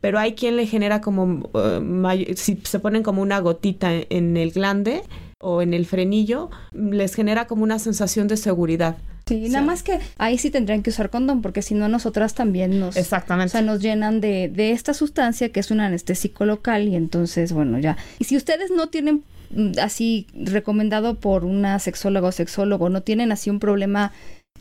pero 0.00 0.18
hay 0.18 0.34
quien 0.34 0.56
le 0.56 0.66
genera 0.66 1.00
como, 1.00 1.48
uh, 1.52 2.34
si 2.34 2.60
se 2.64 2.80
ponen 2.80 3.04
como 3.04 3.22
una 3.22 3.38
gotita 3.38 3.92
en 3.92 4.36
el 4.36 4.50
glande 4.50 5.02
o 5.38 5.62
en 5.62 5.74
el 5.74 5.86
frenillo, 5.86 6.50
les 6.72 7.14
genera 7.14 7.46
como 7.46 7.62
una 7.62 7.78
sensación 7.78 8.26
de 8.26 8.36
seguridad. 8.36 8.96
Sí, 9.32 9.48
nada 9.48 9.64
más 9.64 9.82
que 9.82 9.98
ahí 10.18 10.38
sí 10.38 10.50
tendrían 10.50 10.82
que 10.82 10.90
usar 10.90 11.10
condón, 11.10 11.42
porque 11.42 11.62
si 11.62 11.74
no 11.74 11.88
nosotras 11.88 12.34
también 12.34 12.78
nos, 12.78 12.96
Exactamente. 12.96 13.48
O 13.48 13.52
sea, 13.52 13.62
nos 13.62 13.80
llenan 13.80 14.20
de, 14.20 14.48
de 14.48 14.72
esta 14.72 14.94
sustancia 14.94 15.50
que 15.50 15.60
es 15.60 15.70
un 15.70 15.80
anestésico 15.80 16.44
local 16.44 16.88
y 16.88 16.96
entonces, 16.96 17.52
bueno, 17.52 17.78
ya. 17.78 17.96
Y 18.18 18.24
si 18.24 18.36
ustedes 18.36 18.70
no 18.70 18.88
tienen 18.88 19.24
mm, 19.50 19.72
así 19.80 20.26
recomendado 20.34 21.14
por 21.16 21.44
una 21.44 21.78
sexóloga 21.78 22.28
o 22.28 22.32
sexólogo, 22.32 22.88
no 22.88 23.02
tienen 23.02 23.32
así 23.32 23.50
un 23.50 23.58
problema 23.58 24.12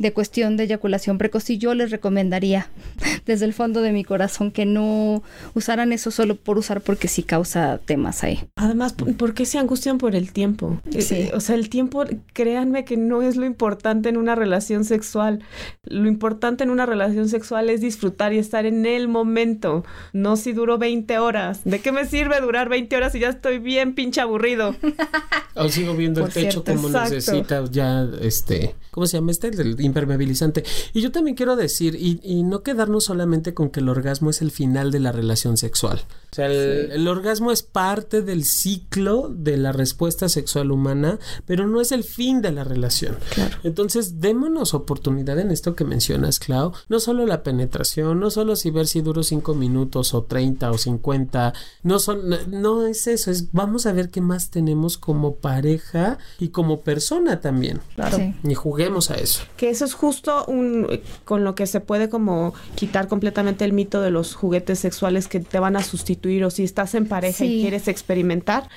de 0.02 0.14
cuestión 0.14 0.58
de 0.58 0.64
eyaculación 0.64 1.18
precoz 1.18 1.50
y 1.50 1.58
yo 1.58 1.74
les 1.74 1.92
recomendaría 1.92 2.70
desde 3.26 3.46
el 3.46 3.54
fondo 3.54 3.82
de 3.82 3.92
mi 3.92 4.04
corazón 4.04 4.52
que 4.52 4.66
no 4.66 5.24
usaran 5.54 5.94
eso 5.94 6.12
solo 6.12 6.36
por 6.36 6.58
usar 6.58 6.82
porque 6.82 7.08
sí 7.08 7.24
causa 7.24 7.80
temas 7.86 8.24
ahí. 8.24 8.44
Además, 8.56 8.94
¿por 8.94 9.34
qué 9.34 9.46
se 9.46 9.60
angustian 9.60 9.98
por 9.98 10.16
el 10.16 10.34
tiempo? 10.34 10.80
Eh, 10.92 11.02
sí. 11.02 11.30
o 11.34 11.40
sea, 11.40 11.56
el 11.56 11.70
tiempo, 11.70 12.04
créanme 12.34 12.84
que 12.86 12.98
no 12.98 13.22
es 13.22 13.36
lo 13.36 13.46
importante 13.46 14.10
en 14.10 14.18
una 14.18 14.36
relación 14.36 14.86
sexual. 14.86 15.44
Lo 15.84 16.08
importante 16.08 16.64
en 16.64 16.70
una 16.70 16.86
relación 16.86 17.30
sexual 17.30 17.70
es 17.70 17.82
disfrutar 17.82 18.34
y 18.34 18.40
estar 18.40 18.66
en 18.66 18.86
el 18.86 19.08
momento, 19.08 19.84
no 20.14 20.36
si 20.36 20.54
duró 20.54 20.78
20 20.78 21.20
horas. 21.20 21.62
¿De 21.64 21.80
qué 21.80 21.92
me 21.92 22.06
sirve 22.06 22.40
durar 22.42 22.70
20 22.70 22.96
horas 22.96 23.12
si 23.12 23.20
ya 23.20 23.30
estoy 23.30 23.60
bien 23.60 23.94
pinche 23.94 24.22
aburrido? 24.22 24.76
o 25.56 25.70
sigo 25.70 25.96
viendo 25.96 26.26
el 26.26 26.34
techo 26.34 26.64
como 26.64 26.90
necesita 26.90 27.64
ya, 27.70 28.08
este, 28.22 28.76
¿cómo 28.92 29.06
se 29.06 29.18
llama 29.18 29.32
este? 29.32 29.48
El 29.48 29.76
impermeabilizante. 29.92 30.64
Y 30.94 31.02
yo 31.02 31.12
también 31.12 31.36
quiero 31.36 31.56
decir, 31.56 31.96
y, 31.96 32.20
y, 32.24 32.44
no 32.44 32.64
quedarnos 32.64 33.06
solamente 33.06 33.54
con 33.54 33.70
que 33.70 33.80
el 33.80 33.90
orgasmo 33.90 34.30
es 34.30 34.42
el 34.42 34.52
final 34.52 34.92
de 34.92 35.00
la 35.00 35.12
relación 35.12 35.58
sexual. 35.58 36.02
O 36.32 36.36
sea, 36.36 36.48
el, 36.48 36.88
sí. 36.88 36.94
el, 36.94 37.08
orgasmo 37.08 37.52
es 37.52 37.62
parte 37.62 38.22
del 38.22 38.46
ciclo 38.46 39.30
de 39.30 39.58
la 39.58 39.72
respuesta 39.72 40.30
sexual 40.30 40.72
humana, 40.72 41.20
pero 41.46 41.68
no 41.68 41.82
es 41.82 41.92
el 41.92 42.04
fin 42.04 42.42
de 42.42 42.52
la 42.52 42.64
relación. 42.64 43.18
Claro. 43.34 43.58
Entonces, 43.64 44.22
démonos 44.22 44.74
oportunidad 44.74 45.38
en 45.40 45.52
esto 45.52 45.76
que 45.76 45.84
mencionas, 45.84 46.40
Clau. 46.40 46.72
No 46.90 47.00
solo 47.00 47.26
la 47.26 47.44
penetración, 47.44 48.20
no 48.20 48.30
solo 48.32 48.56
si 48.56 48.72
ver 48.72 48.88
si 48.88 49.02
duro 49.02 49.24
5 49.24 49.54
minutos 49.56 50.14
o 50.14 50.24
30 50.24 50.72
o 50.72 50.78
50, 50.78 51.54
no, 51.84 52.00
son, 52.00 52.30
no, 52.30 52.38
no 52.48 52.86
es 52.86 53.08
eso, 53.08 53.30
es 53.30 53.52
vamos 53.52 53.86
a 53.86 53.94
ver 53.94 54.10
qué 54.10 54.22
más 54.22 54.50
tenemos 54.50 54.98
como 54.98 55.36
pareja 55.36 56.18
y 56.40 56.50
como 56.50 56.82
persona 56.82 57.42
también. 57.42 57.82
Claro. 57.96 58.18
Sí. 58.18 58.34
Y 58.44 58.54
juguemos 58.54 59.12
a 59.12 59.16
eso. 59.16 59.44
Que 59.58 59.71
eso 59.72 59.86
es 59.86 59.94
justo 59.94 60.46
un, 60.46 60.88
con 61.26 61.44
lo 61.44 61.56
que 61.56 61.66
se 61.66 61.80
puede 61.80 62.10
como 62.10 62.54
quitar 62.76 63.08
completamente 63.08 63.66
el 63.66 63.74
mito 63.74 64.02
de 64.02 64.12
los 64.12 64.36
juguetes 64.36 64.80
sexuales 64.80 65.28
que 65.28 65.40
te 65.40 65.60
van 65.60 65.76
a 65.76 65.84
sustituir 65.84 66.44
o 66.44 66.50
si 66.50 66.64
estás 66.64 66.94
en 66.96 67.08
pareja 67.08 67.40
sí. 67.40 67.60
y 67.60 67.62
quieres 67.62 67.88
experimentar. 67.88 68.70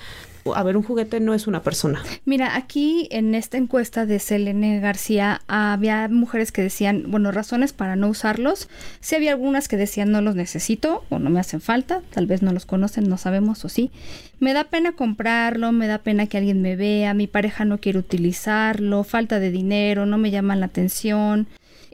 A 0.54 0.62
ver, 0.62 0.76
un 0.76 0.82
juguete 0.82 1.20
no 1.20 1.32
es 1.32 1.46
una 1.46 1.62
persona. 1.62 2.02
Mira, 2.24 2.56
aquí 2.56 3.08
en 3.10 3.34
esta 3.34 3.56
encuesta 3.56 4.04
de 4.04 4.18
Selene 4.18 4.80
García 4.80 5.40
había 5.46 6.08
mujeres 6.08 6.52
que 6.52 6.62
decían, 6.62 7.04
bueno, 7.08 7.32
razones 7.32 7.72
para 7.72 7.96
no 7.96 8.08
usarlos. 8.08 8.68
Sí 9.00 9.14
había 9.14 9.32
algunas 9.32 9.68
que 9.68 9.76
decían 9.76 10.12
no 10.12 10.20
los 10.20 10.34
necesito 10.34 11.04
o 11.08 11.18
no 11.18 11.30
me 11.30 11.40
hacen 11.40 11.60
falta, 11.60 12.02
tal 12.12 12.26
vez 12.26 12.42
no 12.42 12.52
los 12.52 12.66
conocen, 12.66 13.08
no 13.08 13.16
sabemos 13.16 13.64
o 13.64 13.68
sí. 13.68 13.90
Me 14.38 14.52
da 14.52 14.64
pena 14.64 14.92
comprarlo, 14.92 15.72
me 15.72 15.86
da 15.86 15.98
pena 15.98 16.26
que 16.26 16.36
alguien 16.36 16.60
me 16.60 16.76
vea, 16.76 17.14
mi 17.14 17.26
pareja 17.26 17.64
no 17.64 17.78
quiere 17.78 17.98
utilizarlo, 17.98 19.04
falta 19.04 19.40
de 19.40 19.50
dinero, 19.50 20.04
no 20.04 20.18
me 20.18 20.30
llaman 20.30 20.60
la 20.60 20.66
atención. 20.66 21.46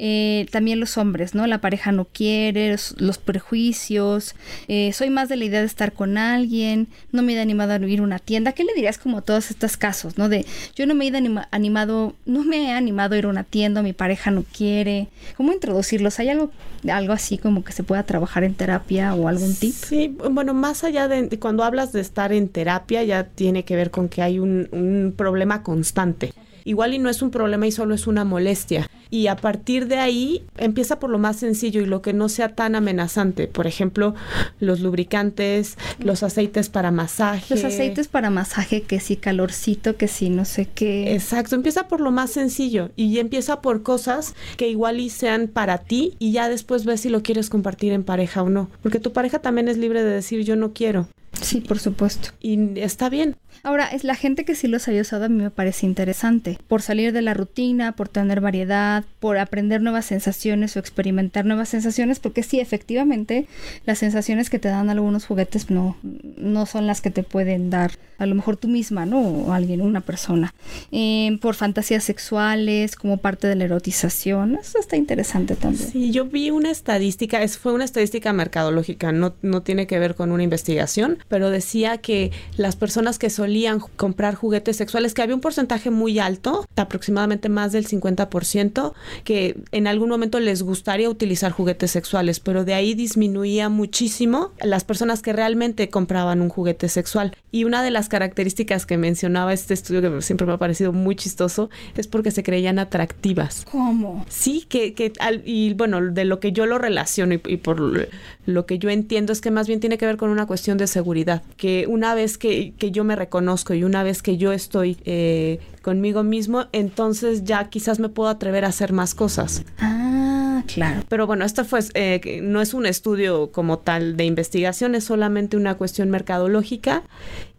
Eh, 0.03 0.46
también 0.51 0.80
los 0.80 0.96
hombres, 0.96 1.34
¿no? 1.34 1.46
La 1.46 1.61
pareja 1.61 1.92
no 1.92 2.07
quiere, 2.07 2.74
los, 2.96 3.18
prejuicios, 3.18 4.34
eh, 4.66 4.94
soy 4.94 5.11
más 5.11 5.28
de 5.28 5.36
la 5.36 5.44
idea 5.44 5.61
de 5.61 5.66
estar 5.66 5.92
con 5.92 6.16
alguien, 6.16 6.88
no 7.12 7.22
me 7.22 7.34
he 7.34 7.38
animado 7.40 7.74
a 7.74 7.76
ir 7.86 8.01
a 8.01 8.03
una 8.03 8.18
tienda. 8.18 8.53
¿Qué 8.53 8.64
le 8.64 8.72
dirías 8.72 8.96
como 8.96 9.20
todos 9.20 9.51
estos 9.51 9.76
casos, 9.76 10.16
¿no? 10.16 10.30
De 10.30 10.46
yo 10.74 10.86
no 10.86 10.94
me 10.94 11.07
he 11.07 11.14
anima 11.14 11.48
animado, 11.51 12.14
no 12.24 12.44
me 12.44 12.68
he 12.68 12.72
animado 12.72 13.14
a 13.14 13.18
ir 13.18 13.26
a 13.26 13.28
una 13.28 13.44
tienda, 13.44 13.82
mi 13.82 13.92
pareja 13.92 14.30
no 14.30 14.42
quiere. 14.42 15.09
¿Cómo 15.36 15.53
introducirlos? 15.53 16.18
¿Hay 16.18 16.30
algo, 16.30 16.51
algo 16.90 17.12
así 17.12 17.36
como 17.36 17.62
que 17.62 17.72
se 17.72 17.82
pueda 17.82 18.05
trabajar 18.05 18.42
en 18.42 18.55
terapia 18.55 19.12
o 19.12 19.28
algún 19.28 19.55
tip? 19.55 19.74
Sí, 19.74 20.16
bueno, 20.30 20.55
más 20.55 20.82
allá 20.82 21.09
de, 21.09 21.24
de 21.24 21.38
cuando 21.38 21.62
hablas 21.62 21.92
de 21.92 22.01
estar 22.01 22.32
en 22.32 22.48
terapia, 22.48 23.05
ya 23.05 23.24
tiene 23.24 23.66
que 23.66 23.76
ver 23.76 23.90
con 23.90 24.09
que 24.09 24.22
hay 24.22 24.38
un, 24.38 24.66
un 24.72 25.12
problema 25.14 25.62
constante. 25.62 26.32
Igual 26.64 26.94
y 26.94 26.98
no 26.98 27.08
es 27.08 27.22
un 27.22 27.30
problema 27.30 27.66
y 27.66 27.72
solo 27.72 27.94
es 27.94 28.06
una 28.06 28.24
molestia. 28.24 28.86
Y 29.11 29.26
a 29.26 29.36
partir 29.36 29.88
de 29.88 29.96
ahí 29.96 30.44
empieza 30.56 31.00
por 31.00 31.11
lo 31.11 31.18
más 31.18 31.36
sencillo 31.36 31.80
y 31.80 31.86
lo 31.86 32.00
que 32.00 32.12
no 32.12 32.28
sea 32.28 32.54
tan 32.54 32.76
amenazante. 32.76 33.48
Por 33.48 33.66
ejemplo, 33.66 34.14
los 34.61 34.80
lubricantes, 34.80 35.76
los 35.98 36.22
aceites 36.22 36.68
para 36.68 36.92
masaje. 36.92 37.54
Los 37.54 37.64
aceites 37.64 38.06
para 38.06 38.30
masaje, 38.30 38.82
que 38.82 39.00
sí 39.00 39.16
calorcito, 39.16 39.96
que 39.96 40.06
sí 40.06 40.30
no 40.30 40.44
sé 40.44 40.68
qué. 40.72 41.14
Exacto, 41.14 41.56
empieza 41.56 41.88
por 41.88 42.00
lo 42.00 42.12
más 42.12 42.30
sencillo 42.30 42.90
y 42.94 43.18
empieza 43.18 43.61
por 43.61 43.82
cosas 43.82 44.34
que 44.56 44.68
igual 44.68 45.00
y 45.00 45.11
sean 45.11 45.48
para 45.48 45.78
ti 45.78 46.14
y 46.18 46.32
ya 46.32 46.48
después 46.48 46.84
ves 46.84 47.00
si 47.00 47.08
lo 47.08 47.22
quieres 47.22 47.50
compartir 47.50 47.92
en 47.92 48.04
pareja 48.04 48.42
o 48.42 48.48
no. 48.48 48.70
Porque 48.82 49.00
tu 49.00 49.12
pareja 49.12 49.40
también 49.40 49.68
es 49.68 49.76
libre 49.76 50.04
de 50.04 50.11
decir 50.11 50.44
yo 50.44 50.54
no 50.54 50.72
quiero. 50.72 51.08
Sí, 51.40 51.60
por 51.60 51.78
supuesto. 51.78 52.30
Y 52.40 52.78
está 52.80 53.08
bien. 53.08 53.36
Ahora, 53.62 53.86
es 53.86 54.04
la 54.04 54.14
gente 54.14 54.44
que 54.44 54.54
sí 54.54 54.68
los 54.68 54.88
había 54.88 55.02
usado 55.02 55.26
a 55.26 55.28
mí 55.28 55.42
me 55.42 55.50
parece 55.50 55.86
interesante. 55.86 56.58
Por 56.66 56.82
salir 56.82 57.12
de 57.12 57.22
la 57.22 57.34
rutina, 57.34 57.92
por 57.92 58.08
tener 58.08 58.40
variedad, 58.40 59.04
por 59.18 59.38
aprender 59.38 59.82
nuevas 59.82 60.06
sensaciones 60.06 60.76
o 60.76 60.78
experimentar 60.78 61.44
nuevas 61.44 61.68
sensaciones, 61.68 62.20
porque 62.20 62.42
sí, 62.42 62.60
efectivamente, 62.60 63.46
las 63.84 63.98
sensaciones 63.98 64.48
que 64.48 64.58
te 64.58 64.68
dan 64.68 64.88
algunos 64.88 65.26
juguetes 65.26 65.70
no, 65.70 65.96
no 66.36 66.66
son 66.66 66.86
las 66.86 67.00
que 67.00 67.10
te 67.10 67.22
pueden 67.22 67.70
dar 67.70 67.92
a 68.20 68.26
lo 68.26 68.34
mejor 68.34 68.58
tú 68.58 68.68
misma, 68.68 69.06
¿no? 69.06 69.20
O 69.20 69.52
alguien, 69.52 69.80
una 69.80 70.02
persona. 70.02 70.54
Eh, 70.92 71.38
por 71.40 71.54
fantasías 71.54 72.04
sexuales, 72.04 72.94
como 72.94 73.16
parte 73.16 73.46
de 73.46 73.56
la 73.56 73.64
erotización. 73.64 74.58
Eso 74.60 74.78
está 74.78 74.96
interesante 74.96 75.56
también. 75.56 75.90
Sí, 75.90 76.10
yo 76.10 76.26
vi 76.26 76.50
una 76.50 76.70
estadística, 76.70 77.42
es, 77.42 77.56
fue 77.56 77.72
una 77.72 77.84
estadística 77.84 78.34
mercadológica, 78.34 79.10
no, 79.10 79.34
no 79.40 79.62
tiene 79.62 79.86
que 79.86 79.98
ver 79.98 80.14
con 80.14 80.32
una 80.32 80.42
investigación, 80.42 81.19
pero 81.28 81.50
decía 81.50 81.98
que 81.98 82.32
las 82.56 82.76
personas 82.76 83.18
que 83.18 83.30
solían 83.30 83.80
comprar 83.80 84.34
juguetes 84.34 84.76
sexuales, 84.76 85.14
que 85.14 85.22
había 85.22 85.34
un 85.34 85.40
porcentaje 85.40 85.90
muy 85.90 86.18
alto, 86.18 86.66
aproximadamente 86.76 87.48
más 87.48 87.72
del 87.72 87.86
50%, 87.86 88.92
que 89.24 89.56
en 89.72 89.86
algún 89.86 90.08
momento 90.08 90.40
les 90.40 90.62
gustaría 90.62 91.08
utilizar 91.08 91.52
juguetes 91.52 91.90
sexuales, 91.90 92.40
pero 92.40 92.64
de 92.64 92.74
ahí 92.74 92.94
disminuía 92.94 93.68
muchísimo 93.68 94.52
las 94.62 94.84
personas 94.84 95.22
que 95.22 95.32
realmente 95.32 95.88
compraban 95.88 96.40
un 96.40 96.48
juguete 96.48 96.88
sexual. 96.88 97.36
Y 97.50 97.64
una 97.64 97.82
de 97.82 97.90
las 97.90 98.08
características 98.08 98.86
que 98.86 98.96
mencionaba 98.96 99.52
este 99.52 99.74
estudio, 99.74 100.00
que 100.02 100.22
siempre 100.22 100.46
me 100.46 100.52
ha 100.52 100.58
parecido 100.58 100.92
muy 100.92 101.16
chistoso, 101.16 101.70
es 101.96 102.06
porque 102.06 102.30
se 102.30 102.42
creían 102.42 102.78
atractivas. 102.78 103.66
¿Cómo? 103.70 104.24
Sí, 104.28 104.64
que, 104.68 104.94
que 104.94 105.12
al, 105.20 105.42
y 105.44 105.74
bueno, 105.74 106.00
de 106.00 106.24
lo 106.24 106.40
que 106.40 106.52
yo 106.52 106.66
lo 106.66 106.78
relaciono 106.78 107.34
y, 107.34 107.40
y 107.46 107.56
por 107.56 108.08
lo 108.46 108.66
que 108.66 108.78
yo 108.78 108.90
entiendo 108.90 109.32
es 109.32 109.40
que 109.40 109.50
más 109.50 109.66
bien 109.66 109.80
tiene 109.80 109.98
que 109.98 110.06
ver 110.06 110.16
con 110.16 110.30
una 110.30 110.46
cuestión 110.46 110.78
de 110.78 110.86
seguridad, 110.86 111.09
que 111.56 111.86
una 111.88 112.14
vez 112.14 112.38
que, 112.38 112.72
que 112.78 112.90
yo 112.90 113.04
me 113.04 113.16
reconozco 113.16 113.74
y 113.74 113.84
una 113.84 114.02
vez 114.02 114.22
que 114.22 114.36
yo 114.36 114.52
estoy 114.52 114.98
eh, 115.04 115.58
conmigo 115.82 116.22
mismo, 116.22 116.66
entonces 116.72 117.44
ya 117.44 117.68
quizás 117.68 117.98
me 117.98 118.08
puedo 118.08 118.28
atrever 118.28 118.64
a 118.64 118.68
hacer 118.68 118.92
más 118.92 119.14
cosas. 119.14 119.64
Ah, 119.78 120.62
claro. 120.66 121.02
Pero 121.08 121.26
bueno, 121.26 121.44
esto 121.44 121.64
fue, 121.64 121.80
eh, 121.94 122.40
no 122.42 122.61
es 122.61 122.74
un 122.74 122.86
estudio 122.86 123.50
como 123.50 123.78
tal 123.78 124.16
de 124.16 124.24
investigación, 124.24 124.94
es 124.94 125.04
solamente 125.04 125.56
una 125.56 125.76
cuestión 125.76 126.11
mercadológica 126.11 127.02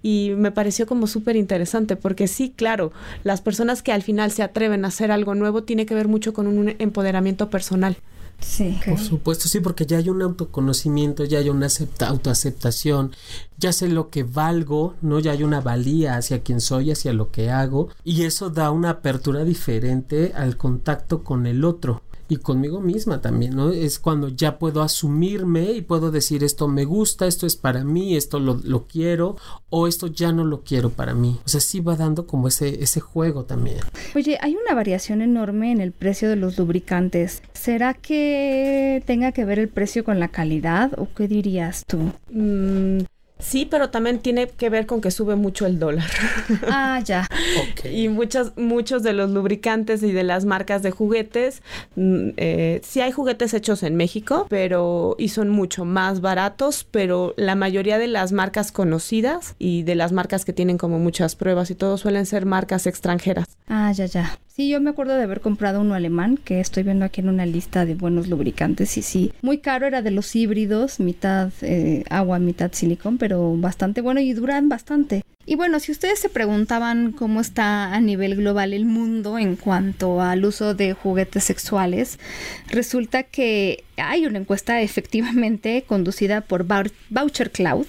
y 0.04 0.32
me 0.36 0.52
pareció 0.52 0.86
como 0.88 1.08
súper 1.08 1.36
interesante 1.36 1.96
porque 1.96 2.28
sí, 2.28 2.54
claro, 2.56 2.92
las 3.24 3.42
personas 3.42 3.84
que 3.84 3.92
al 3.92 4.02
final 4.02 4.32
se 4.32 4.44
atreven 4.44 4.86
a 4.86 4.90
hacer 4.90 5.12
algo 5.12 5.36
nuevo 5.36 5.64
tiene 5.64 5.86
que 5.86 5.96
ver 5.96 6.08
mucho 6.08 6.34
con 6.34 6.48
un 6.48 6.76
empoderamiento 6.80 7.50
personal. 7.50 7.98
Sí. 8.42 8.80
Por 8.86 9.00
supuesto, 9.00 9.48
sí, 9.48 9.60
porque 9.60 9.86
ya 9.86 9.98
hay 9.98 10.10
un 10.10 10.22
autoconocimiento, 10.22 11.24
ya 11.26 11.40
hay 11.40 11.50
una 11.50 11.68
acepta, 11.68 12.08
autoaceptación, 12.08 13.16
ya 13.58 13.72
sé 13.72 13.88
lo 13.88 14.10
que 14.10 14.24
valgo, 14.24 14.96
¿no? 15.02 15.20
Ya 15.20 15.32
hay 15.32 15.44
una 15.44 15.62
valía 15.62 16.18
hacia 16.18 16.42
quien 16.42 16.60
soy, 16.60 16.92
hacia 16.92 17.14
lo 17.14 17.32
que 17.32 17.50
hago, 17.50 17.90
y 18.04 18.24
eso 18.24 18.50
da 18.50 18.72
una 18.72 18.90
apertura 18.90 19.44
diferente 19.44 20.34
al 20.36 20.58
contacto 20.58 21.24
con 21.24 21.46
el 21.46 21.64
otro 21.64 22.02
y 22.32 22.38
conmigo 22.38 22.80
misma 22.80 23.20
también, 23.20 23.58
¿no? 23.58 23.72
Es 23.72 24.00
cuando 24.00 24.30
ya 24.30 24.58
puedo 24.58 24.82
asumirme 24.82 25.74
y 25.74 25.82
puedo 25.82 26.12
decir 26.12 26.46
esto 26.46 26.70
me 26.70 26.86
gusta, 26.86 27.28
esto 27.28 27.46
es 27.46 27.58
para 27.58 27.84
mí, 27.84 28.16
esto 28.16 28.40
lo, 28.40 28.54
lo, 28.64 28.88
quiero 28.88 29.36
o 29.70 29.86
esto 29.86 30.08
ya 30.08 30.32
no 30.32 30.46
lo 30.46 30.62
quiero 30.64 30.92
para 30.92 31.14
mí. 31.14 31.42
O 31.46 31.50
sea, 31.50 31.60
sí 31.60 31.82
va 31.82 31.98
dando 31.98 32.28
como 32.28 32.48
ese, 32.48 32.82
ese 32.82 33.02
juego 33.02 33.44
también. 33.44 33.80
Oye, 34.16 34.38
hay 34.40 34.56
una 34.56 34.74
variación 34.74 35.22
enorme 35.22 35.74
en 35.74 35.82
el 35.82 35.92
precio 35.92 36.30
de 36.30 36.38
los 36.38 36.58
lubricantes. 36.58 37.44
¿Será 37.52 37.94
que 37.94 39.04
tenga 39.06 39.34
que 39.34 39.44
ver 39.44 39.60
el 39.60 39.68
precio 39.68 40.06
con 40.06 40.22
la 40.22 40.30
calidad 40.30 40.98
o 40.98 41.10
qué 41.14 41.28
dirías 41.28 41.84
tú? 41.86 42.14
Mm, 42.32 43.00
Sí, 43.42 43.68
pero 43.70 43.90
también 43.90 44.20
tiene 44.20 44.48
que 44.48 44.70
ver 44.70 44.86
con 44.86 45.02
que 45.02 45.12
sube 45.12 45.36
mucho 45.36 45.66
el 45.66 45.80
dólar. 45.80 46.10
Ah, 46.68 47.02
ya. 47.04 47.28
Y 47.92 48.10
muchos, 48.10 48.54
muchos 48.56 49.04
de 49.04 49.14
los 49.14 49.32
lubricantes 49.32 50.04
y 50.04 50.12
de 50.12 50.24
las 50.24 50.46
marcas 50.46 50.84
de 50.84 50.92
juguetes, 50.92 51.62
mm, 51.96 52.30
eh, 52.38 52.82
sí 52.84 53.02
hay 53.02 53.12
juguetes 53.12 53.54
hechos 53.54 53.84
en 53.84 53.96
México, 53.96 54.46
pero 54.50 55.16
y 55.18 55.30
son 55.30 55.50
mucho 55.50 55.86
más 55.86 56.22
baratos, 56.22 56.86
pero 56.90 57.34
la 57.38 57.56
mayoría 57.56 57.98
de 57.98 58.08
las 58.08 58.32
marcas 58.32 58.72
conocidas 58.72 59.56
y 59.60 59.84
de 59.84 59.96
las 59.96 60.12
marcas 60.12 60.46
que 60.46 60.54
tienen 60.54 60.78
como 60.78 61.00
muchas 61.00 61.36
pruebas 61.36 61.72
y 61.72 61.76
todo 61.76 61.98
suelen 61.98 62.26
ser 62.26 62.46
marcas 62.46 62.86
extranjeras. 62.86 63.48
Ah, 63.68 63.92
ya, 63.92 64.06
ya. 64.06 64.38
Sí, 64.54 64.68
yo 64.68 64.82
me 64.82 64.90
acuerdo 64.90 65.16
de 65.16 65.24
haber 65.24 65.40
comprado 65.40 65.80
uno 65.80 65.94
alemán 65.94 66.38
que 66.38 66.60
estoy 66.60 66.84
viendo 66.84 67.06
aquí 67.06 67.22
en 67.22 67.30
una 67.30 67.46
lista 67.46 67.86
de 67.86 67.96
buenos 67.96 68.28
lubricantes 68.28 68.98
y 68.98 69.02
sí, 69.02 69.32
muy 69.42 69.60
caro 69.60 69.88
era 69.88 70.02
de 70.02 70.12
los 70.12 70.36
híbridos, 70.36 71.00
mitad 71.00 71.52
eh, 71.62 72.04
agua, 72.10 72.38
mitad 72.38 72.72
silicón, 72.74 73.18
pero 73.18 73.31
bastante 73.38 74.02
bueno 74.02 74.20
y 74.20 74.34
duran 74.34 74.70
bastante. 74.70 75.24
Y 75.46 75.56
bueno, 75.56 75.80
si 75.80 75.92
ustedes 75.92 76.20
se 76.20 76.30
preguntaban 76.30 77.12
cómo 77.12 77.42
está 77.42 77.94
a 77.94 78.00
nivel 78.00 78.36
global 78.36 78.74
el 78.74 78.86
mundo 78.86 79.40
en 79.40 79.56
cuanto 79.56 80.22
al 80.22 80.46
uso 80.46 80.76
de 80.76 80.94
juguetes 80.94 81.44
sexuales, 81.44 82.20
resulta 82.68 83.24
que 83.24 83.84
hay 83.98 84.26
una 84.26 84.38
encuesta 84.38 84.82
efectivamente 84.82 85.84
conducida 85.88 86.42
por 86.42 86.66
Voucher 87.10 87.52
Cloud 87.52 87.88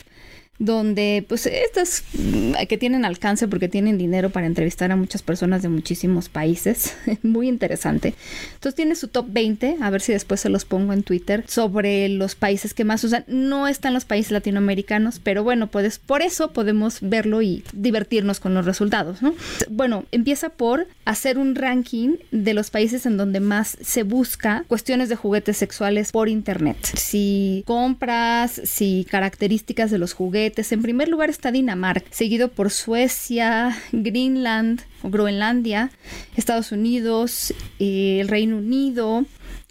donde 0.64 1.24
pues 1.28 1.46
estas 1.46 2.04
mm, 2.14 2.52
que 2.68 2.78
tienen 2.78 3.04
alcance 3.04 3.48
porque 3.48 3.68
tienen 3.68 3.98
dinero 3.98 4.30
para 4.30 4.46
entrevistar 4.46 4.92
a 4.92 4.96
muchas 4.96 5.20
personas 5.20 5.60
de 5.62 5.68
muchísimos 5.68 6.28
países, 6.28 6.94
muy 7.24 7.48
interesante. 7.48 8.14
Entonces 8.54 8.76
tiene 8.76 8.94
su 8.94 9.08
top 9.08 9.26
20, 9.28 9.78
a 9.80 9.90
ver 9.90 10.00
si 10.00 10.12
después 10.12 10.40
se 10.40 10.48
los 10.48 10.64
pongo 10.64 10.92
en 10.92 11.02
Twitter, 11.02 11.44
sobre 11.48 12.08
los 12.08 12.36
países 12.36 12.74
que 12.74 12.84
más 12.84 13.02
usan. 13.02 13.24
No 13.26 13.66
están 13.66 13.92
los 13.92 14.04
países 14.04 14.30
latinoamericanos, 14.30 15.18
pero 15.18 15.42
bueno, 15.42 15.66
pues 15.66 15.98
por 15.98 16.22
eso 16.22 16.52
podemos 16.52 16.98
verlo 17.00 17.42
y 17.42 17.64
divertirnos 17.72 18.38
con 18.38 18.54
los 18.54 18.64
resultados, 18.64 19.20
¿no? 19.20 19.34
Bueno, 19.68 20.04
empieza 20.12 20.50
por 20.50 20.86
hacer 21.04 21.38
un 21.38 21.56
ranking 21.56 22.18
de 22.30 22.54
los 22.54 22.70
países 22.70 23.04
en 23.04 23.16
donde 23.16 23.40
más 23.40 23.76
se 23.80 24.04
busca 24.04 24.64
cuestiones 24.68 25.08
de 25.08 25.16
juguetes 25.16 25.56
sexuales 25.56 26.12
por 26.12 26.28
internet. 26.28 26.76
Si 26.96 27.64
compras, 27.66 28.60
si 28.64 29.04
características 29.10 29.90
de 29.90 29.98
los 29.98 30.12
juguetes, 30.12 30.51
en 30.56 30.82
primer 30.82 31.08
lugar 31.08 31.30
está 31.30 31.50
Dinamarca, 31.50 32.06
seguido 32.10 32.48
por 32.48 32.70
Suecia, 32.70 33.76
Greenland 33.92 34.82
Groenlandia, 35.02 35.90
Estados 36.36 36.72
Unidos, 36.72 37.54
eh, 37.78 38.18
el 38.20 38.28
Reino 38.28 38.58
Unido, 38.58 39.24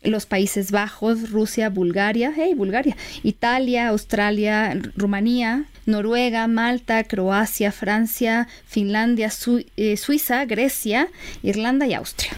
los 0.03 0.25
Países 0.25 0.71
Bajos, 0.71 1.29
Rusia, 1.29 1.69
Bulgaria, 1.69 2.33
hey, 2.35 2.53
Bulgaria, 2.55 2.97
Italia, 3.23 3.89
Australia, 3.89 4.75
Rumanía, 4.95 5.65
Noruega, 5.85 6.47
Malta, 6.47 7.03
Croacia, 7.03 7.71
Francia, 7.71 8.47
Finlandia, 8.65 9.29
eh, 9.77 9.97
Suiza, 9.97 10.45
Grecia, 10.45 11.07
Irlanda 11.43 11.85
y 11.85 11.93
Austria. 11.93 12.31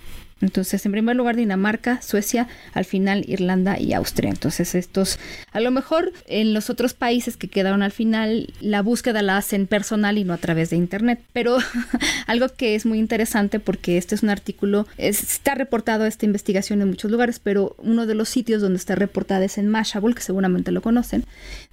Entonces, 0.44 0.86
en 0.86 0.92
primer 0.92 1.16
lugar 1.16 1.38
Dinamarca, 1.38 2.02
Suecia, 2.02 2.50
al 2.74 2.84
final 2.84 3.24
Irlanda 3.28 3.80
y 3.80 3.94
Austria. 3.94 4.30
Entonces, 4.30 4.76
estos, 4.76 5.18
a 5.54 5.62
lo 5.62 5.72
mejor 5.72 6.12
en 6.28 6.54
los 6.54 6.70
otros 6.70 6.94
países 6.94 7.38
que 7.38 7.48
quedaron 7.48 7.82
al 7.82 7.94
final, 7.94 8.54
la 8.60 8.82
búsqueda 8.82 9.22
la 9.22 9.38
hacen 9.38 9.68
personal 9.68 10.18
y 10.18 10.26
no 10.26 10.34
a 10.34 10.38
través 10.38 10.70
de 10.70 10.76
Internet. 10.76 11.22
Pero 11.32 11.58
algo 12.28 12.50
que 12.50 12.76
es 12.76 12.86
muy 12.86 13.00
interesante 13.00 13.60
porque 13.60 13.98
este 13.98 14.16
es 14.16 14.24
un 14.24 14.30
artículo, 14.30 14.86
está 14.98 15.56
reportado 15.56 16.06
esta 16.06 16.26
investigación 16.26 16.82
en 16.82 16.90
muchos 16.90 17.10
lugares, 17.10 17.40
pero 17.40 17.78
uno 17.78 18.06
de 18.06 18.16
los 18.16 18.28
sitios 18.28 18.62
donde 18.62 18.78
está 18.78 18.96
reportada 18.96 19.46
es 19.46 19.58
en 19.58 19.70
Mashable, 19.70 20.14
que 20.14 20.22
seguramente 20.22 20.72
lo 20.72 20.82
conocen, 20.82 21.24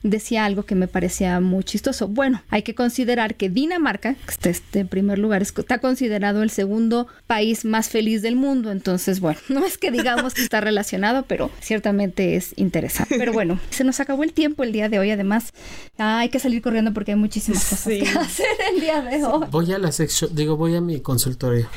decía 0.05 0.45
algo 0.45 0.63
que 0.63 0.77
me 0.77 0.87
parecía 0.87 1.41
muy 1.41 1.65
chistoso. 1.65 2.07
Bueno, 2.07 2.43
hay 2.51 2.63
que 2.63 2.77
considerar 2.77 3.35
que 3.35 3.51
Dinamarca, 3.51 4.15
que 4.15 4.31
está 4.31 4.49
este 4.49 4.81
en 4.81 4.89
primer 4.89 5.19
lugar, 5.19 5.43
está 5.43 5.79
considerado 5.79 6.45
el 6.45 6.51
segundo 6.51 7.09
país 7.27 7.65
más 7.65 7.89
feliz 7.89 8.23
del 8.23 8.37
mundo 8.37 8.60
entonces, 8.67 9.21
bueno, 9.21 9.39
no 9.49 9.65
es 9.65 9.79
que 9.79 9.91
digamos 9.91 10.35
que 10.35 10.43
está 10.43 10.61
relacionado, 10.61 11.25
pero 11.27 11.51
ciertamente 11.61 12.37
es 12.37 12.53
interesante. 12.57 13.17
Pero 13.19 13.33
bueno, 13.33 13.59
se 13.71 13.85
nos 13.85 14.01
acabó 14.01 14.25
el 14.25 14.33
tiempo 14.33 14.63
el 14.63 14.73
día 14.73 14.89
de 14.89 14.99
hoy. 14.99 15.11
Además, 15.11 15.53
hay 15.99 16.29
que 16.29 16.39
salir 16.39 16.63
corriendo 16.63 16.93
porque 16.93 17.13
hay 17.13 17.19
muchísimas 17.19 17.65
cosas 17.65 17.87
que 17.87 18.03
hacer 18.19 18.47
el 18.75 18.81
día 18.81 19.03
de 19.03 19.25
hoy. 19.25 19.47
Voy 19.51 19.73
a 19.73 19.79
la 19.79 19.93
sex 19.93 20.15
shop, 20.15 20.31
digo, 20.33 20.57
voy 20.57 20.75
a 20.77 20.81
mi 20.81 21.01
consultorio. 21.01 21.69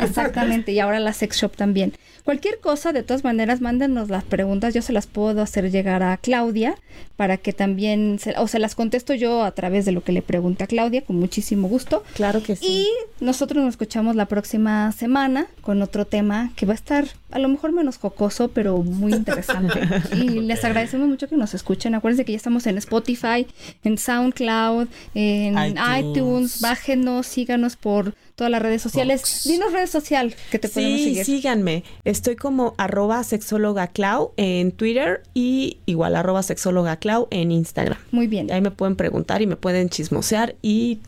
Exactamente, 0.00 0.72
y 0.72 0.80
ahora 0.80 1.00
la 1.00 1.12
sex 1.12 1.36
shop 1.36 1.56
también. 1.56 1.92
Cualquier 2.24 2.60
cosa, 2.60 2.92
de 2.92 3.02
todas 3.02 3.24
maneras, 3.24 3.60
mándenos 3.60 4.08
las 4.10 4.24
preguntas. 4.24 4.74
Yo 4.74 4.82
se 4.82 4.92
las 4.92 5.06
puedo 5.06 5.42
hacer 5.42 5.70
llegar 5.70 6.02
a 6.02 6.16
Claudia 6.16 6.76
para 7.16 7.38
que 7.38 7.52
también, 7.52 8.18
o 8.36 8.46
se 8.46 8.58
las 8.58 8.74
contesto 8.74 9.14
yo 9.14 9.42
a 9.42 9.52
través 9.52 9.84
de 9.84 9.92
lo 9.92 10.02
que 10.02 10.12
le 10.12 10.22
pregunta 10.22 10.66
Claudia, 10.66 11.02
con 11.02 11.16
muchísimo 11.16 11.68
gusto. 11.68 12.04
Claro 12.14 12.42
que 12.42 12.56
sí. 12.56 12.66
Y 12.66 12.88
nosotros 13.24 13.64
nos 13.64 13.74
escuchamos 13.74 14.16
la 14.16 14.26
próxima 14.26 14.92
semana 14.92 15.46
con 15.60 15.82
otro 15.82 16.06
tema 16.06 16.29
que 16.56 16.66
va 16.66 16.72
a 16.72 16.74
estar 16.74 17.08
a 17.30 17.38
lo 17.38 17.48
mejor 17.48 17.72
menos 17.72 17.98
jocoso, 17.98 18.48
pero 18.48 18.78
muy 18.78 19.12
interesante. 19.12 19.80
y 20.14 20.40
les 20.40 20.64
agradecemos 20.64 21.08
mucho 21.08 21.28
que 21.28 21.36
nos 21.36 21.54
escuchen. 21.54 21.94
Acuérdense 21.94 22.24
que 22.24 22.32
ya 22.32 22.36
estamos 22.36 22.66
en 22.66 22.78
Spotify, 22.78 23.46
en 23.84 23.98
SoundCloud, 23.98 24.88
en 25.14 25.54
iTunes. 25.58 25.98
iTunes. 25.98 26.60
Bájenos, 26.60 27.26
síganos 27.26 27.76
por 27.76 28.14
todas 28.34 28.50
las 28.50 28.62
redes 28.62 28.82
sociales. 28.82 29.42
Dinos 29.44 29.72
redes 29.72 29.90
social 29.90 30.34
que 30.50 30.58
te 30.58 30.68
podemos 30.68 30.98
seguir. 30.98 31.24
Sí, 31.24 31.36
síganme. 31.36 31.84
Estoy 32.04 32.36
como 32.36 32.74
arroba 32.78 33.22
sexóloga 33.22 33.88
Clau 33.88 34.32
en 34.36 34.72
Twitter 34.72 35.22
y 35.34 35.78
igual 35.86 36.16
arroba 36.16 36.42
sexóloga 36.42 36.96
Clau 36.96 37.28
en 37.30 37.52
Instagram. 37.52 37.98
Muy 38.12 38.26
bien. 38.26 38.50
Ahí 38.50 38.60
me 38.60 38.70
pueden 38.70 38.96
preguntar 38.96 39.42
y 39.42 39.46
me 39.46 39.56
pueden 39.56 39.88
chismosear 39.90 40.56
y 40.62 41.00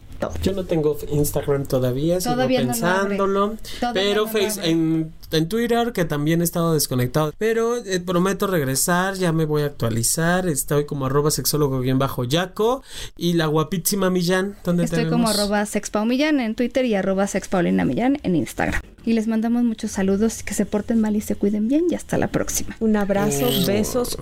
yo 0.42 0.52
no 0.52 0.64
tengo 0.64 0.96
Instagram 1.10 1.66
todavía, 1.66 2.18
todavía 2.18 2.60
sigo 2.60 2.72
pensándolo. 2.72 3.56
pero 3.92 4.26
face, 4.26 4.68
en, 4.68 5.12
en, 5.30 5.48
Twitter, 5.48 5.92
que 5.92 6.04
también 6.04 6.40
he 6.40 6.44
estado 6.44 6.74
desconectado. 6.74 7.32
Pero 7.38 7.76
eh, 7.78 8.00
prometo 8.00 8.46
regresar, 8.46 9.14
ya 9.14 9.32
me 9.32 9.44
voy 9.44 9.62
a 9.62 9.66
actualizar. 9.66 10.48
Estoy 10.48 10.86
como 10.86 11.06
arroba 11.06 11.30
sexólogo 11.30 11.80
bien 11.80 11.98
bajo 11.98 12.24
Yaco. 12.24 12.82
Y 13.16 13.34
la 13.34 13.46
guapísima 13.46 14.10
Millán, 14.10 14.56
¿dónde 14.64 14.84
Estoy 14.84 15.08
como 15.08 15.28
arroba 15.28 15.64
sexpaumillán 15.66 16.40
en 16.40 16.54
Twitter 16.54 16.84
y 16.84 16.94
arroba 16.94 17.26
sexpaulina 17.26 17.84
Millán 17.84 18.18
en 18.22 18.36
Instagram. 18.36 18.82
Y 19.04 19.14
les 19.14 19.26
mandamos 19.26 19.64
muchos 19.64 19.90
saludos, 19.90 20.42
que 20.42 20.54
se 20.54 20.66
porten 20.66 21.00
mal 21.00 21.16
y 21.16 21.20
se 21.20 21.34
cuiden 21.34 21.68
bien 21.68 21.86
y 21.90 21.94
hasta 21.94 22.18
la 22.18 22.28
próxima. 22.28 22.76
Un 22.80 22.96
abrazo, 22.96 23.46
besos. 23.66 24.18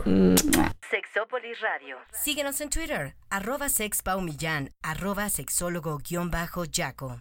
Sexópolis 0.90 1.60
Radio. 1.60 1.96
Síguenos 2.12 2.60
en 2.60 2.70
Twitter, 2.70 3.14
arroba 3.28 3.68
sexpaumillán, 3.68 4.72
arroba 4.82 5.28
sexólogo-yaco. 5.28 7.18